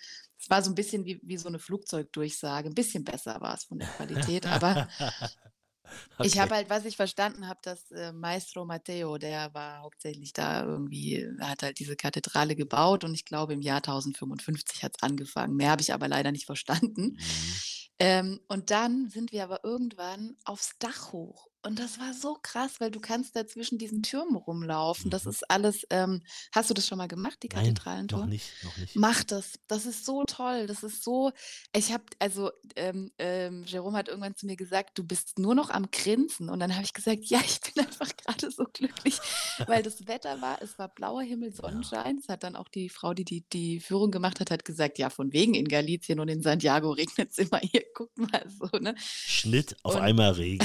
es 0.47 0.51
war 0.51 0.63
so 0.63 0.71
ein 0.71 0.77
bisschen 0.77 1.05
wie, 1.05 1.21
wie 1.25 1.37
so 1.39 1.49
eine 1.49 1.59
Flugzeugdurchsage. 1.59 2.69
Ein 2.69 2.75
bisschen 2.75 3.03
besser 3.03 3.41
war 3.41 3.55
es 3.55 3.65
von 3.65 3.79
der 3.81 3.89
Qualität, 3.89 4.47
aber 4.47 4.81
ich 6.21 6.39
Okay. 6.39 6.39
habe 6.39 6.55
halt, 6.55 6.71
was 6.71 6.85
ich 6.85 6.97
verstanden 6.97 7.47
habe, 7.49 7.61
dass 7.63 7.91
äh, 7.91 8.13
Maestro 8.13 8.65
Matteo, 8.65 9.19
der 9.19 9.53
war 9.55 9.81
hauptsächlich 9.83 10.33
da 10.33 10.65
irgendwie, 10.65 11.29
hat 11.41 11.63
halt 11.63 11.79
diese 11.79 11.97
Kathedrale 11.97 12.57
gebaut 12.57 13.05
und 13.05 13.15
ich 13.15 13.25
glaube 13.25 13.53
im 13.55 13.61
Jahr 13.63 13.83
1055 13.83 14.83
hat 14.83 14.97
es 14.97 15.03
angefangen. 15.03 15.57
Mehr 15.57 15.71
habe 15.71 15.83
ich 15.83 15.93
aber 15.93 16.09
leider 16.09 16.33
nicht 16.33 16.47
verstanden. 16.47 17.19
Mhm. 17.19 17.61
Ähm, 17.99 18.41
und 18.49 18.71
dann 18.71 19.09
sind 19.11 19.33
wir 19.33 19.45
aber 19.45 19.65
irgendwann 19.65 20.37
aufs 20.45 20.79
Dach 20.79 21.13
hoch. 21.13 21.49
Und 21.67 21.81
das 21.81 21.99
war 21.99 22.15
so 22.15 22.39
krass, 22.41 22.75
weil 22.79 22.93
du 22.93 23.01
kannst 23.01 23.35
da 23.35 23.45
zwischen 23.45 23.77
diesen 23.77 24.03
Türmen 24.05 24.37
rumlaufen. 24.37 25.11
Das 25.11 25.25
Mhm. 25.25 25.31
ist 25.33 25.51
alles, 25.51 25.85
ähm, 25.91 26.23
hast 26.53 26.71
du 26.71 26.75
das 26.75 26.87
schon 26.87 26.97
mal 26.99 27.09
gemacht, 27.09 27.39
die 27.43 27.49
Nein, 27.49 27.59
noch 27.59 27.67
Kathedralentour? 27.75 28.27
nicht, 28.27 28.53
noch 28.63 28.77
nicht. 28.77 28.95
Mach 28.95 29.25
das. 29.25 29.55
Das 29.67 29.85
ist 29.85 30.05
so 30.07 30.23
toll. 30.25 30.67
Das 30.69 30.85
ist 30.85 31.03
so. 31.03 31.33
Ich 31.75 31.93
habe, 31.93 32.05
also, 32.21 32.53
ähm, 32.77 33.11
ähm, 33.19 33.65
Jerome 33.67 33.99
hat 33.99 34.07
irgendwann 34.09 34.37
zu 34.37 34.47
mir 34.47 34.55
gesagt, 34.57 34.97
du 34.97 35.03
bist 35.03 35.41
nur 35.41 35.57
noch 35.57 35.71
am 35.71 35.91
Grinsen. 35.91 36.49
Und 36.51 36.61
dann 36.61 36.73
habe 36.75 36.85
ich 36.85 36.93
gesagt, 36.93 37.25
ja, 37.25 37.41
ich 37.45 37.61
bin 37.61 37.85
einfach 37.87 38.17
gerade 38.17 38.51
so 38.51 38.65
glücklich, 38.73 39.19
weil 39.67 39.83
das 39.83 39.97
Wetter 40.07 40.41
war, 40.41 40.63
es 40.63 40.79
war 40.79 40.89
blauer 40.89 41.23
Himmel. 41.23 41.53
Sonnenschein. 41.53 42.19
Es 42.19 42.29
hat 42.29 42.45
dann 42.45 42.55
auch 42.55 42.69
die 42.69 42.89
Frau, 42.89 43.13
die 43.13 43.25
die, 43.25 43.41
die 43.53 43.81
Führung 43.81 44.13
gemacht 44.13 44.39
hat, 44.39 44.53
hat 44.53 44.65
gesagt, 44.65 44.99
ja, 44.99 45.11
von 45.11 45.33
wegen 45.33 45.55
in 45.55 45.67
Galicien 45.67 46.21
und 46.21 46.29
in 46.29 46.43
Santiago 46.43 46.91
regnet 46.93 47.31
es 47.33 47.39
immer. 47.39 47.59
Hier, 47.59 47.83
guckt 47.95 48.17
mal 48.19 48.45
so, 48.49 48.79
ne? 48.79 48.95
Schnitt 48.99 49.77
auf 49.83 49.97
Und 49.97 50.03
einmal 50.03 50.31
Regen. 50.33 50.65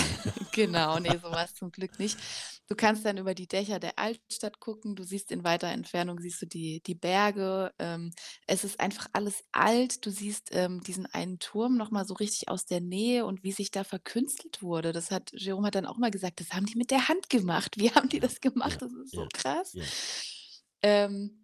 Genau, 0.51 0.90
nee, 0.99 1.17
so 1.21 1.29
war 1.31 1.45
es 1.45 1.53
zum 1.53 1.71
Glück 1.71 1.99
nicht. 1.99 2.17
Du 2.67 2.75
kannst 2.75 3.03
dann 3.05 3.17
über 3.17 3.33
die 3.35 3.47
Dächer 3.47 3.79
der 3.79 3.99
Altstadt 3.99 4.59
gucken. 4.59 4.95
Du 4.95 5.03
siehst 5.03 5.31
in 5.31 5.43
weiter 5.43 5.67
Entfernung, 5.67 6.19
siehst 6.19 6.41
du 6.41 6.45
die, 6.45 6.81
die 6.81 6.95
Berge. 6.95 7.73
Ähm, 7.79 8.13
es 8.47 8.63
ist 8.63 8.79
einfach 8.79 9.07
alles 9.13 9.43
alt. 9.51 10.05
Du 10.05 10.09
siehst 10.11 10.49
ähm, 10.51 10.81
diesen 10.81 11.05
einen 11.07 11.39
Turm 11.39 11.75
nochmal 11.77 12.05
so 12.05 12.13
richtig 12.13 12.47
aus 12.49 12.65
der 12.65 12.79
Nähe 12.81 13.25
und 13.25 13.43
wie 13.43 13.51
sich 13.51 13.71
da 13.71 13.83
verkünstelt 13.83 14.61
wurde. 14.61 14.93
Das 14.93 15.11
hat, 15.11 15.31
Jerome 15.33 15.67
hat 15.67 15.75
dann 15.75 15.85
auch 15.85 15.97
mal 15.97 16.11
gesagt, 16.11 16.39
das 16.39 16.51
haben 16.53 16.65
die 16.65 16.77
mit 16.77 16.91
der 16.91 17.07
Hand 17.09 17.29
gemacht. 17.29 17.75
Wie 17.77 17.91
haben 17.91 18.09
die 18.09 18.19
das 18.19 18.39
gemacht? 18.39 18.81
ja, 18.81 18.87
Das 18.87 18.93
ist 18.93 19.11
so 19.11 19.21
ja, 19.21 19.27
krass. 19.33 19.73
ja. 19.73 19.83
Ähm, 20.81 21.37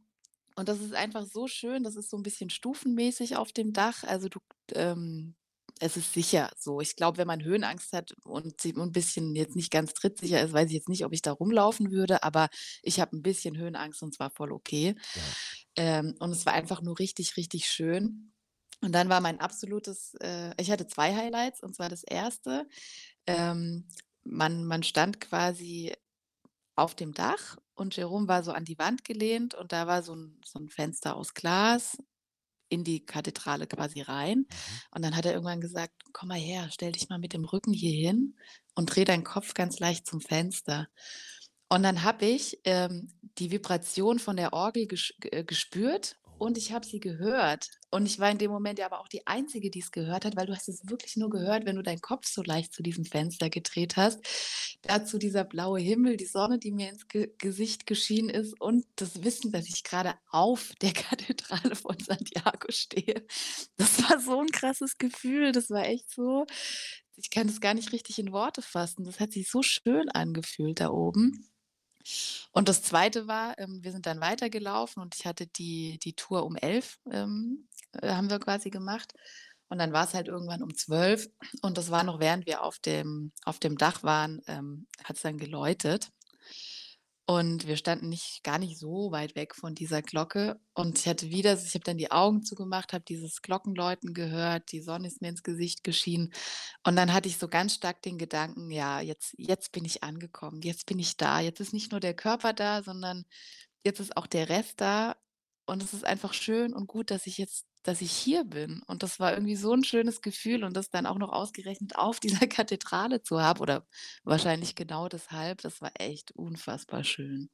und 0.55 0.69
das 0.69 0.79
ist 0.79 0.93
einfach 0.93 1.25
so 1.25 1.47
schön. 1.47 1.83
Das 1.83 1.95
ist 1.95 2.09
so 2.09 2.17
ein 2.17 2.23
bisschen 2.23 2.49
stufenmäßig 2.49 3.35
auf 3.35 3.51
dem 3.51 3.73
Dach. 3.73 4.03
Also 4.03 4.27
du, 4.29 4.39
ähm, 4.73 5.35
es 5.81 5.97
ist 5.97 6.13
sicher 6.13 6.51
so. 6.57 6.81
Ich 6.81 6.95
glaube, 6.95 7.17
wenn 7.19 7.27
man 7.27 7.43
Höhenangst 7.43 7.93
hat 7.93 8.13
und 8.23 8.61
sie- 8.61 8.73
ein 8.77 8.91
bisschen 8.91 9.35
jetzt 9.35 9.55
nicht 9.55 9.71
ganz 9.71 9.93
trittsicher 9.93 10.41
ist, 10.41 10.53
weiß 10.53 10.67
ich 10.69 10.73
jetzt 10.75 10.89
nicht, 10.89 11.05
ob 11.05 11.13
ich 11.13 11.21
da 11.21 11.31
rumlaufen 11.31 11.91
würde, 11.91 12.23
aber 12.23 12.49
ich 12.83 12.99
habe 12.99 13.15
ein 13.17 13.21
bisschen 13.23 13.57
Höhenangst 13.57 14.01
und 14.03 14.13
zwar 14.15 14.31
voll 14.31 14.51
okay. 14.51 14.95
Ja. 15.13 15.35
Ähm, 15.75 16.15
und 16.19 16.31
es 16.31 16.45
war 16.45 16.53
einfach 16.53 16.81
nur 16.81 16.99
richtig, 16.99 17.37
richtig 17.37 17.67
schön. 17.69 18.33
Und 18.81 18.91
dann 18.93 19.09
war 19.09 19.21
mein 19.21 19.39
absolutes, 19.39 20.13
äh, 20.21 20.53
ich 20.61 20.71
hatte 20.71 20.87
zwei 20.87 21.15
Highlights 21.15 21.63
und 21.63 21.75
zwar 21.75 21.89
das 21.89 22.03
erste. 22.03 22.67
Ähm, 23.27 23.87
man, 24.23 24.65
man 24.65 24.83
stand 24.83 25.21
quasi 25.21 25.93
auf 26.75 26.95
dem 26.95 27.13
Dach 27.13 27.57
und 27.75 27.95
Jerome 27.95 28.27
war 28.27 28.43
so 28.43 28.51
an 28.51 28.65
die 28.65 28.77
Wand 28.79 29.03
gelehnt 29.03 29.55
und 29.55 29.71
da 29.71 29.87
war 29.87 30.03
so 30.03 30.15
ein 30.15 30.39
so 30.45 30.59
'n 30.59 30.69
Fenster 30.69 31.15
aus 31.15 31.33
Glas 31.33 31.97
in 32.69 32.83
die 32.83 33.05
Kathedrale 33.05 33.67
quasi 33.67 34.01
rein. 34.01 34.39
Mhm. 34.39 34.45
Und 34.91 35.03
dann 35.03 35.15
hat 35.15 35.25
er 35.25 35.33
irgendwann 35.33 35.61
gesagt: 35.61 35.93
„Komm 36.13 36.29
mal 36.29 36.39
her, 36.39 36.69
stell 36.71 36.91
dich 36.91 37.09
mal 37.09 37.19
mit 37.19 37.33
dem 37.33 37.45
Rücken 37.45 37.73
hier 37.73 37.93
hin 37.93 38.35
und 38.75 38.87
dreh 38.95 39.05
deinen 39.05 39.23
Kopf 39.23 39.53
ganz 39.53 39.79
leicht 39.79 40.05
zum 40.07 40.21
Fenster.“ 40.21 40.87
Und 41.69 41.83
dann 41.83 42.03
habe 42.03 42.25
ich, 42.25 42.59
ähm, 42.63 43.09
die 43.37 43.51
Vibration 43.51 44.19
von 44.19 44.37
der 44.37 44.53
Orgel 44.53 44.87
äh, 45.23 45.43
gespürt 45.43 46.17
und 46.37 46.57
ich 46.57 46.71
habe 46.71 46.85
sie 46.85 46.99
gehört. 46.99 47.69
Und 47.89 48.05
ich 48.05 48.19
war 48.19 48.29
in 48.29 48.37
dem 48.37 48.51
Moment 48.51 48.79
ja 48.79 48.85
aber 48.85 48.99
auch 48.99 49.07
die 49.07 49.25
Einzige, 49.25 49.69
die 49.69 49.79
es 49.79 49.91
gehört 49.91 50.25
hat, 50.25 50.35
weil 50.35 50.45
du 50.45 50.53
hast 50.53 50.67
es 50.67 50.89
wirklich 50.89 51.15
nur 51.15 51.29
gehört, 51.29 51.65
wenn 51.65 51.77
du 51.77 51.83
deinen 51.83 52.01
Kopf 52.01 52.27
so 52.27 52.43
leicht 52.43 52.73
zu 52.73 52.83
diesem 52.83 53.05
Fenster 53.05 53.49
gedreht 53.49 53.95
hast. 53.95 54.19
Dazu 54.81 55.17
dieser 55.17 55.43
blaue 55.43 55.79
Himmel, 55.79 56.17
die 56.17 56.25
Sonne, 56.25 56.59
die 56.59 56.71
mir 56.71 56.89
ins 56.89 57.07
Ge 57.07 57.31
Gesicht 57.37 57.85
geschienen 57.85 58.29
ist 58.29 58.59
und 58.59 58.85
das 58.97 59.23
Wissen, 59.23 59.51
dass 59.51 59.67
ich 59.67 59.83
gerade 59.83 60.15
auf 60.29 60.73
der 60.81 60.93
Kathedrale 60.93 61.75
von 61.75 61.97
Santiago 61.99 62.67
stehe. 62.69 63.25
Das 63.77 64.03
war 64.03 64.19
so 64.19 64.39
ein 64.39 64.47
krasses 64.47 64.97
Gefühl. 64.97 65.51
Das 65.51 65.69
war 65.69 65.85
echt 65.85 66.09
so 66.11 66.45
ich 67.17 67.31
kann 67.31 67.47
das 67.47 67.59
gar 67.59 67.73
nicht 67.73 67.91
richtig 67.91 68.19
in 68.19 68.31
Worte 68.31 68.61
fassen. 68.61 69.03
Das 69.03 69.19
hat 69.19 69.31
sich 69.31 69.49
so 69.49 69.63
schön 69.63 70.09
angefühlt 70.09 70.79
da 70.79 70.89
oben. 70.89 71.49
Und 72.51 72.69
das 72.69 72.81
Zweite 72.83 73.27
war, 73.27 73.57
ähm, 73.59 73.83
wir 73.83 73.91
sind 73.91 74.05
dann 74.05 74.21
weitergelaufen 74.21 75.01
und 75.01 75.15
ich 75.15 75.25
hatte 75.25 75.47
die 75.47 75.99
die 75.99 76.13
Tour 76.13 76.45
um 76.45 76.55
11, 76.55 76.99
ähm, 77.11 77.67
äh, 78.01 78.09
haben 78.09 78.29
wir 78.29 78.39
quasi 78.39 78.69
gemacht. 78.69 79.13
Und 79.69 79.79
dann 79.79 79.93
war 79.93 80.05
es 80.05 80.13
halt 80.13 80.27
irgendwann 80.29 80.63
um 80.63 80.73
12 80.75 81.27
und 81.61 81.77
das 81.77 81.91
war 81.91 82.03
noch 82.03 82.19
während 82.19 82.45
wir 82.47 82.63
auf 82.63 82.79
dem 82.79 83.31
auf 83.45 83.59
dem 83.59 83.77
Dach 83.77 84.03
waren, 84.03 84.41
ähm, 84.47 84.87
hat's 85.03 85.21
dann 85.21 85.37
geläutet. 85.37 86.11
Und 87.29 87.67
wir 87.67 87.75
standen 87.75 88.07
nicht 88.07 88.41
gar 88.45 88.57
nicht 88.57 88.79
so 88.79 89.11
weit 89.11 89.35
weg 89.35 89.53
von 89.53 89.75
dieser 89.75 90.01
Glocke. 90.01 90.61
Und 90.73 90.97
ich 90.99 91.07
hatte 91.07 91.29
wieder 91.29 91.53
ich 91.61 91.73
habe 91.73 91.83
dann 91.83 91.97
die 91.97 92.09
Augen 92.09 92.41
zugemacht, 92.43 92.93
habe 92.93 93.03
dieses 93.03 93.41
Glockenläuten 93.41 94.13
gehört, 94.13 94.71
die 94.71 94.81
Sonne 94.81 95.07
ist 95.07 95.21
mir 95.21 95.27
ins 95.29 95.43
Gesicht 95.43 95.83
geschienen. 95.83 96.31
Und 96.85 96.95
dann 96.95 97.13
hatte 97.13 97.27
ich 97.29 97.37
so 97.37 97.49
ganz 97.49 97.73
stark 97.75 98.01
den 98.01 98.17
Gedanken: 98.17 98.71
„Ja, 98.71 99.01
jetzt 99.01 99.35
jetzt 99.37 99.73
bin 99.73 99.83
ich 99.85 100.03
angekommen, 100.03 100.61
jetzt 100.61 100.85
bin 100.85 100.99
ich 100.99 101.17
da. 101.17 101.41
Jetzt 101.41 101.59
ist 101.59 101.73
nicht 101.73 101.91
nur 101.91 101.99
der 101.99 102.13
Körper 102.15 102.53
da, 102.53 102.81
sondern 102.83 103.25
jetzt 103.83 103.99
ist 103.99 104.17
auch 104.17 104.27
der 104.27 104.49
Rest 104.49 104.81
da 104.81 105.17
und 105.67 105.83
es 105.83 105.93
ist 105.93 106.05
einfach 106.05 106.33
schön 106.33 106.73
und 106.73 106.87
gut, 106.87 107.11
dass 107.11 107.27
ich 107.27 107.37
jetzt 107.37 107.65
dass 107.83 108.01
ich 108.01 108.11
hier 108.11 108.43
bin.“ 108.45 108.81
Und 108.87 109.03
das 109.03 109.19
war 109.19 109.33
irgendwie 109.33 109.55
so 109.55 109.73
'n 109.73 109.83
schönes 109.83 110.21
Gefühl 110.21 110.63
und 110.65 110.75
das 110.75 110.89
dann 110.89 111.05
auch 111.05 111.17
noch 111.17 111.31
ausgerechnet 111.31 111.95
auf 111.97 112.19
dieser 112.45 112.47
Kathedrale 112.47 113.21
zu 113.23 113.41
haben 113.41 113.61
oder 113.61 113.85
wahrscheinlich 114.23 114.75
genau 114.75 115.07
deshalb, 115.09 115.61
das 115.61 115.81
war 115.81 115.91
echt 115.99 116.31
unfassbar 116.33 117.03
schön. 117.03 117.49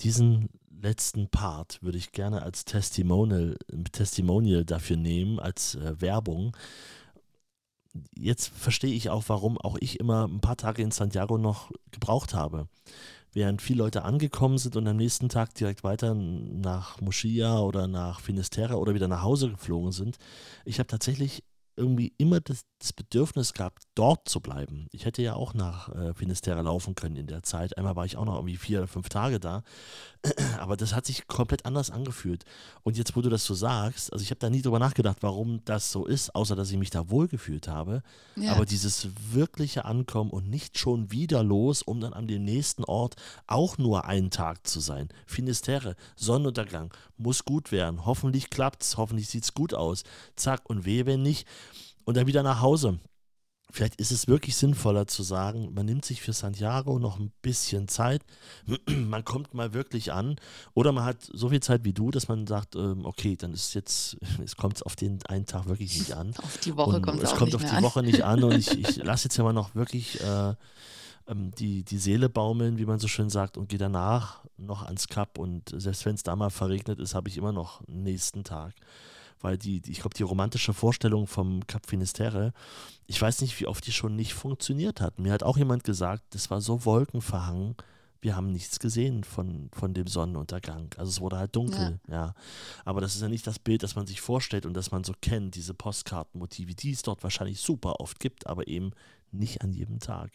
Diesen 0.00 0.48
letzten 0.70 1.28
Part 1.28 1.82
würde 1.82 1.98
ich 1.98 2.12
gerne 2.12 2.42
als 2.42 2.64
Testimonial 2.64 3.56
Testimonial 3.92 4.64
dafür 4.64 4.96
nehmen, 4.96 5.38
als, 5.38 5.74
äh, 5.74 6.00
Werbung. 6.00 6.56
Jetzt 8.16 8.48
verstehe 8.48 8.92
ich 8.94 9.10
auch, 9.10 9.24
warum 9.28 9.58
auch 9.58 9.76
ich 9.80 10.00
immer 10.00 10.24
'n 10.24 10.40
paar 10.40 10.56
Tage 10.56 10.82
in 10.82 10.90
Santiago 10.90 11.38
noch 11.38 11.70
gebraucht 11.90 12.34
habe. 12.34 12.68
Während 13.32 13.62
viele 13.62 13.78
Leute 13.78 14.02
angekommen 14.04 14.58
sind 14.58 14.76
und 14.76 14.88
am 14.88 14.96
nächsten 14.96 15.28
Tag 15.28 15.54
direkt 15.54 15.84
weiter 15.84 16.14
nach 16.14 17.00
Moschia 17.00 17.60
oder 17.60 17.86
nach 17.86 18.20
Finisterre 18.20 18.78
oder 18.78 18.94
wieder 18.94 19.06
nach 19.06 19.22
Hause 19.22 19.50
geflogen 19.50 19.92
sind. 19.92 20.18
Ich 20.64 20.78
habe 20.80 20.88
tatsächlich 20.88 21.44
irgendwie 21.80 22.12
immer 22.18 22.40
das 22.40 22.64
das 22.82 22.94
Bedürfnis 22.94 23.52
gehabt, 23.52 23.82
dort 23.94 24.26
zu 24.26 24.40
bleiben. 24.40 24.86
Ich 24.90 25.04
hätte 25.04 25.20
ja 25.20 25.34
auch 25.34 25.52
nach, 25.52 25.90
äh, 25.94 26.14
Finisterre 26.14 26.62
laufen 26.62 26.94
können 26.94 27.16
in 27.16 27.26
der 27.26 27.42
Zeit. 27.42 27.76
Einmal 27.76 27.94
war 27.94 28.06
ich 28.06 28.16
auch 28.16 28.24
noch 28.24 28.36
irgendwie 28.36 28.56
4 28.56 28.78
oder 28.78 28.88
5 28.88 29.10
Tage 29.10 29.38
da, 29.38 29.62
aber 30.58 30.78
das 30.78 30.94
hat 30.94 31.04
sich 31.04 31.26
komplett 31.26 31.66
anders 31.66 31.90
angefühlt. 31.90 32.44
Und 32.82 32.96
jetzt, 32.96 33.16
wo 33.16 33.20
du 33.20 33.28
das 33.28 33.44
so 33.44 33.52
sagst 33.52 34.10
also, 34.14 34.22
ich 34.22 34.30
habe 34.30 34.38
da 34.38 34.48
nie 34.48 34.62
drüber 34.62 34.78
nachgedacht, 34.78 35.18
warum 35.20 35.62
das 35.66 35.92
so 35.92 36.06
ist, 36.06 36.34
außer 36.34 36.56
dass 36.56 36.70
ich 36.70 36.78
mich 36.78 36.88
da 36.88 37.10
wohlgefühlt 37.10 37.68
habe. 37.68 38.02
Aber 38.36 38.60
Ja. 38.60 38.64
dieses 38.64 39.08
wirkliche 39.30 39.84
Ankommen 39.84 40.30
und 40.30 40.48
nicht 40.48 40.78
schon 40.78 41.10
wieder 41.10 41.42
los, 41.42 41.82
um 41.82 42.00
dann 42.00 42.14
an 42.14 42.28
dem 42.28 42.44
nächsten 42.44 42.84
Ort 42.84 43.16
auch 43.46 43.76
nur 43.76 44.06
einen 44.06 44.30
Tag 44.30 44.66
zu 44.66 44.80
sein. 44.80 45.10
Finisterre, 45.26 45.96
Sonnenuntergang, 46.16 46.94
muss 47.18 47.44
gut 47.44 47.72
werden. 47.72 48.06
Hoffentlich 48.06 48.48
klappt's, 48.48 48.96
hoffentlich 48.96 49.28
sieht's 49.28 49.52
gut 49.52 49.74
aus. 49.74 50.04
Zack, 50.34 50.62
und 50.70 50.86
wehe, 50.86 51.04
wenn 51.04 51.22
nicht. 51.22 51.46
Und 52.10 52.16
dann 52.16 52.26
wieder 52.26 52.42
nach 52.42 52.60
Hause. 52.60 52.98
Vielleicht 53.70 54.00
ist 54.00 54.10
es 54.10 54.26
wirklich 54.26 54.56
sinnvoller 54.56 55.06
zu 55.06 55.22
sagen, 55.22 55.72
man 55.74 55.86
nimmt 55.86 56.04
sich 56.04 56.20
für 56.22 56.32
Santiago 56.32 56.98
noch 56.98 57.20
ein 57.20 57.30
bisschen 57.40 57.86
Zeit, 57.86 58.22
man 58.88 59.24
kommt 59.24 59.54
mal 59.54 59.74
wirklich 59.74 60.12
an 60.12 60.34
oder 60.74 60.90
man 60.90 61.04
hat 61.04 61.18
so 61.22 61.50
viel 61.50 61.60
Zeit 61.60 61.84
wie 61.84 61.92
du, 61.92 62.10
dass 62.10 62.26
man 62.26 62.48
sagt, 62.48 62.74
ähm, 62.74 63.04
okay, 63.04 63.36
dann 63.36 63.52
ist 63.52 63.74
jetzt 63.74 64.16
es 64.44 64.56
kommt 64.56 64.84
auf 64.84 64.96
den 64.96 65.24
einen 65.26 65.46
Tag 65.46 65.68
wirklich 65.68 65.96
nicht 65.96 66.12
an 66.12 66.34
Auf 66.38 66.58
die 66.58 66.76
Woche 66.76 66.96
und 66.96 67.02
kommt's 67.02 67.22
es 67.22 67.30
auch 67.30 67.36
kommt 67.36 67.52
nicht 67.52 67.54
auf 67.54 67.62
mehr 67.62 67.70
die 67.70 67.76
an. 67.76 67.82
Woche 67.84 68.02
nicht 68.02 68.22
an 68.24 68.42
und 68.42 68.54
ich 68.54 68.70
ich 68.76 68.96
lasse 68.96 69.26
jetzt 69.26 69.36
ja 69.36 69.44
mal 69.44 69.52
noch 69.52 69.76
wirklich, 69.76 70.20
äh, 70.20 70.54
ähm, 71.28 71.52
die 71.60 71.84
die 71.84 71.98
Seele 71.98 72.28
baumeln, 72.28 72.76
wie 72.76 72.86
man 72.86 72.98
so 72.98 73.06
schön 73.06 73.30
sagt 73.30 73.56
und 73.56 73.68
gehe 73.68 73.78
danach 73.78 74.40
noch 74.56 74.82
ans 74.82 75.06
Kap 75.06 75.38
und 75.38 75.72
selbst 75.76 76.04
wenn's 76.06 76.24
da 76.24 76.34
mal 76.34 76.50
verregnet 76.50 76.98
ist, 76.98 77.14
habe 77.14 77.28
ich 77.28 77.36
immer 77.36 77.52
noch 77.52 77.86
nächsten 77.86 78.42
Tag. 78.42 78.74
Weil 79.40 79.56
die 79.58 79.80
die 79.80 79.92
ich 79.92 80.00
glaube, 80.00 80.14
die 80.14 80.22
romantische 80.22 80.72
Vorstellung 80.74 81.26
vom 81.26 81.66
Kap 81.66 81.86
Finisterre, 81.86 82.52
ich 83.06 83.20
weiß 83.20 83.40
nicht, 83.40 83.58
wie 83.60 83.66
oft 83.66 83.86
die 83.86 83.92
schon 83.92 84.16
nicht 84.16 84.34
funktioniert 84.34 85.00
hat. 85.00 85.18
Mir 85.18 85.32
hat 85.32 85.42
auch 85.42 85.56
jemand 85.56 85.84
gesagt, 85.84 86.22
das 86.30 86.50
war 86.50 86.60
so 86.60 86.84
wolkenverhangen, 86.84 87.74
wir 88.22 88.36
haben 88.36 88.52
nichts 88.52 88.78
gesehen 88.78 89.24
von 89.24 89.70
von 89.72 89.94
dem 89.94 90.06
Sonnenuntergang. 90.06 90.90
Also, 90.98 91.08
es 91.10 91.20
wurde 91.22 91.38
halt 91.38 91.50
Ja. 91.56 91.60
dunkel, 91.62 92.00
ja. 92.08 92.34
Aber 92.84 93.00
das 93.00 93.14
ist 93.14 93.22
ja 93.22 93.28
nicht 93.28 93.46
das 93.46 93.58
Bild, 93.58 93.82
das 93.82 93.94
man 93.96 94.06
sich 94.06 94.20
vorstellt 94.20 94.66
und 94.66 94.74
das 94.74 94.90
man 94.90 95.04
so 95.04 95.14
kennt, 95.22 95.54
diese 95.54 95.72
Postkartenmotive, 95.74 96.74
die 96.74 96.90
es 96.92 97.02
dort 97.02 97.22
wahrscheinlich 97.22 97.60
super 97.60 97.98
oft 98.00 98.20
gibt, 98.20 98.46
aber 98.46 98.68
eben 98.68 98.92
nicht 99.32 99.62
an 99.62 99.72
jedem 99.72 100.00
Tag. 100.00 100.32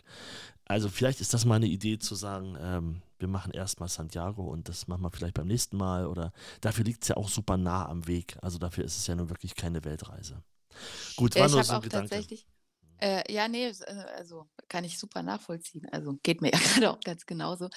Also, 0.65 0.89
vielleicht 0.89 1.21
ist 1.21 1.33
das 1.35 1.45
mal 1.45 1.59
'ne 1.59 1.67
Idee 1.67 1.99
zu 1.99 2.15
sagen, 2.15 2.57
ähm, 2.59 3.01
wir 3.19 3.27
machen 3.27 3.51
erst 3.51 3.79
mal 3.79 3.87
Santiago 3.87 4.43
und 4.43 4.69
das 4.69 4.87
machen 4.87 5.01
wir 5.03 5.11
vielleicht 5.11 5.35
beim 5.35 5.47
nächsten 5.47 5.77
Mal 5.77 6.07
oder 6.07 6.31
dafür 6.61 6.85
liegt's 6.85 7.07
ja 7.07 7.17
auch 7.17 7.29
super 7.29 7.57
nah 7.57 7.87
am 7.87 8.07
Weg. 8.07 8.37
Also, 8.41 8.57
dafür 8.59 8.83
ist 8.85 8.97
es 8.97 9.07
ja 9.07 9.15
nun 9.15 9.29
wirklich 9.29 9.55
keine 9.55 9.83
Weltreise. 9.85 10.43
Gut, 11.15 11.37
war 11.37 11.47
ich 11.47 11.51
nur 11.51 11.63
so 11.63 11.75
'n 11.75 11.79
auch 11.79 11.81
Gedanke. 11.81 12.09
tatsächlich 12.09 12.47
äh, 12.99 13.31
ja, 13.31 13.47
ne, 13.47 13.65
s 13.67 13.81
äh, 13.81 14.05
also, 14.17 14.49
kann 14.69 14.83
ich 14.85 14.97
super 14.99 15.21
nachvollziehen. 15.23 15.87
Also, 15.91 16.17
geht 16.23 16.41
mir 16.41 16.51
ja 16.53 16.59
grade 16.59 16.91
auch 16.91 16.99
ganz 17.01 17.25
genauso. 17.25 17.69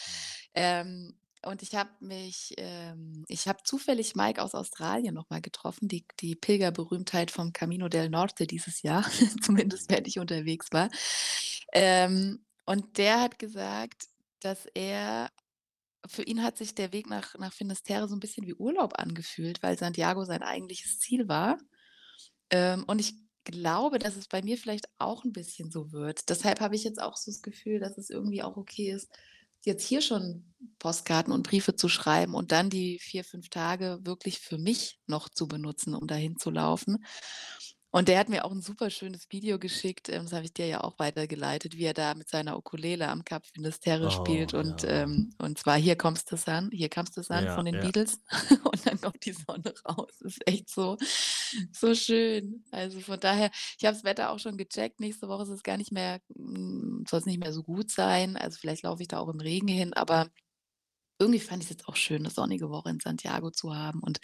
Ähm, 0.55 1.15
und 1.45 1.63
ich 1.63 1.75
habe 1.75 1.91
mich 2.01 2.55
ähm, 2.59 3.25
ich 3.29 3.47
habe 3.49 3.63
zufällig 3.65 4.17
Mike 4.17 4.43
aus 4.43 4.55
Australien 4.55 5.15
noch 5.15 5.31
mal 5.31 5.41
getroffen, 5.41 5.89
die 5.89 6.05
die 6.21 6.35
Pilgerberühmtheit 6.37 7.31
vom 7.31 7.53
Camino 7.53 7.89
del 7.89 8.11
Norte 8.11 8.47
dieses 8.47 8.83
Jahr, 8.83 9.05
zumindest 9.43 9.91
während 9.91 10.09
ich 10.09 10.19
unterwegs 10.19 10.69
war. 10.73 10.89
Ähm, 11.73 12.45
und 12.67 12.99
der 12.99 13.21
hat 13.21 13.39
gesagt, 13.39 14.09
dass 14.41 14.67
er 14.75 15.31
für 16.09 16.23
ihn 16.25 16.43
hat 16.45 16.59
sich 16.59 16.75
der 16.75 16.93
Weg 16.93 17.09
nach 17.11 17.37
nach 17.39 17.53
Finisterre 17.55 18.09
so 18.09 18.15
'n 18.17 18.21
bisschen 18.21 18.47
wie 18.47 18.55
Urlaub 18.55 18.99
angefühlt, 18.99 19.63
weil 19.63 19.79
Santiago 19.79 20.25
sein 20.27 20.43
eigentliches 20.45 20.99
Ziel 21.01 21.29
war. 21.29 21.59
Ähm, 22.51 22.85
und 22.89 23.01
ich 23.01 23.15
glaube, 23.45 23.99
dass 24.01 24.17
es 24.17 24.29
bei 24.29 24.43
mir 24.43 24.59
vielleicht 24.59 24.89
auch 24.99 25.25
'n 25.25 25.33
bisschen 25.33 25.71
so 25.73 25.93
wird. 25.93 26.29
Deshalb 26.31 26.61
habe 26.61 26.77
ich 26.77 26.85
jetzt 26.85 27.01
auch 27.03 27.17
so 27.17 27.31
das 27.33 27.43
Gefühl, 27.43 27.81
dass 27.81 27.99
es 27.99 28.11
irgendwie 28.11 28.43
auch 28.45 28.57
okay 28.59 28.93
ist, 28.93 29.11
jetzt 29.65 29.87
hier 29.87 30.03
schon 30.03 30.55
Postkarten 30.81 31.33
und 31.35 31.45
Briefe 31.49 31.77
zu 31.77 31.89
schreiben 31.91 32.35
und 32.35 32.53
dann 32.53 32.71
die 32.71 32.99
4, 33.01 33.25
5 33.25 33.49
Tage 33.51 34.01
wirklich 34.05 34.41
für 34.41 34.59
mich 34.59 35.01
noch 35.07 35.29
zu 35.31 35.49
benutzen, 35.49 35.95
um 35.95 36.07
dahin 36.09 36.39
zu 36.39 36.51
laufen. 36.51 37.05
Und 37.95 38.09
der 38.09 38.19
hat 38.19 38.29
mir 38.29 38.45
auch 38.45 38.53
'n 38.53 38.61
super 38.61 38.91
schönes 38.91 39.27
Video 39.31 39.59
geschickt, 39.59 40.11
ähm, 40.11 40.25
das 40.25 40.33
habe 40.35 40.45
ich 40.45 40.53
dir 40.53 40.67
ja 40.67 40.83
auch 40.85 40.99
weitergeleitet, 40.99 41.75
wie 41.77 41.85
er 41.85 41.95
da 41.95 42.15
mit 42.15 42.29
seiner 42.29 42.59
Ukulele 42.59 43.09
am 43.09 43.25
Kap 43.25 43.47
Finisterre 43.47 44.11
spielt 44.11 44.53
Oh, 44.53 44.53
und, 44.53 44.85
ja. 44.85 44.85
ähm 44.85 45.31
und 45.39 45.59
zwar 45.59 45.79
„Here 45.79 45.97
Comes 45.97 46.25
the 46.29 46.37
Sun“, 46.37 46.71
„Here 46.71 46.91
Comes 46.91 47.15
the 47.15 47.23
Sun“ 47.23 47.49
Ja, 47.49 47.49
von 47.49 47.65
den 47.65 47.79
ja. 47.79 47.81
Beatles 47.81 48.21
und 48.65 48.87
dann 48.87 49.01
kommt 49.01 49.25
die 49.25 49.33
Sonne 49.33 49.73
raus. 49.89 50.11
Das 50.21 50.33
ist 50.33 50.47
echt 50.47 50.69
so 50.69 50.99
so 51.73 51.95
schön. 51.95 52.65
Also, 52.73 53.01
von 53.01 53.19
daher 53.21 53.51
ich 53.79 53.85
habe 53.87 53.95
das 53.97 54.05
Wetter 54.05 54.31
auch 54.33 54.39
schon 54.39 54.59
gecheckt. 54.59 55.01
Nächste 55.01 55.29
Woche 55.29 55.45
ist 55.45 55.49
es 55.49 55.63
gar 55.63 55.79
nicht 55.79 55.91
mehr 55.93 56.21
hm, 56.37 57.05
soll's 57.09 57.25
nicht 57.27 57.41
mehr 57.41 57.53
so 57.55 57.63
gut 57.63 57.91
sein. 57.91 58.37
Also, 58.37 58.59
vielleicht 58.61 58.83
laufe 58.83 59.01
ich 59.03 59.09
da 59.09 59.19
auch 59.19 59.29
im 59.31 59.41
Regen 59.41 59.69
hin, 59.69 59.95
aber 59.95 60.29
irgendwie 61.19 61.41
fand 61.41 61.63
ich's 61.63 61.71
jetzt 61.71 61.89
auch 61.89 61.97
schön, 61.97 62.23
'ne 62.23 62.31
sonnige 62.31 62.71
Woche 62.71 62.91
in 62.91 63.01
Santiago 63.01 63.51
zu 63.51 63.75
haben. 63.75 64.01
Und 64.03 64.21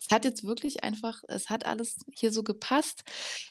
es 0.00 0.08
hat 0.10 0.24
jetzt 0.24 0.44
wirklich 0.44 0.84
einfach 0.84 1.22
es 1.28 1.50
hat 1.50 1.66
alles 1.66 1.98
hier 2.14 2.32
so 2.32 2.42
gepasst. 2.44 3.04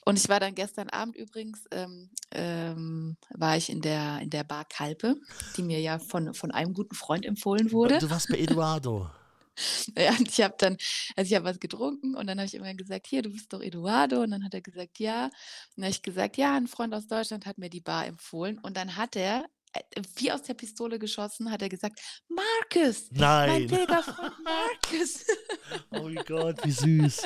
Und 0.06 0.18
ich 0.20 0.30
war 0.30 0.40
dann 0.40 0.56
gestern 0.56 0.90
Abend 0.90 1.16
übrigens, 1.18 1.66
ähm 1.72 2.12
ähm, 2.32 3.18
war 3.32 3.58
ich 3.58 3.70
in 3.70 3.82
der 3.82 4.20
in 4.22 4.30
der 4.30 4.44
Bar 4.46 4.66
Calpe, 4.66 5.16
die 5.56 5.64
mir 5.64 5.80
ja 5.82 6.00
von 6.00 6.34
von 6.34 6.52
einem 6.52 6.74
guten 6.74 6.96
Freund 6.96 7.26
empfohlen 7.26 7.72
wurde. 7.72 8.00
du 8.00 8.10
warst 8.10 8.30
bei 8.30 8.38
Eduardo. 8.40 9.10
Ja, 9.98 10.12
und 10.12 10.28
ich 10.30 10.42
habe 10.42 10.56
dann 10.58 10.78
also, 11.16 11.30
ich 11.30 11.36
habe 11.36 11.46
was 11.46 11.60
getrunken 11.60 12.16
und 12.16 12.28
dann 12.28 12.38
habe 12.40 12.48
ich 12.48 12.54
irgendwann 12.54 12.78
gesagt: 12.78 13.08
„Hier, 13.08 13.22
du 13.22 13.30
bist 13.32 13.52
doch 13.54 13.62
Eduardo?“ 13.62 14.22
Und 14.22 14.32
dann 14.32 14.44
hat 14.44 14.54
er 14.54 14.62
gesagt: 14.62 15.00
„Ja.“ 15.00 15.26
Und 15.26 15.32
dann 15.78 15.86
habe 15.86 15.92
ich 15.92 16.02
gesagt: 16.02 16.38
„Ja, 16.38 16.58
'n 16.58 16.68
Freund 16.68 16.94
aus 16.94 17.08
Deutschland 17.08 17.46
hat 17.46 17.58
mir 17.58 17.70
die 17.70 17.82
Bar 17.82 18.06
empfohlen.“ 18.08 18.60
Und 18.60 18.78
dann 18.78 18.96
hat 18.98 19.16
er 19.16 19.46
wie 20.16 20.32
aus 20.32 20.44
der 20.44 20.54
Pistole 20.54 21.00
geschossen, 21.00 21.52
hat 21.52 21.62
er 21.62 21.70
gesagt, 21.70 22.00
Marcus, 22.28 23.08
Nein. 23.12 23.50
mein 23.50 23.68
Pilgerfreund 23.68 24.34
Marcus. 24.44 25.26
Oh 25.92 26.10
mein 26.10 26.24
Gott, 26.26 26.64
wie 26.64 26.72
süß. 26.72 27.24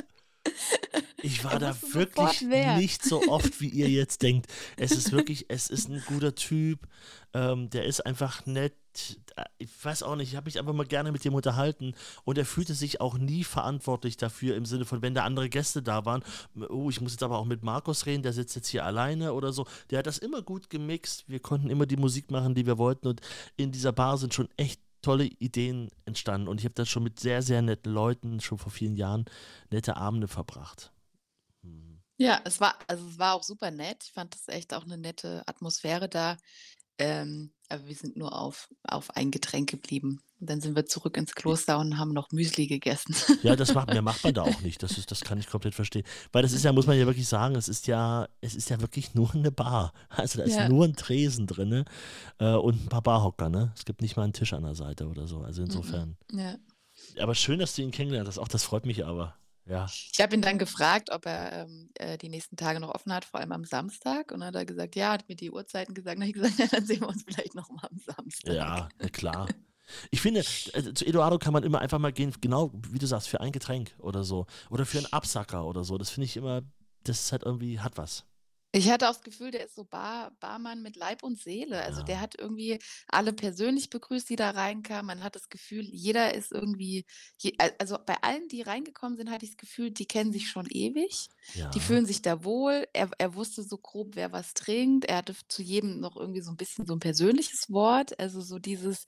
Ich 1.22 1.43
war 1.43 1.60
da 1.60 1.76
wirklich 1.93 2.41
nicht 2.41 3.04
so 3.04 3.22
oft, 3.28 3.60
wie 3.62 3.70
ihr 3.70 3.89
jetzt 3.89 4.22
denkt. 4.22 4.47
Es 4.78 4.91
ist 4.91 5.12
wirklich, 5.12 5.45
es 5.50 5.70
ist 5.70 5.89
ein 5.89 6.02
guter 6.08 6.34
Typ. 6.34 6.88
Ähm, 7.34 7.70
der 7.70 7.86
ist 7.86 8.06
einfach 8.06 8.45
nett. 8.45 8.74
Ich 9.58 9.86
weiß 9.86 10.04
auch 10.04 10.16
nicht, 10.16 10.30
ich 10.30 10.36
habe 10.36 10.45
mich 10.45 10.60
einfach 10.60 10.74
mal 10.74 10.86
gerne 10.86 11.12
mit 11.12 11.24
dem 11.24 11.34
unterhalten 11.34 11.93
und 12.26 12.38
er 12.38 12.45
fühlte 12.45 12.74
sich 12.74 13.00
auch 13.00 13.18
nie 13.18 13.43
verantwortlich 13.43 14.18
dafür 14.18 14.56
im 14.56 14.66
Sinne 14.66 14.86
von, 14.86 15.02
wenn 15.02 15.14
da 15.14 15.24
andere 15.24 15.50
Gäste 15.50 15.82
da 15.82 16.06
waren, 16.06 16.24
oh, 16.70 16.89
ich 16.89 17.00
muss 17.00 17.14
jetzt 17.14 17.24
aber 17.24 17.38
auch 17.38 17.45
mit 17.45 17.64
Markus 17.64 18.06
reden, 18.06 18.24
der 18.24 18.34
sitzt 18.34 18.56
jetzt 18.56 18.68
hier 18.68 18.86
alleine 18.86 19.34
oder 19.34 19.54
so. 19.54 19.66
Der 19.89 20.00
hat 20.00 20.08
das 20.08 20.18
immer 20.18 20.41
gut 20.41 20.70
gemixt. 20.70 21.24
Wir 21.28 21.39
konnten 21.39 21.70
immer 21.70 21.86
die 21.86 21.97
Musik 21.97 22.32
machen, 22.32 22.56
die 22.56 22.66
wir 22.66 22.78
wollten 22.78 23.08
und 23.08 23.22
in 23.56 23.72
dieser 23.72 23.91
Bar 23.91 24.18
sind 24.18 24.34
schon 24.34 24.50
echt 24.58 24.82
tolle 25.02 25.26
Ideen 25.26 25.89
entstanden 26.06 26.47
und 26.47 26.60
ich 26.60 26.66
habe 26.66 26.76
da 26.76 26.86
schon 26.86 27.04
mit 27.04 27.20
sehr, 27.20 27.41
sehr 27.41 27.62
netten 27.62 27.93
Leuten 27.93 28.41
schon 28.41 28.58
vor 28.58 28.72
vielen 28.72 28.95
Jahren 28.95 29.26
nette 29.70 29.95
Abende 29.95 30.28
verbracht. 30.28 30.91
Hm. 31.62 32.02
Ja, 32.18 32.41
es 32.43 32.60
war, 32.60 32.78
also 32.88 33.08
es 33.08 33.18
war 33.18 33.34
auch 33.36 33.43
super 33.43 33.72
nett. 33.72 34.04
Ich 34.04 34.12
fand 34.12 34.34
das 34.34 34.50
echt 34.50 34.74
auch 34.74 34.84
eine 34.84 34.97
nette 34.97 35.41
Atmosphäre 35.47 36.10
da. 36.10 36.36
Ähm, 36.97 37.54
aber 37.70 37.88
wir 37.88 37.95
sind 37.95 38.17
nur 38.17 38.38
auf, 38.38 38.70
auf 38.84 39.15
ein 39.15 39.32
Getränk 39.32 39.70
geblieben. 39.70 40.22
Und 40.39 40.49
dann 40.49 40.61
sind 40.61 40.76
wir 40.76 40.86
zurück 40.86 41.17
ins 41.17 41.36
Kloster 41.36 41.78
und 41.80 41.97
haben 41.97 42.13
noch 42.13 42.32
Müsli 42.32 42.65
gegessen. 42.67 43.13
Ja, 43.43 43.55
das 43.57 43.74
macht, 43.74 43.89
mehr 43.89 44.01
macht 44.01 44.24
man 44.24 44.34
da 44.34 44.41
auch 44.43 44.61
nicht. 44.61 44.82
Das, 44.82 44.97
ist, 44.97 45.11
das 45.11 45.22
kann 45.22 45.38
ich 45.38 45.47
komplett 45.47 45.76
verstehen. 45.76 46.03
Weil 46.32 46.43
das 46.43 46.53
ist 46.53 46.63
ja, 46.63 46.72
muss 46.72 46.88
man 46.88 46.97
ja 46.97 47.05
wirklich 47.05 47.28
sagen, 47.28 47.55
es 47.55 47.67
ist 47.67 47.88
ja, 47.88 48.28
es 48.41 48.55
ist 48.55 48.70
ja 48.70 48.80
wirklich 48.80 49.13
nur 49.15 49.34
eine 49.36 49.51
Bar. 49.51 49.93
Also 50.09 50.39
da 50.39 50.45
ist 50.45 50.55
Ja. 50.55 50.70
nur 50.70 50.86
ein 50.86 50.95
Tresen 50.95 51.45
drin 51.45 51.84
äh, 52.39 52.53
und 52.53 52.86
ein 52.86 52.89
paar 52.89 53.01
Barhocker, 53.03 53.49
ne? 53.49 53.74
Es 53.76 53.84
gibt 53.86 54.01
nicht 54.01 54.15
mal 54.15 54.24
einen 54.24 54.34
Tisch 54.34 54.53
an 54.53 54.63
der 54.63 54.76
Seite 54.76 55.07
oder 55.07 55.28
so. 55.28 55.39
Also 55.41 55.61
insofern. 55.61 56.17
Ja. 56.32 56.55
Aber 57.20 57.36
schön, 57.36 57.59
dass 57.59 57.76
du 57.76 57.82
ihn 57.82 57.91
kennengelernt 57.91 58.28
hast. 58.30 58.39
Auch 58.39 58.47
das 58.47 58.63
freut 58.63 58.86
mich 58.86 59.05
aber. 59.05 59.36
Ja. 59.70 59.86
Ich 59.86 60.20
habe 60.20 60.36
ihn 60.36 60.41
dann 60.41 60.57
gefragt, 60.57 61.11
ob 61.11 61.28
er 61.28 61.53
ähm, 61.53 61.89
äh, 61.93 62.17
die 62.17 62.30
nächsten 62.30 62.57
Tage 62.57 62.80
noch 62.80 62.89
offen 62.89 63.13
hat, 63.13 63.24
vor 63.24 63.39
allem 63.39 63.51
am 63.51 63.65
Samstag. 63.65 64.32
Und 64.32 64.39
dann 64.39 64.47
hat 64.47 64.55
er 64.55 64.65
gesagt, 64.65 64.95
ja, 64.95 65.11
hat 65.11 65.30
mir 65.30 65.36
die 65.36 65.51
Uhrzeiten 65.51 65.93
gesagt. 65.93 66.17
Dann 66.17 66.24
habe 66.28 66.30
ich 66.30 66.34
gesagt, 66.34 66.57
ja, 66.59 66.67
dann 66.67 66.86
sehen 66.86 67.01
wir 67.01 67.07
uns 67.07 67.24
vielleicht 67.24 67.53
noch 67.53 67.70
mal 67.70 67.88
am 67.89 67.99
Samstag. 67.99 68.53
Ja, 68.53 68.89
klar. 69.11 69.47
Ich 70.09 70.22
finde, 70.22 70.39
äh, 70.39 70.93
zu 70.93 71.05
Eduardo 71.05 71.38
kann 71.38 71.53
man 71.53 71.63
immer 71.63 71.80
einfach 71.80 71.99
mal 71.99 72.11
gehen, 72.11 72.34
genau 72.41 72.72
wie 72.89 72.99
du 72.99 73.05
sagst, 73.05 73.30
für 73.30 73.41
ein 73.41 73.51
Getränk 73.51 73.95
oder 73.99 74.24
so. 74.24 74.47
Oder 74.72 74.88
für 74.88 74.97
einen 74.97 75.13
Absacker 75.13 75.65
oder 75.65 75.84
so. 75.84 75.99
Das 75.99 76.09
finde 76.09 76.26
ich 76.26 76.38
immer, 76.38 76.63
das 77.03 77.22
ist 77.22 77.32
halt 77.32 77.43
irgendwie, 77.43 77.80
hat 77.80 77.97
was. 77.97 78.26
Ich 78.72 78.88
hatte 78.89 79.07
auch 79.09 79.13
das 79.13 79.24
Gefühl, 79.24 79.49
der 79.49 79.65
ist 79.65 79.74
so 79.76 79.84
Bar, 79.84 80.32
Barmann 80.39 80.84
mit 80.84 80.95
Leib 80.95 81.24
und 81.24 81.39
Seele. 81.39 81.82
Also 81.82 82.01
Ja. 82.01 82.03
der 82.03 82.22
hat 82.22 82.36
irgendwie 82.38 82.78
alle 83.07 83.34
persönlich 83.34 83.89
begrüßt, 83.89 84.30
die 84.30 84.36
da 84.36 84.51
reinkamen. 84.51 85.07
Man 85.07 85.24
hat 85.24 85.36
das 85.36 85.49
Gefühl, 85.49 85.86
jeder 85.91 86.36
ist 86.36 86.51
irgendwie, 86.51 87.05
je, 87.38 87.55
also 87.80 87.97
bei 88.05 88.15
allen, 88.22 88.47
die 88.47 88.61
reingekommen 88.61 89.17
sind, 89.17 89.32
hatte 89.32 89.45
ich 89.45 89.51
das 89.51 89.57
Gefühl, 89.57 89.89
die 89.89 90.05
kennen 90.05 90.32
sich 90.32 90.49
schon 90.49 90.67
ewig. 90.70 91.30
Ja. 91.55 91.70
Die 91.72 91.80
fühlen 91.80 92.05
sich 92.05 92.22
da 92.22 92.43
wohl. 92.43 92.88
Er, 92.93 93.09
er 93.17 93.34
wusste 93.34 93.63
so 93.63 93.78
grob, 93.80 94.15
wer 94.15 94.32
was 94.32 94.53
trinkt. 94.53 95.05
Er 95.05 95.17
hatte 95.17 95.34
zu 95.47 95.63
jedem 95.63 95.99
noch 95.99 96.15
irgendwie 96.15 96.41
so 96.41 96.51
ein 96.51 96.57
bisschen 96.57 96.86
so 96.86 96.93
ein 96.93 96.99
persönliches 96.99 97.72
Wort. 97.72 98.20
Also 98.20 98.39
so 98.41 98.59
dieses, 98.59 99.05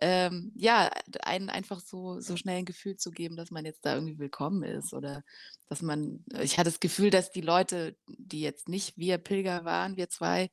ähm, 0.00 0.52
ja, 0.54 0.90
einen 1.22 1.50
einfach 1.50 1.80
so, 1.80 2.20
so 2.20 2.36
schnell 2.36 2.58
ein 2.58 2.64
Gefühl 2.64 2.96
zu 2.96 3.10
geben, 3.10 3.36
dass 3.36 3.50
man 3.50 3.64
jetzt 3.64 3.84
da 3.84 3.94
irgendwie 3.94 4.18
willkommen 4.18 4.62
ist 4.62 4.94
oder 4.94 5.22
dass 5.68 5.82
man, 5.82 6.24
ich 6.40 6.58
hatte 6.58 6.70
das 6.70 6.80
Gefühl, 6.80 7.10
dass 7.10 7.30
die 7.30 7.40
Leute, 7.40 7.96
die 8.06 8.40
jetzt 8.40 8.68
nicht 8.68 8.96
wir 8.96 9.18
Pilger 9.18 9.64
waren, 9.64 9.96
wir 9.96 10.08
zwei, 10.08 10.50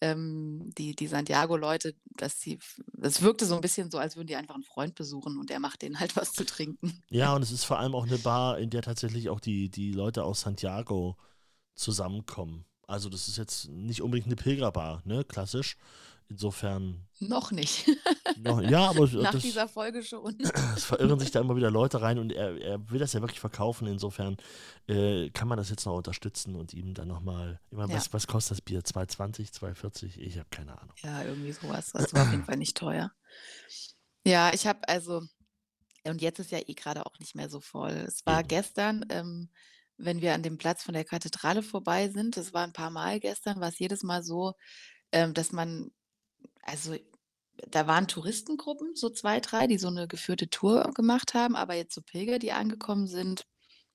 ähm, 0.00 0.70
die, 0.78 0.94
die 0.94 1.06
Santiago-Leute, 1.06 1.94
dass 2.16 2.40
sie, 2.40 2.58
es 3.00 3.22
wirkte 3.22 3.46
so 3.46 3.54
ein 3.54 3.60
bisschen 3.60 3.90
so, 3.90 3.98
als 3.98 4.16
würden 4.16 4.28
die 4.28 4.36
einfach 4.36 4.54
einen 4.54 4.62
Freund 4.62 4.94
besuchen 4.94 5.38
und 5.38 5.50
er 5.50 5.60
macht 5.60 5.82
denen 5.82 6.00
halt 6.00 6.16
was 6.16 6.32
zu 6.32 6.44
trinken. 6.44 7.02
Ja, 7.10 7.34
und 7.34 7.42
es 7.42 7.50
ist 7.50 7.64
vor 7.64 7.78
allem 7.78 7.94
auch 7.94 8.06
eine 8.06 8.18
Bar, 8.18 8.58
in 8.58 8.70
der 8.70 8.82
tatsächlich 8.82 9.28
auch 9.28 9.40
die, 9.40 9.70
die 9.70 9.92
Leute 9.92 10.24
aus 10.24 10.42
Santiago 10.42 11.16
zusammenkommen. 11.74 12.64
Also 12.86 13.10
das 13.10 13.28
ist 13.28 13.36
jetzt 13.36 13.68
nicht 13.68 14.00
unbedingt 14.00 14.26
eine 14.26 14.36
Pilgerbar, 14.36 15.02
ne? 15.04 15.24
Klassisch. 15.24 15.76
Insofern, 16.30 17.08
Noch 17.20 17.52
nicht. 17.52 17.86
noch, 18.36 18.60
ja, 18.60 18.90
aber 18.90 19.06
Nach 19.12 19.32
das, 19.32 19.42
dieser 19.42 19.66
Folge 19.66 20.02
schon. 20.02 20.36
es 20.76 20.84
verirren 20.84 21.18
sich 21.18 21.30
da 21.30 21.40
immer 21.40 21.56
wieder 21.56 21.70
Leute 21.70 22.02
rein 22.02 22.18
und 22.18 22.32
er, 22.32 22.56
er 22.60 22.90
will 22.90 22.98
das 22.98 23.14
ja 23.14 23.20
wirklich 23.22 23.40
verkaufen. 23.40 23.86
Insofern 23.88 24.36
äh, 24.88 25.30
kann 25.30 25.48
man 25.48 25.56
das 25.56 25.70
jetzt 25.70 25.86
noch 25.86 25.94
unterstützen 25.96 26.54
und 26.54 26.74
ihm 26.74 26.92
dann 26.92 27.08
nochmal, 27.08 27.60
ich 27.70 27.76
meine, 27.78 27.90
Ja. 27.92 27.96
was, 27.98 28.12
was 28.12 28.26
kostet 28.26 28.52
das 28.58 28.60
Bier? 28.60 28.82
2,20, 28.82 29.52
2,40? 29.52 30.18
Ich 30.18 30.36
habe 30.38 30.48
keine 30.50 30.78
Ahnung. 30.78 30.94
Ja, 31.02 31.22
irgendwie 31.24 31.52
sowas. 31.52 31.92
Das 31.92 32.12
war 32.12 32.22
auf 32.24 32.30
jeden 32.30 32.44
Fall 32.44 32.56
nicht 32.58 32.76
teuer. 32.76 33.10
Ja, 34.26 34.52
ich 34.52 34.66
habe 34.66 34.80
also, 34.86 35.22
und 36.04 36.20
jetzt 36.20 36.38
ist 36.40 36.50
ja 36.50 36.58
eh 36.58 36.74
gerade 36.74 37.06
auch 37.06 37.18
nicht 37.18 37.34
mehr 37.34 37.48
so 37.48 37.60
voll. 37.60 37.92
Es 38.06 38.24
war 38.26 38.40
Eben. 38.40 38.48
gestern, 38.48 39.04
ähm, 39.08 39.48
wenn 39.96 40.20
wir 40.20 40.34
an 40.34 40.42
dem 40.42 40.58
Platz 40.58 40.82
von 40.82 40.92
der 40.94 41.04
Kathedrale 41.04 41.62
vorbei 41.62 42.10
sind, 42.10 42.36
das 42.36 42.52
war 42.52 42.64
ein 42.64 42.72
paar 42.74 42.90
Mal 42.90 43.18
gestern, 43.18 43.60
war 43.60 43.68
es 43.70 43.78
jedes 43.78 44.02
Mal 44.02 44.22
so, 44.22 44.52
ähm, 45.10 45.32
dass 45.34 45.52
man, 45.52 45.90
also 46.62 46.96
da 47.70 47.86
waren 47.86 48.08
Touristengruppen, 48.08 48.94
so 48.94 49.10
zwei, 49.10 49.40
drei, 49.40 49.66
die 49.66 49.78
so 49.78 49.88
eine 49.88 50.06
geführte 50.08 50.48
Tour 50.48 50.92
gemacht 50.94 51.34
haben, 51.34 51.56
aber 51.56 51.74
jetzt 51.74 51.94
so 51.94 52.02
Pilger, 52.02 52.38
die 52.38 52.52
angekommen 52.52 53.06
sind, 53.06 53.46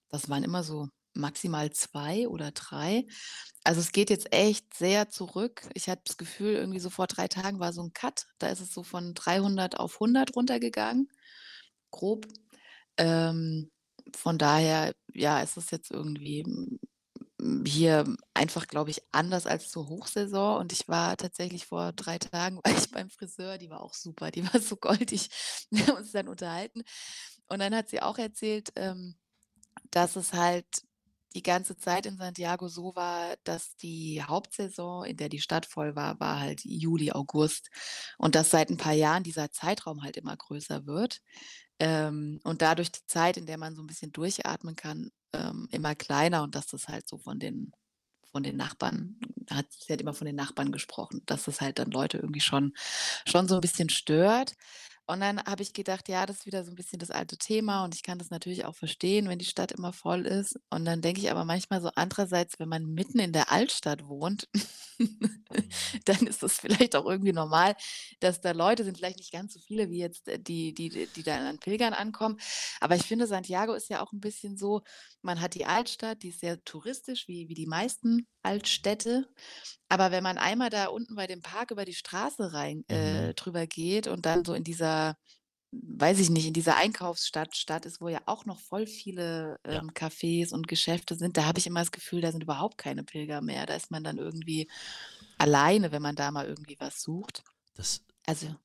das 0.10 0.30
waren 0.30 0.44
immer 0.44 0.64
so 0.64 0.90
maximal 1.16 1.72
zwei 1.72 2.28
oder 2.28 2.52
drei. 2.52 3.06
Also 3.64 3.82
es 3.82 3.92
geht 3.92 4.10
jetzt 4.10 4.34
echt 4.34 4.74
sehr 4.74 5.10
zurück. 5.10 5.70
Ich 5.74 5.88
hatte 5.90 6.02
das 6.06 6.18
Gefühl, 6.18 6.54
irgendwie 6.56 6.80
so 6.80 6.90
vor 6.90 7.08
drei 7.08 7.28
Tagen 7.28 7.60
war 7.60 7.74
so 7.74 7.84
ein 7.84 7.94
Cut. 7.94 8.26
Da 8.40 8.48
ist 8.50 8.60
es 8.60 8.74
so 8.74 8.84
von 8.84 9.14
300 9.14 9.80
auf 9.80 9.96
100 9.96 10.36
runtergegangen, 10.36 11.10
grob. 11.92 12.28
Ähm, 12.98 13.72
von 14.16 14.38
daher, 14.38 14.94
ja, 15.14 15.42
ist 15.42 15.58
es 15.58 15.72
jetzt 15.72 15.92
irgendwie 15.92 16.44
hier 17.66 18.06
einfach, 18.34 18.68
glaube 18.68 18.92
ich, 18.92 19.02
anders 19.12 19.46
als 19.48 19.70
zur 19.70 19.90
Hochsaison. 19.90 20.60
Und 20.60 20.72
ich 20.72 20.88
war 20.88 21.18
tatsächlich 21.18 21.66
vor 21.66 21.92
drei 21.94 22.18
Tagen, 22.18 22.58
war 22.64 22.72
ich 22.78 22.90
beim 22.92 23.10
Friseur, 23.10 23.58
die 23.58 23.70
war 23.70 23.82
auch 23.82 23.94
super, 23.94 24.32
die 24.32 24.44
war 24.52 24.60
so 24.62 24.76
goldig. 24.76 25.30
Wir 25.70 25.88
haben 25.88 25.98
uns 25.98 26.12
dann 26.12 26.28
unterhalten. 26.28 26.84
Und 27.48 27.60
dann 27.60 27.76
hat 27.76 27.90
sie 27.90 28.02
auch 28.02 28.18
erzählt, 28.18 28.72
ähm, 28.76 29.16
dass 29.92 30.16
es 30.16 30.34
halt 30.34 30.66
die 31.36 31.44
ganze 31.44 31.78
Zeit 31.78 32.06
in 32.06 32.18
Santiago 32.18 32.68
so 32.68 32.96
war, 32.96 33.36
dass 33.44 33.76
die 33.78 34.22
Hauptsaison, 34.24 35.06
in 35.06 35.18
der 35.18 35.30
die 35.30 35.42
Stadt 35.42 35.66
voll 35.66 35.96
war, 35.96 36.20
war 36.20 36.40
halt 36.40 36.62
Juli, 36.64 37.12
August. 37.12 37.70
Und 38.18 38.36
dass 38.36 38.52
seit 38.52 38.70
ein 38.70 38.78
paar 38.78 38.94
Jahren 38.94 39.24
dieser 39.24 39.52
Zeitraum 39.52 40.04
halt 40.04 40.18
immer 40.18 40.38
größer 40.38 40.86
wird. 40.86 41.22
Ähm, 41.80 42.40
und 42.44 42.62
dadurch 42.62 42.92
die 42.92 43.06
Zeit, 43.08 43.38
in 43.38 43.46
der 43.46 43.58
man 43.58 43.76
so 43.76 43.82
ein 43.82 43.88
bisschen 43.88 44.12
durchatmen 44.12 44.76
kann, 44.76 45.12
ähm, 45.34 45.68
immer 45.72 45.96
kleiner 45.96 46.44
und 46.44 46.56
dass 46.56 46.68
das 46.68 46.88
halt 46.88 47.08
so 47.08 47.18
von 47.18 47.40
den, 47.40 47.72
von 48.32 48.44
den 48.44 48.58
Nachbarn, 48.58 49.20
hat, 49.50 49.66
sie 49.72 49.94
hat 49.94 50.02
immer 50.02 50.14
von 50.14 50.26
den 50.26 50.36
Nachbarn 50.36 50.72
gesprochen, 50.72 51.22
dass 51.26 51.46
das 51.46 51.62
halt 51.62 51.80
dann 51.80 51.92
Leute 51.92 52.18
irgendwie 52.18 52.42
schon, 52.42 52.74
schon 53.28 53.48
so 53.48 53.56
ein 53.56 53.62
bisschen 53.62 53.90
stört. 53.90 54.54
Und 55.06 55.20
dann 55.20 55.44
habe 55.44 55.64
ich 55.64 55.74
gedacht, 55.74 56.08
ja, 56.08 56.26
das 56.26 56.40
ist 56.40 56.46
wieder 56.46 56.64
so 56.64 56.72
ein 56.72 56.76
bisschen 56.76 57.00
das 57.00 57.12
alte 57.12 57.38
Thema 57.38 57.84
und 57.84 57.94
ich 57.94 58.04
kann 58.04 58.20
das 58.20 58.30
natürlich 58.30 58.64
auch 58.64 58.76
verstehen, 58.76 59.28
wenn 59.28 59.38
die 59.38 59.46
Stadt 59.46 59.74
immer 59.74 59.92
voll 59.92 60.26
ist. 60.26 60.58
Und 60.70 60.86
dann 60.86 61.02
denke 61.02 61.20
ich 61.20 61.30
aber 61.30 61.44
manchmal 61.44 61.82
so 61.82 61.90
andererseits, 61.96 62.58
wenn 62.58 62.70
man 62.70 62.86
mitten 62.86 63.20
in 63.20 63.34
der 63.34 63.52
Altstadt 63.52 64.08
wohnt, 64.08 64.48
dann 66.06 66.26
ist 66.28 66.42
das 66.42 66.60
vielleicht 66.60 66.96
auch 66.96 67.06
irgendwie 67.06 67.34
normal, 67.34 67.76
dass 68.22 68.40
da 68.40 68.52
Leute 68.52 68.86
sind, 68.86 68.98
vielleicht 68.98 69.18
nicht 69.18 69.34
ganz 69.34 69.54
so 69.54 69.60
viele 69.60 69.90
wie 69.90 70.00
jetzt 70.00 70.28
äh, 70.30 70.40
die, 70.40 70.74
die, 70.74 70.90
die 70.90 71.08
die 71.08 71.24
da 71.24 71.38
an 71.50 71.60
Pilgern 71.60 71.94
ankommen. 71.94 72.40
Aber 72.80 72.96
ich 72.96 73.04
finde, 73.04 73.28
Santiago 73.28 73.74
ist 73.74 73.90
ja 73.90 74.02
auch 74.02 74.14
ein 74.14 74.22
bisschen 74.22 74.56
so, 74.58 74.84
man 75.22 75.42
hat 75.42 75.54
die 75.56 75.66
Altstadt, 75.66 76.24
die 76.24 76.30
ist 76.30 76.40
sehr 76.40 76.64
touristisch, 76.64 77.28
wie, 77.28 77.50
wie 77.50 77.56
die 77.56 77.68
meisten 77.68 78.28
Altstädte. 78.44 79.28
Aber 79.90 80.12
wenn 80.12 80.24
man 80.24 80.38
einmal 80.38 80.70
da 80.70 80.88
unten 80.88 81.16
bei 81.16 81.28
dem 81.28 81.42
Park 81.42 81.72
über 81.72 81.86
die 81.86 81.94
Straße 81.96 82.54
rein 82.54 82.86
äh, 82.90 83.34
Mhm. 83.34 83.36
drüber 83.36 83.68
geht 83.68 84.08
und 84.08 84.26
dann 84.26 84.46
so 84.46 84.54
in 84.54 84.64
dieser, 84.64 85.18
weiß 85.72 86.20
ich 86.20 86.30
nicht, 86.32 86.48
in 86.48 86.54
dieser 86.54 86.78
Einkaufsstadt 86.78 87.56
Stadt 87.58 87.86
ist, 87.86 88.02
wo 88.02 88.10
ja 88.10 88.22
auch 88.28 88.46
noch 88.46 88.60
voll 88.62 88.88
viele 88.88 89.60
Ja. 89.70 89.82
ähm, 89.82 89.92
Cafés 89.92 90.54
und 90.54 90.68
Geschäfte 90.68 91.16
sind, 91.16 91.38
da 91.38 91.46
habe 91.46 91.60
ich 91.60 91.68
immer 91.68 91.82
das 91.82 91.92
Gefühl, 91.92 92.22
da 92.22 92.32
sind 92.32 92.44
überhaupt 92.44 92.78
keine 92.78 93.04
Pilger 93.04 93.42
mehr. 93.42 93.66
Da 93.68 93.76
ist 93.76 93.92
man 93.92 94.04
dann 94.04 94.18
irgendwie 94.20 94.70
alleine, 95.38 95.92
wenn 95.92 96.02
man 96.02 96.16
da 96.16 96.32
mal 96.32 96.48
irgendwie 96.48 96.78
was 96.80 97.02
sucht. 97.02 97.44
Das 97.76 98.04
Also, 98.28 98.56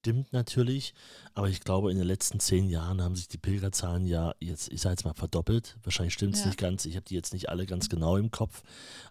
stimmt 0.00 0.32
natürlich, 0.32 0.94
aber 1.34 1.48
ich 1.50 1.60
glaube, 1.60 1.90
in 1.92 1.98
den 1.98 2.06
letzten 2.06 2.40
zehn 2.40 2.70
Jahren 2.70 3.02
haben 3.02 3.16
sich 3.16 3.28
die 3.28 3.36
Pilgerzahlen 3.36 4.06
ja 4.06 4.34
jetzt, 4.40 4.72
ich 4.72 4.80
sage 4.80 4.94
jetzt 4.94 5.04
mal, 5.04 5.12
verdoppelt. 5.12 5.76
Wahrscheinlich 5.82 6.14
stimmt 6.14 6.34
es 6.34 6.40
Ja. 6.40 6.46
nicht 6.46 6.58
ganz. 6.58 6.86
Ich 6.86 6.96
habe 6.96 7.04
die 7.04 7.14
jetzt 7.14 7.34
nicht 7.34 7.50
alle 7.50 7.66
ganz 7.66 7.90
genau 7.90 8.16
im 8.16 8.30
Kopf, 8.30 8.62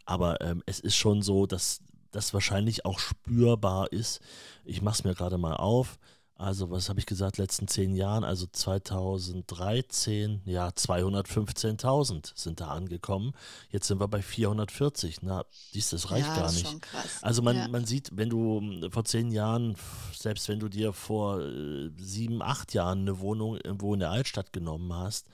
aber 0.05 0.41
ähm, 0.41 0.63
es 0.65 0.79
ist 0.79 0.95
schon 0.95 1.21
so, 1.21 1.45
dass 1.45 1.81
das 2.09 2.33
wahrscheinlich 2.33 2.85
auch 2.85 2.97
spürbar 2.97 3.91
ist. 3.91 4.19
Ich 4.65 4.81
mache 4.81 4.95
es 4.95 5.03
mir 5.03 5.13
gerade 5.13 5.37
mal 5.37 5.55
auf. 5.55 5.99
Also, 6.39 6.69
was 6.71 6.87
habe 6.87 6.99
ich 7.01 7.05
gesagt, 7.05 7.37
letzten 7.37 7.67
zehn 7.67 7.93
Jahren, 7.95 8.23
also 8.23 8.47
2013, 8.47 10.41
ja, 10.45 10.71
215.000 10.71 12.31
sind 12.33 12.61
da 12.61 12.69
angekommen. 12.69 13.33
Jetzt 13.71 13.87
sind 13.87 13.99
wir 13.99 14.07
bei 14.07 14.21
440. 14.21 15.21
Na, 15.21 15.43
dies, 15.73 15.89
das 15.89 16.11
reicht 16.11 16.29
Ja, 16.29 16.35
gar 16.37 16.51
nicht. 16.53 16.65
schon 16.65 16.79
krass. 16.79 17.21
Also 17.21 17.41
man, 17.41 17.57
Ja. 17.57 17.67
man 17.67 17.83
sieht, 17.85 18.11
wenn 18.15 18.29
du 18.29 18.61
mm, 18.61 18.89
vor 18.89 19.03
zehn 19.03 19.31
Jahren, 19.31 19.75
selbst 20.17 20.47
wenn 20.47 20.59
du 20.61 20.69
dir 20.69 20.93
vor 20.93 21.41
äh, 21.41 21.91
sieben, 21.97 22.41
acht 22.41 22.73
Jahren 22.73 22.99
eine 23.01 23.19
Wohnung 23.19 23.57
irgendwo 23.57 23.93
in 23.93 23.99
der 23.99 24.11
Altstadt 24.11 24.53
genommen 24.53 24.93
hast, 24.93 25.27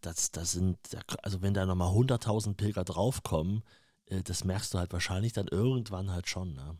das, 0.00 0.32
das 0.32 0.52
sind, 0.52 0.78
also 1.22 1.42
wenn 1.42 1.54
da 1.54 1.64
nochmal 1.64 1.92
100.000 1.94 2.54
Pilger 2.56 2.84
draufkommen, 2.84 3.62
äh, 4.06 4.22
das 4.24 4.42
merkst 4.44 4.74
du 4.74 4.78
halt 4.78 4.92
wahrscheinlich 4.92 5.32
dann 5.32 5.46
irgendwann 5.46 6.10
halt 6.10 6.28
schon. 6.28 6.54
Ne? 6.54 6.76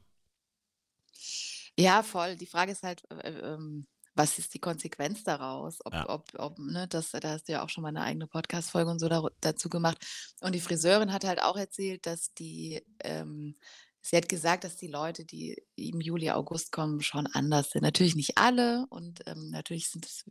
Ja, 1.80 2.02
voll. 2.02 2.36
Die 2.36 2.46
Frage 2.46 2.72
ist 2.72 2.82
halt, 2.82 3.02
äh, 3.10 3.30
ähm, 3.30 3.86
was 4.14 4.38
ist 4.38 4.54
die 4.54 4.58
Konsequenz 4.58 5.22
daraus? 5.24 5.78
Ob, 5.84 5.94
Ja. 5.94 6.08
ob, 6.08 6.28
ob, 6.38 6.58
ne, 6.58 6.86
das, 6.88 7.10
da 7.12 7.20
hast 7.30 7.48
du 7.48 7.52
ja 7.52 7.62
auch 7.64 7.68
schon 7.68 7.82
mal 7.82 7.88
eine 7.88 8.02
eigene 8.02 8.26
Podcast-Folge 8.26 8.90
und 8.90 8.98
so 8.98 9.06
daru- 9.06 9.30
dazu 9.40 9.68
gemacht. 9.68 10.04
Und 10.40 10.54
die 10.54 10.60
Friseurin 10.60 11.12
hat 11.12 11.24
halt 11.24 11.42
auch 11.42 11.56
erzählt, 11.56 12.06
dass 12.06 12.34
die, 12.34 12.84
ähm, 13.04 13.56
sie 14.02 14.16
hat 14.16 14.28
gesagt, 14.28 14.64
dass 14.64 14.76
die 14.76 14.88
Leute, 14.88 15.24
die 15.24 15.62
im 15.76 16.00
Juli, 16.00 16.30
August 16.30 16.72
kommen, 16.72 17.00
schon 17.02 17.26
anders 17.28 17.70
sind. 17.70 17.82
Natürlich 17.82 18.16
nicht 18.16 18.36
alle 18.36 18.86
und 18.90 19.20
ähm, 19.26 19.50
natürlich 19.50 19.90
sind 19.90 20.06
es 20.06 20.24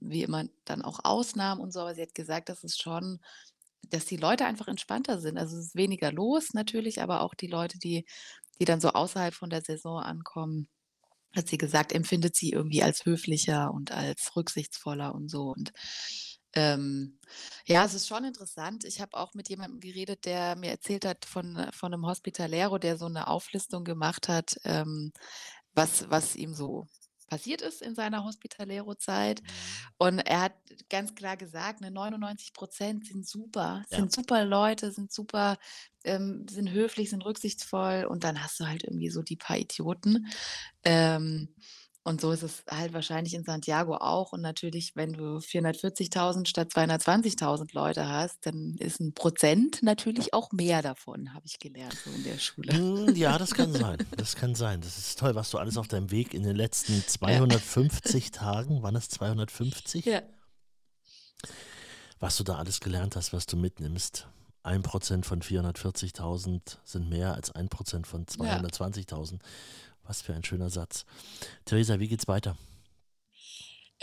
wie 0.00 0.22
immer 0.22 0.44
dann 0.64 0.82
auch 0.82 1.00
Ausnahmen 1.04 1.60
und 1.60 1.72
so, 1.72 1.80
aber 1.80 1.94
sie 1.94 2.02
hat 2.02 2.14
gesagt, 2.14 2.48
dass 2.48 2.64
es 2.64 2.76
schon, 2.76 3.20
dass 3.88 4.04
die 4.04 4.16
Leute 4.18 4.44
einfach 4.44 4.68
entspannter 4.68 5.20
sind. 5.20 5.38
Also 5.38 5.56
es 5.56 5.66
ist 5.68 5.74
weniger 5.74 6.12
los 6.12 6.52
natürlich, 6.54 7.00
aber 7.02 7.22
auch 7.22 7.34
die 7.34 7.46
Leute, 7.48 7.78
die, 7.78 8.04
die 8.60 8.64
dann 8.66 8.80
so 8.80 8.90
außerhalb 8.90 9.34
von 9.34 9.50
der 9.50 9.62
Saison 9.62 9.98
ankommen, 10.00 10.68
hat 11.34 11.48
sie 11.48 11.58
gesagt, 11.58 11.92
empfindet 11.92 12.36
sie 12.36 12.50
irgendwie 12.50 12.82
als 12.82 13.04
höflicher 13.04 13.72
und 13.72 13.92
als 13.92 14.36
rücksichtsvoller 14.36 15.14
und 15.14 15.30
so. 15.30 15.52
Und 15.56 15.72
ähm, 16.54 17.18
ja, 17.66 17.84
es 17.84 17.94
ist 17.94 18.08
schon 18.08 18.24
interessant. 18.24 18.84
Ich 18.84 19.00
habe 19.00 19.16
auch 19.16 19.34
mit 19.34 19.48
jemandem 19.48 19.80
geredet, 19.80 20.26
der 20.26 20.56
mir 20.56 20.70
erzählt 20.70 21.04
hat 21.04 21.24
von, 21.24 21.66
von 21.72 21.94
einem 21.94 22.06
Hospitalero, 22.06 22.78
der 22.78 22.98
so 22.98 23.06
eine 23.06 23.28
Auflistung 23.28 23.84
gemacht 23.84 24.28
hat, 24.28 24.56
ähm, 24.64 25.12
was, 25.74 26.10
was 26.10 26.36
ihm 26.36 26.54
so 26.54 26.86
passiert 27.32 27.62
ist 27.62 27.80
in 27.80 27.94
seiner 27.94 28.24
Hospitalero-Zeit. 28.24 29.42
Und 29.96 30.18
er 30.18 30.42
hat 30.42 30.52
ganz 30.90 31.14
klar 31.14 31.38
gesagt, 31.38 31.80
ne, 31.80 31.90
99 31.90 32.52
Prozent 32.52 33.06
sind 33.06 33.26
super, 33.26 33.84
Ja. 33.90 33.96
sind 33.96 34.12
super 34.12 34.44
Leute, 34.44 34.92
sind 34.92 35.10
super, 35.10 35.56
ähm, 36.04 36.44
sind 36.50 36.70
höflich, 36.72 37.08
sind 37.08 37.24
rücksichtsvoll. 37.24 38.04
Und 38.06 38.22
dann 38.24 38.42
hast 38.44 38.60
du 38.60 38.66
halt 38.66 38.84
irgendwie 38.84 39.08
so 39.08 39.22
die 39.22 39.36
paar 39.36 39.56
Idioten. 39.56 40.26
Ähm, 40.84 41.54
und 42.04 42.20
so 42.20 42.32
ist 42.32 42.42
es 42.42 42.64
halt 42.68 42.92
wahrscheinlich 42.92 43.34
in 43.34 43.44
Santiago 43.44 43.94
auch. 43.96 44.32
Und 44.32 44.40
natürlich, 44.40 44.96
wenn 44.96 45.12
du 45.12 45.36
440.000 45.38 46.46
statt 46.48 46.70
220.000 46.72 47.68
Leute 47.74 48.08
hast, 48.08 48.44
dann 48.44 48.74
ist 48.78 48.98
ein 49.00 49.12
Prozent 49.14 49.82
natürlich 49.82 50.34
auch 50.34 50.50
mehr 50.50 50.82
davon, 50.82 51.32
habe 51.32 51.46
ich 51.46 51.58
gelernt, 51.60 51.96
so 52.04 52.10
in 52.10 52.24
der 52.24 52.38
Schule. 52.38 52.72
Mm, 52.76 53.14
Ja, 53.14 53.38
das 53.38 53.54
kann 53.54 53.72
sein. 53.72 53.98
Das 54.16 54.34
kann 54.34 54.54
sein. 54.56 54.80
Das 54.80 54.98
ist 54.98 55.18
toll, 55.18 55.34
was 55.36 55.50
du 55.50 55.58
alles 55.58 55.76
auf 55.76 55.86
deinem 55.86 56.10
Weg 56.10 56.34
in 56.34 56.42
den 56.42 56.56
letzten 56.56 57.02
250 57.06 58.30
Tagen, 58.32 58.82
waren 58.82 58.96
es 58.96 59.08
250? 59.08 60.04
Ja. 60.04 60.22
Was 62.18 62.36
du 62.36 62.44
da 62.44 62.56
alles 62.56 62.80
gelernt 62.80 63.16
hast, 63.16 63.32
was 63.32 63.46
du 63.46 63.56
mitnimmst. 63.56 64.26
Ein 64.64 64.82
Prozent 64.82 65.26
von 65.26 65.40
440.000 65.42 66.78
sind 66.84 67.08
mehr 67.10 67.34
als 67.34 67.50
ein 67.52 67.68
Prozent 67.68 68.06
von 68.06 68.26
220.000. 68.26 69.40
Was 70.04 70.22
für 70.22 70.34
ein 70.34 70.44
schöner 70.44 70.70
Satz. 70.70 71.04
Theresa, 71.64 71.98
wie 71.98 72.08
geht's 72.08 72.28
weiter? 72.28 72.56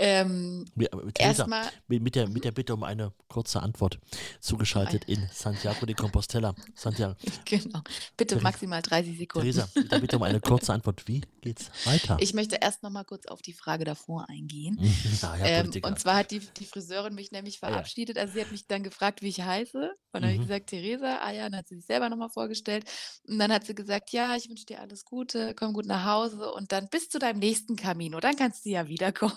Ähm, 0.01 0.65
Mit, 0.75 0.93
äh, 0.93 0.97
Erstmal, 1.23 1.67
mit, 1.89 2.15
der, 2.15 2.29
mit 2.29 2.45
der 2.45 2.51
Bitte 2.51 2.73
um 2.73 2.83
eine 2.83 3.11
kurze 3.27 3.61
Antwort. 3.61 3.99
Zugeschaltet 4.39 5.03
in 5.05 5.27
Santiago 5.33 5.85
de 5.85 5.93
Compostela. 5.93 6.55
Santiago, 6.73 7.15
genau. 7.45 7.81
Bitte 8.15 8.35
Theresa- 8.35 8.43
maximal 8.43 8.81
30 8.81 9.17
Sekunden. 9.17 9.51
Theresa, 9.51 9.69
mit 9.75 9.91
der 9.91 9.99
Bitte 9.99 10.15
um 10.15 10.23
eine 10.23 10.39
kurze 10.39 10.71
Antwort. 10.71 11.05
Wie 11.07 11.21
geht's 11.41 11.69
weiter? 11.83 12.17
Ich 12.21 12.33
möchte 12.33 12.55
erst 12.61 12.81
noch 12.81 12.91
mal 12.91 13.03
kurz 13.03 13.25
auf 13.27 13.41
die 13.41 13.51
Frage 13.53 13.83
davor 13.83 14.27
eingehen. 14.29 14.77
ja, 15.21 15.35
ja, 15.37 15.45
Ähm, 15.45 15.71
und 15.83 15.99
zwar 15.99 16.15
hat 16.15 16.31
die, 16.31 16.39
die 16.39 16.65
Friseurin 16.65 17.13
mich 17.13 17.31
nämlich 17.31 17.59
Ah, 17.61 17.67
ja. 17.67 17.73
verabschiedet. 17.73 18.17
Also 18.17 18.33
sie 18.35 18.41
hat 18.41 18.51
mich 18.53 18.67
dann 18.67 18.83
gefragt, 18.83 19.21
wie 19.21 19.27
ich 19.27 19.41
heiße. 19.41 19.77
Und 19.79 19.91
dann 20.13 20.23
habe 20.23 20.31
ich 20.33 20.39
Mhm. 20.39 20.43
gesagt, 20.43 20.67
Theresa. 20.67 21.17
Ah 21.21 21.31
ja, 21.31 21.49
dann 21.49 21.59
hat 21.59 21.67
sie 21.67 21.75
sich 21.75 21.85
selber 21.85 22.07
nochmal 22.09 22.29
vorgestellt. 22.29 22.85
Und 23.27 23.37
dann 23.37 23.51
hat 23.51 23.65
sie 23.65 23.75
gesagt, 23.75 24.11
ja, 24.11 24.33
ich 24.37 24.47
wünsche 24.49 24.65
dir 24.65 24.79
alles 24.79 25.03
Gute, 25.03 25.53
komm 25.55 25.73
gut 25.73 25.85
nach 25.85 26.05
Hause 26.05 26.51
und 26.53 26.71
dann 26.71 26.87
bis 26.89 27.09
zu 27.09 27.19
deinem 27.19 27.39
nächsten 27.39 27.75
Camino. 27.75 28.19
Dann 28.21 28.35
kannst 28.37 28.65
du 28.65 28.69
ja 28.69 28.87
wiederkommen. 28.87 29.35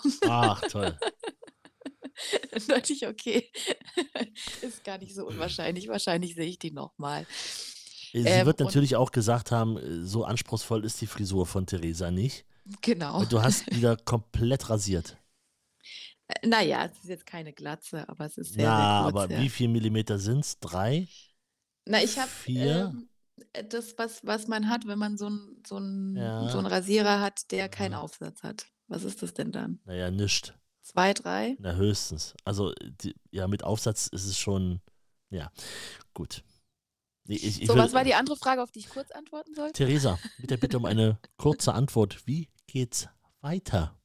Ach, 0.53 0.61
toll. 0.69 0.97
dachte 2.67 2.93
ich, 2.93 3.07
okay, 3.07 3.51
ist 4.61 4.83
gar 4.83 4.97
nicht 4.97 5.15
so 5.15 5.25
unwahrscheinlich. 5.27 5.87
Wahrscheinlich 5.87 6.35
sehe 6.35 6.45
ich 6.47 6.59
die 6.59 6.71
nochmal. 6.71 7.25
Sie 8.11 8.19
Ähm, 8.19 8.45
wird 8.45 8.59
natürlich 8.59 8.95
auch 8.95 9.11
gesagt 9.11 9.51
haben, 9.51 9.77
äh, 9.77 10.05
so 10.05 10.23
anspruchsvoll 10.23 10.85
ist 10.85 11.01
die 11.01 11.07
Frisur 11.07 11.45
von 11.45 11.65
Theresa 11.65 12.11
nicht. 12.11 12.45
Genau. 12.81 13.19
Und 13.19 13.31
du 13.33 13.41
hast 13.41 13.69
wieder 13.73 13.97
komplett 13.97 14.69
rasiert. 14.69 15.17
Äh, 16.27 16.47
Naja, 16.47 16.85
es 16.85 16.97
ist 16.99 17.09
jetzt 17.09 17.25
keine 17.25 17.53
Glatze, 17.53 18.07
aber 18.07 18.25
es 18.25 18.37
ist 18.37 18.53
sehr, 18.53 18.65
Na, 18.65 19.03
sehr 19.03 19.11
kurz. 19.11 19.23
aber 19.23 19.33
ja. 19.33 19.41
wie 19.41 19.49
viel 19.49 19.67
Millimeter 19.67 20.19
sind 20.19 20.41
es? 20.41 20.59
Drei? 20.59 21.07
Na, 21.85 22.01
ich 22.03 22.17
habe 22.17 22.29
Vier? 22.29 22.93
ähm, 22.93 23.09
äh, 23.53 23.63
das, 23.65 23.97
was, 23.97 24.23
was 24.25 24.47
man 24.47 24.69
hat, 24.69 24.85
wenn 24.87 24.99
man 24.99 25.17
so 25.17 25.25
einen 25.25 25.63
so 25.65 25.79
Ja. 26.15 26.47
so 26.49 26.59
Rasierer 26.59 27.19
hat, 27.19 27.51
der 27.51 27.67
keinen 27.67 27.93
Ja. 27.93 28.01
Aufsatz 28.01 28.43
hat. 28.43 28.67
Was 28.93 29.03
ist 29.05 29.23
das 29.23 29.33
denn 29.33 29.51
dann? 29.51 29.79
Naja, 29.85 30.11
nischt. 30.11 30.53
Zwei, 30.83 31.15
drei? 31.15 31.55
Na, 31.59 31.73
höchstens. 31.73 32.35
Also, 32.45 32.73
die, 33.01 33.15
ja, 33.31 33.47
mit 33.47 33.63
Aufsatz 33.63 34.05
ist 34.05 34.25
es 34.25 34.37
schon, 34.37 34.81
ja, 35.31 35.51
gut. 36.13 36.43
Nee, 37.25 37.37
ich, 37.37 37.59
ich 37.63 37.67
So, 37.67 37.73
will- 37.73 37.81
was 37.81 37.93
war 37.93 38.03
die 38.03 38.13
andere 38.13 38.35
Frage, 38.37 38.61
auf 38.61 38.69
die 38.69 38.79
ich 38.79 38.89
kurz 38.89 39.09
antworten 39.09 39.55
soll? 39.55 39.71
Theresa, 39.71 40.19
mit 40.37 40.51
der 40.51 40.57
Bitte 40.57 40.77
um 40.77 40.85
eine 40.85 41.17
kurze 41.37 41.73
Antwort. 41.73 42.27
Wie 42.27 42.49
geht's 42.67 43.07
weiter? 43.41 43.97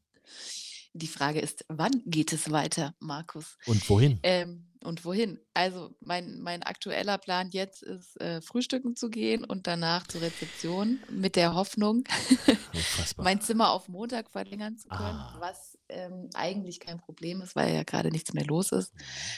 Die 0.94 1.06
Frage 1.06 1.40
ist, 1.40 1.64
wann 1.68 2.02
geht 2.06 2.32
es 2.32 2.50
weiter, 2.50 2.94
Markus? 2.98 3.56
Und 3.66 3.88
wohin? 3.88 4.18
Ähm, 4.22 4.64
und 4.84 5.04
wohin? 5.04 5.38
Also 5.54 5.94
mein, 6.00 6.40
mein 6.40 6.62
aktueller 6.62 7.18
Plan 7.18 7.50
jetzt 7.50 7.82
ist, 7.82 8.20
äh, 8.20 8.40
frühstücken 8.40 8.96
zu 8.96 9.10
gehen 9.10 9.44
und 9.44 9.66
danach 9.66 10.06
zur 10.06 10.22
Rezeption 10.22 11.00
mit 11.10 11.36
der 11.36 11.54
Hoffnung, 11.54 12.04
mein 13.16 13.40
Zimmer 13.40 13.70
auf 13.70 13.88
Montag 13.88 14.30
verlängern 14.30 14.76
zu 14.76 14.88
können, 14.88 15.00
Ah. 15.18 15.36
was 15.40 15.78
ähm, 15.88 16.30
eigentlich 16.34 16.80
kein 16.80 16.98
Problem 16.98 17.40
ist, 17.42 17.56
weil 17.56 17.74
ja 17.74 17.82
gerade 17.82 18.10
nichts 18.10 18.32
mehr 18.32 18.44
los 18.46 18.72
ist. 18.72 18.92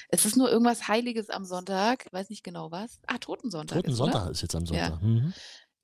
Es 0.08 0.24
ist 0.26 0.36
nur 0.36 0.50
irgendwas 0.50 0.88
Heiliges 0.88 1.30
am 1.30 1.44
Sonntag, 1.44 2.06
weiß 2.12 2.30
nicht 2.30 2.44
genau 2.44 2.70
was. 2.70 3.00
Ah, 3.06 3.18
Totensonntag. 3.18 3.82
Toten 3.84 3.90
ist, 3.90 4.30
ist 4.30 4.42
jetzt 4.42 4.54
am 4.54 4.64
Ja. 4.66 4.88
Sonntag. 4.88 5.02
Mhm. 5.02 5.32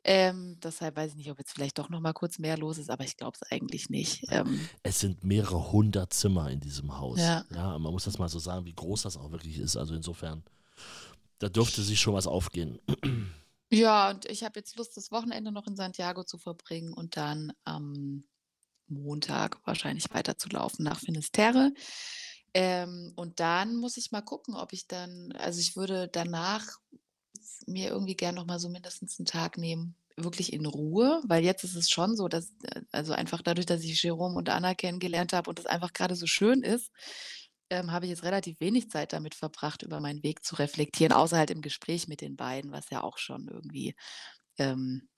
Ähm, 0.09 0.57
deshalb 0.63 0.95
weiß 0.95 1.11
ich 1.11 1.17
nicht, 1.17 1.31
ob 1.33 1.39
jetzt 1.41 1.53
vielleicht 1.53 1.79
doch 1.79 1.89
noch 1.89 1.99
mal 1.99 2.13
kurz 2.13 2.39
mehr 2.39 2.57
los 2.57 2.79
ist, 2.79 2.91
aber 2.91 3.03
ich 3.03 3.17
glaube 3.17 3.37
es 3.41 3.51
eigentlich 3.51 3.91
nicht. 3.91 4.25
Ähm, 4.31 4.69
Es 4.85 5.01
sind 5.01 5.25
mehrere 5.25 5.73
hundert 5.73 6.13
Zimmer 6.13 6.49
in 6.49 6.61
diesem 6.61 6.97
Haus. 6.97 7.19
Ja. 7.19 7.45
ja, 7.53 7.77
man 7.77 7.93
muss 7.93 8.05
das 8.05 8.17
mal 8.17 8.29
so 8.29 8.39
sagen, 8.39 8.65
wie 8.67 8.73
groß 8.73 9.03
das 9.03 9.17
auch 9.17 9.33
wirklich 9.33 9.59
ist. 9.59 9.77
Also 9.77 9.97
insofern, 9.97 10.45
da 11.41 11.49
dürfte 11.49 11.83
sich 11.83 11.99
schon 11.99 12.15
was 12.15 12.29
aufgehen. 12.29 12.79
ja, 13.73 14.11
und 14.11 14.27
ich 14.27 14.45
habe 14.45 14.61
jetzt 14.61 14.77
Lust, 14.77 14.97
das 14.97 15.11
Wochenende 15.11 15.51
noch 15.51 15.67
in 15.67 15.75
Santiago 15.75 16.23
zu 16.23 16.39
verbringen 16.39 16.93
und 16.93 17.17
dann 17.17 17.53
am 17.65 18.23
Montag 18.87 19.59
wahrscheinlich 19.67 20.07
weiterzulaufen 20.15 20.85
nach 20.85 21.01
Finisterre. 21.01 21.73
Ähm, 22.55 23.13
und 23.17 23.41
dann 23.41 23.75
muss 23.75 23.97
ich 23.97 24.13
mal 24.13 24.23
gucken, 24.23 24.55
ob 24.55 24.73
ich 24.73 24.87
dann, 24.87 25.33
also 25.33 25.59
ich 25.59 25.75
würde 25.75 26.07
danach 26.07 26.65
mir 27.67 27.89
irgendwie 27.91 28.17
gern 28.17 28.35
noch 28.35 28.47
mal 28.47 28.59
so 28.59 28.69
mindestens 28.69 29.19
einen 29.19 29.27
Tag 29.27 29.59
nehmen, 29.59 29.97
wirklich 30.17 30.53
in 30.53 30.67
Ruhe, 30.67 31.23
weil 31.27 31.45
jetzt 31.45 31.65
ist 31.65 31.77
es 31.77 31.91
schon 31.91 32.17
so, 32.17 32.29
dass, 32.29 32.53
äh, 32.65 32.83
also 32.93 33.13
einfach 33.13 33.43
dadurch, 33.43 33.67
dass 33.67 33.83
ich 33.85 34.03
Jerome 34.03 34.37
und 34.37 34.49
Anna 34.49 34.75
kennengelernt 34.75 35.33
habe 35.33 35.51
und 35.51 35.59
es 35.59 35.67
einfach 35.67 35.93
gerade 35.93 36.17
so 36.17 36.27
schön 36.27 36.63
ist, 36.63 36.91
ähm, 37.71 37.91
habe 37.93 38.07
ich 38.07 38.11
jetzt 38.11 38.23
relativ 38.25 38.61
wenig 38.61 38.91
Zeit 38.91 39.13
damit 39.13 39.35
verbracht, 39.35 39.83
über 39.83 40.01
meinen 40.01 40.23
Weg 40.23 40.45
zu 40.45 40.55
reflektieren, 40.57 41.13
außer 41.13 41.37
halt 41.39 41.51
im 41.51 41.63
Gespräch 41.63 42.09
mit 42.09 42.21
den 42.21 42.37
beiden, 42.37 42.73
was 42.73 42.91
ja 42.91 43.03
auch 43.03 43.19
schon 43.19 43.49
irgendwie 43.49 43.95
ähm, 44.59 45.09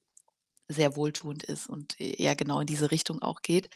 sehr 0.69 0.97
wohltuend 0.97 1.45
ist 1.45 1.69
und 1.69 2.01
e- 2.01 2.13
eher 2.15 2.37
genau 2.37 2.61
in 2.61 2.67
diese 2.67 2.91
Richtung 2.91 3.23
auch 3.23 3.43
geht. 3.43 3.71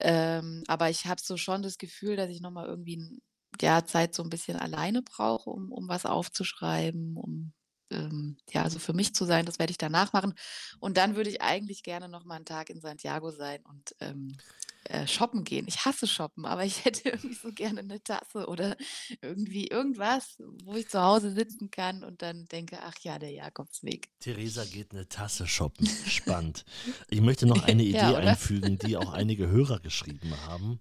Ähm, 0.00 0.64
aber 0.68 0.90
ich 0.90 1.06
habe 1.06 1.20
so 1.22 1.36
schon 1.36 1.62
das 1.62 1.78
Gefühl, 1.78 2.16
dass 2.16 2.30
ich 2.30 2.40
noch 2.40 2.50
mal 2.50 2.66
irgendwie 2.66 2.96
'n 2.96 3.20
ja, 3.60 3.84
Zeit 3.84 4.14
so 4.14 4.22
ein 4.22 4.30
bisschen 4.30 4.56
alleine 4.56 5.02
brauche, 5.02 5.50
um 5.50 5.72
um 5.72 5.88
was 5.88 6.06
aufzuschreiben, 6.06 7.16
um, 7.16 7.52
ähm, 7.90 8.36
ja, 8.50 8.68
so 8.70 8.78
für 8.78 8.92
mich 8.94 9.14
zu 9.14 9.24
sein. 9.24 9.46
Das 9.46 9.58
werde 9.58 9.70
ich 9.72 9.78
danach 9.78 10.12
machen. 10.12 10.34
Und 10.80 10.96
dann 10.96 11.16
würde 11.16 11.30
ich 11.30 11.42
eigentlich 11.42 11.82
gerne 11.82 12.08
noch 12.08 12.24
mal 12.24 12.36
'n 12.38 12.44
Tag 12.46 12.70
in 12.70 12.80
Santiago 12.80 13.30
sein 13.30 13.62
und, 13.64 13.94
ähm, 14.00 14.40
äh, 14.84 15.06
shoppen 15.06 15.44
gehen. 15.44 15.66
Ich 15.68 15.84
hasse 15.86 16.06
shoppen, 16.06 16.44
aber 16.46 16.64
ich 16.64 16.84
hätte 16.84 17.08
irgendwie 17.10 17.34
so 17.34 17.52
gerne 17.52 17.80
eine 17.80 18.02
Tasse 18.02 18.46
oder 18.48 18.76
irgendwie 19.22 19.68
irgendwas, 19.68 20.36
wo 20.64 20.74
ich 20.76 20.88
zu 20.90 21.00
Hause 21.02 21.32
sitzen 21.32 21.70
kann 21.70 22.04
und 22.04 22.22
dann 22.22 22.46
denke, 22.46 22.78
ach 22.82 22.94
ja, 23.02 23.18
der 23.18 23.30
Jakobsweg. 23.30 24.10
Theresa 24.18 24.64
geht 24.64 24.90
eine 24.90 25.08
Tasse 25.08 25.46
shoppen. 25.46 25.86
Spannend. 26.02 26.64
Ich 27.08 27.20
möchte 27.20 27.46
noch 27.46 27.60
eine 27.62 27.84
Idee 27.84 28.16
Ja, 28.16 28.16
einfügen, 28.16 28.76
die 28.78 28.96
auch 28.96 29.12
einige 29.12 29.46
Hörer 29.48 29.78
geschrieben 29.80 30.36
haben. 30.36 30.80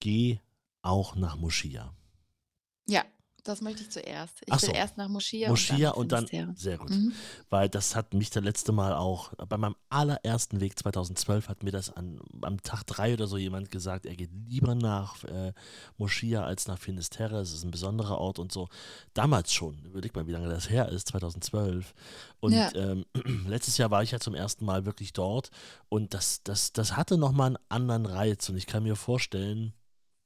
Geh 0.00 0.40
auch 0.82 1.14
nach 1.16 1.36
Moschia. 1.36 1.92
Ja, 2.86 3.04
das 3.44 3.62
möchte 3.62 3.82
ich 3.82 3.90
zuerst. 3.90 4.42
Ich 4.44 4.52
Ach 4.52 4.60
will 4.60 4.68
so. 4.68 4.74
erst 4.74 4.98
nach 4.98 5.08
Moschia, 5.08 5.48
Moschia 5.48 5.90
und 5.92 6.02
und 6.02 6.12
dann, 6.12 6.18
dann, 6.18 6.24
nach 6.24 6.30
Finisterre. 6.30 6.54
sehr 6.58 6.78
gut. 6.78 6.90
Mhm. 6.90 7.12
Weil 7.48 7.68
das 7.70 7.96
hat 7.96 8.12
mich 8.12 8.28
das 8.30 8.44
letzte 8.44 8.72
Mal 8.72 8.92
auch, 8.94 9.32
bei 9.48 9.56
meinem 9.56 9.76
allerersten 9.88 10.60
Weg 10.60 10.78
2012 10.78 11.48
hat 11.48 11.62
mir 11.62 11.70
das 11.70 11.88
an, 11.90 12.20
am 12.42 12.62
Tag 12.62 12.84
drei 12.84 13.14
oder 13.14 13.26
so 13.26 13.38
jemand 13.38 13.70
gesagt, 13.70 14.04
er 14.04 14.14
geht 14.14 14.30
lieber 14.46 14.74
nach 14.74 15.24
äh, 15.24 15.54
Moschia 15.96 16.44
als 16.44 16.66
nach 16.68 16.78
Finisterre. 16.78 17.40
Es 17.40 17.52
ist 17.54 17.64
ein 17.64 17.70
besonderer 17.70 18.18
Ort 18.18 18.38
und 18.38 18.52
so. 18.52 18.68
Damals 19.14 19.54
schon, 19.54 19.78
überleg 19.84 20.14
mal, 20.14 20.26
wie 20.26 20.32
lange 20.32 20.48
das 20.50 20.68
her 20.68 20.90
ist, 20.90 21.08
2012. 21.08 21.94
Und 22.40 22.52
Ja. 22.52 22.70
ähm, 22.74 23.06
letztes 23.48 23.78
Jahr 23.78 23.90
war 23.90 24.02
ich 24.02 24.10
ja 24.10 24.20
zum 24.20 24.34
ersten 24.34 24.66
Mal 24.66 24.84
wirklich 24.84 25.14
dort 25.14 25.50
und 25.88 26.12
das, 26.12 26.42
das, 26.42 26.72
das 26.74 26.94
hatte 26.96 27.16
nochmal 27.16 27.46
einen 27.46 27.58
anderen 27.70 28.04
Reiz 28.04 28.48
und 28.50 28.56
ich 28.58 28.66
kann 28.66 28.82
mir 28.82 28.96
vorstellen, 28.96 29.72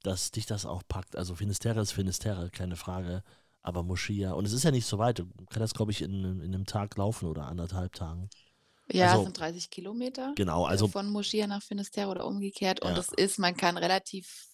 dass 0.04 0.30
dich 0.30 0.46
das 0.46 0.66
auch 0.66 0.82
packt. 0.86 1.16
Also 1.16 1.34
Finisterre 1.34 1.80
ist 1.80 1.92
Finisterre, 1.92 2.50
keine 2.50 2.76
Frage. 2.76 3.22
Aber 3.62 3.82
Moschia, 3.82 4.32
und 4.32 4.44
es 4.44 4.52
ist 4.52 4.62
ja 4.64 4.70
nicht 4.70 4.86
so 4.86 4.98
weit, 4.98 5.18
du 5.18 5.26
kannst 5.46 5.60
das, 5.60 5.74
glaube 5.74 5.90
ich, 5.90 6.02
in, 6.02 6.22
in 6.40 6.54
einem 6.54 6.66
Tag 6.66 6.96
laufen 6.96 7.26
oder 7.26 7.46
anderthalb 7.46 7.94
Tagen. 7.94 8.28
Ja, 8.92 9.06
Also- 9.12 9.20
es 9.20 9.24
sind 9.24 9.38
30 9.38 9.70
Kilometer 9.70 10.32
Genau, 10.36 10.66
äh, 10.66 10.70
also 10.70 10.86
von 10.86 11.08
Moschia 11.10 11.46
nach 11.46 11.62
Finisterre 11.62 12.10
oder 12.10 12.26
umgekehrt. 12.26 12.80
Und 12.82 12.92
Ja. 12.92 12.98
es 12.98 13.08
ist, 13.08 13.38
man 13.38 13.56
kann 13.56 13.78
relativ 13.78 14.48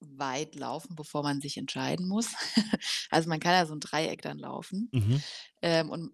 weit 0.00 0.54
laufen, 0.54 0.94
bevor 0.96 1.22
man 1.22 1.40
sich 1.40 1.56
entscheiden 1.58 2.08
muss. 2.08 2.28
also 3.10 3.28
man 3.28 3.40
kann 3.40 3.52
ja 3.52 3.66
so 3.66 3.74
ein 3.74 3.80
Dreieck 3.80 4.22
dann 4.22 4.38
laufen. 4.38 4.88
mhm. 4.92 5.22
Ähm, 5.62 5.90
und 5.90 6.12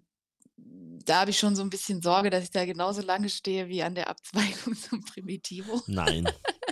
da 0.57 1.21
habe 1.21 1.31
ich 1.31 1.39
schon 1.39 1.57
so 1.57 1.63
ein 1.63 1.71
bisschen 1.71 2.03
Sorge, 2.03 2.31
dass 2.31 2.45
ich 2.45 2.51
da 2.51 2.65
genauso 2.65 3.03
lange 3.03 3.29
stehe 3.29 3.69
wie 3.69 3.83
an 3.83 3.95
der 3.95 4.09
Abzweigung 4.09 4.75
zum 4.77 5.05
Primitivo. 5.05 5.83
nein, 5.87 6.29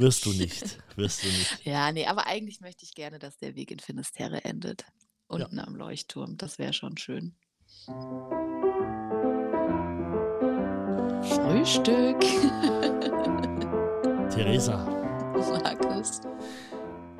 wirst 0.00 0.26
du 0.26 0.32
nicht, 0.32 0.78
wirst 0.96 1.22
du 1.22 1.28
nicht. 1.28 1.64
Ja, 1.64 1.92
nee, 1.92 2.06
aber 2.06 2.26
eigentlich 2.26 2.60
möchte 2.60 2.84
ich 2.84 2.94
gerne, 2.94 3.18
dass 3.18 3.38
der 3.38 3.54
Weg 3.54 3.70
in 3.70 3.78
Finisterre 3.78 4.44
endet. 4.44 4.84
Unten 5.28 5.60
am 5.60 5.76
Leuchtturm. 5.76 6.36
Das 6.36 6.58
wäre 6.58 6.72
schon 6.72 6.96
schön. 6.96 7.36
Frühstück. 11.22 12.20
Theresa, 14.30 14.76
Markus. 15.62 16.20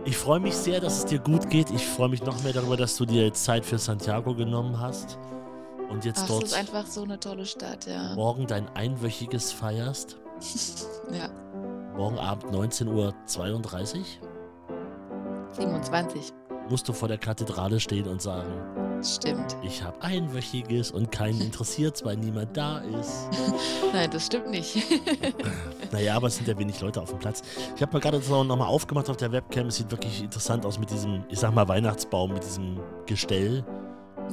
ich 0.04 0.16
freue 0.16 0.40
mich 0.40 0.56
sehr, 0.56 0.80
dass 0.80 0.98
es 0.98 1.04
dir 1.04 1.20
gut 1.20 1.48
geht. 1.50 1.70
Ich 1.70 1.86
freue 1.86 2.08
mich 2.08 2.22
noch 2.22 2.42
mehr 2.42 2.52
darüber, 2.52 2.76
dass 2.76 2.96
du 2.96 3.04
dir 3.04 3.26
jetzt 3.26 3.44
Zeit 3.44 3.64
für 3.64 3.78
Santiago 3.78 4.34
genommen 4.34 4.80
hast 4.80 5.18
und 5.90 6.04
jetzt 6.04 6.22
Ach, 6.22 6.28
dort 6.28 6.44
ist 6.44 6.54
einfach 6.54 6.86
so 6.86 7.02
eine 7.02 7.18
tolle 7.20 7.44
Stadt, 7.46 7.86
ja. 7.86 8.14
morgen 8.14 8.46
dein 8.46 8.68
einwöchiges 8.70 9.52
feierst. 9.52 10.18
Ja, 11.12 11.28
Morgen 12.01 12.18
Abend 12.18 12.51
19.32 12.51 12.88
Uhr 12.88 13.14
27. 15.53 16.32
musst 16.70 16.88
du 16.88 16.94
vor 16.94 17.09
der 17.09 17.18
Kathedrale 17.18 17.78
stehen 17.78 18.09
und 18.09 18.22
sagen, 18.22 18.51
Stimmt. 19.05 19.55
ich 19.62 19.82
habe 19.82 20.01
einwöchiges 20.01 20.92
und 20.92 21.12
keinen 21.12 21.42
interessiert, 21.42 22.03
weil 22.03 22.16
niemand 22.16 22.57
da 22.57 22.78
ist. 22.78 23.28
Nein, 23.92 24.11
das 24.11 24.24
stimmt 24.24 24.48
nicht. 24.48 24.82
Naja, 25.92 26.16
aber 26.16 26.28
es 26.28 26.36
sind 26.36 26.48
ja 26.48 26.57
wenig 26.57 26.80
Leute 26.80 27.03
auf 27.03 27.11
dem 27.11 27.18
Platz. 27.18 27.42
Ich 27.76 27.82
habe 27.82 27.92
mal 27.92 27.98
gerade 27.98 28.18
nochmal 28.44 28.68
aufgemacht 28.68 29.11
auf 29.11 29.18
der 29.18 29.32
Webcam. 29.32 29.66
Es 29.66 29.76
sieht 29.76 29.90
wirklich 29.90 30.22
interessant 30.22 30.64
aus 30.64 30.78
mit 30.78 30.88
diesem, 30.90 31.24
ich 31.28 31.38
sag 31.38 31.53
mal, 31.53 31.68
Weihnachtsbaum, 31.68 32.32
mit 32.32 32.44
diesem 32.44 32.80
Gestell. 33.05 33.62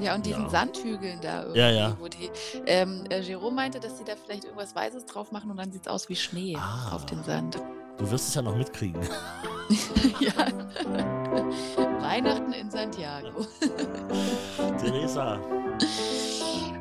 Ja, 0.01 0.15
und 0.15 0.25
diesen 0.25 0.43
Ja. 0.43 0.49
Sandhügeln 0.49 1.19
da 1.21 1.41
irgendwie, 1.41 1.59
Ja, 1.59 1.69
ja. 1.69 1.97
wo 1.99 2.07
die. 2.07 2.29
Ähm, 2.65 3.03
äh, 3.09 3.19
Jerome 3.21 3.55
meinte, 3.55 3.79
dass 3.79 3.97
sie 3.97 4.03
da 4.03 4.13
vielleicht 4.15 4.43
irgendwas 4.45 4.75
Weißes 4.75 5.05
drauf 5.05 5.31
machen 5.31 5.49
und 5.51 5.57
dann 5.57 5.71
sieht 5.71 5.81
es 5.83 5.87
aus 5.87 6.07
wie 6.09 6.15
Schnee 6.15 6.55
Ah. 6.59 6.93
auf 6.95 7.05
dem 7.05 7.23
Sand. 7.23 7.59
Du 7.97 8.09
wirst 8.11 8.27
es 8.29 8.35
ja 8.35 8.41
noch 8.43 8.55
mitkriegen. 8.55 9.01
ja. 10.19 10.31
Weihnachten 12.01 12.53
in 12.53 12.69
Santiago. 12.69 13.45
Theresa, 14.79 15.39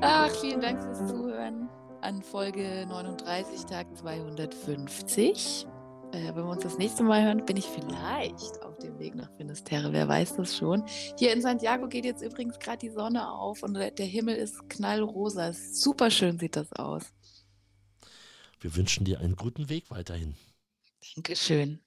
Ach, 0.03 0.31
vielen 0.31 0.61
Dank 0.61 0.81
fürs 0.83 1.09
Zuhören 1.09 1.69
an 2.03 2.23
Folge 2.23 2.87
39, 2.89 3.65
Tag 3.65 3.87
250. 3.97 5.67
Äh, 6.13 6.29
wenn 6.29 6.45
wir 6.45 6.51
uns 6.51 6.63
das 6.63 6.79
nächste 6.79 7.03
Mal 7.03 7.25
hören, 7.25 7.45
bin 7.45 7.57
ich 7.57 7.67
vielleicht 7.67 8.63
auf 8.77 8.83
dem 8.83 8.99
Weg 8.99 9.15
nach 9.15 9.31
Finisterre. 9.37 9.93
Wer 9.93 10.09
weiß 10.09 10.37
das 10.37 10.57
schon. 10.57 10.85
Hier 11.19 11.33
in 11.33 11.41
Santiago 11.41 11.89
geht 11.89 12.05
jetzt 12.05 12.23
übrigens 12.23 12.59
gerade 12.59 12.79
die 12.79 12.91
Sonne 12.91 13.31
auf 13.31 13.63
und 13.63 13.75
der 13.75 14.07
Himmel 14.07 14.37
ist 14.37 14.69
knallrosa. 14.69 15.53
Super 15.53 16.11
schön 16.11 16.39
sieht 16.39 16.57
das 16.57 16.73
aus. 16.73 17.05
wir 18.61 18.77
wünschen 18.77 19.05
dir 19.05 19.21
einen 19.21 19.37
guten 19.37 19.69
Weg 19.69 19.91
weiterhin. 19.91 20.35
Dankeschön. 21.15 21.81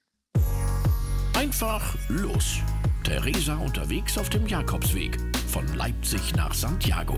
Einfach 1.34 1.96
los. 2.08 2.58
Theresa 3.04 3.56
unterwegs 3.56 4.18
auf 4.18 4.28
dem 4.28 4.46
Jakobsweg 4.46 5.18
von 5.48 5.66
Leipzig 5.74 6.34
nach 6.34 6.54
Santiago. 6.54 7.16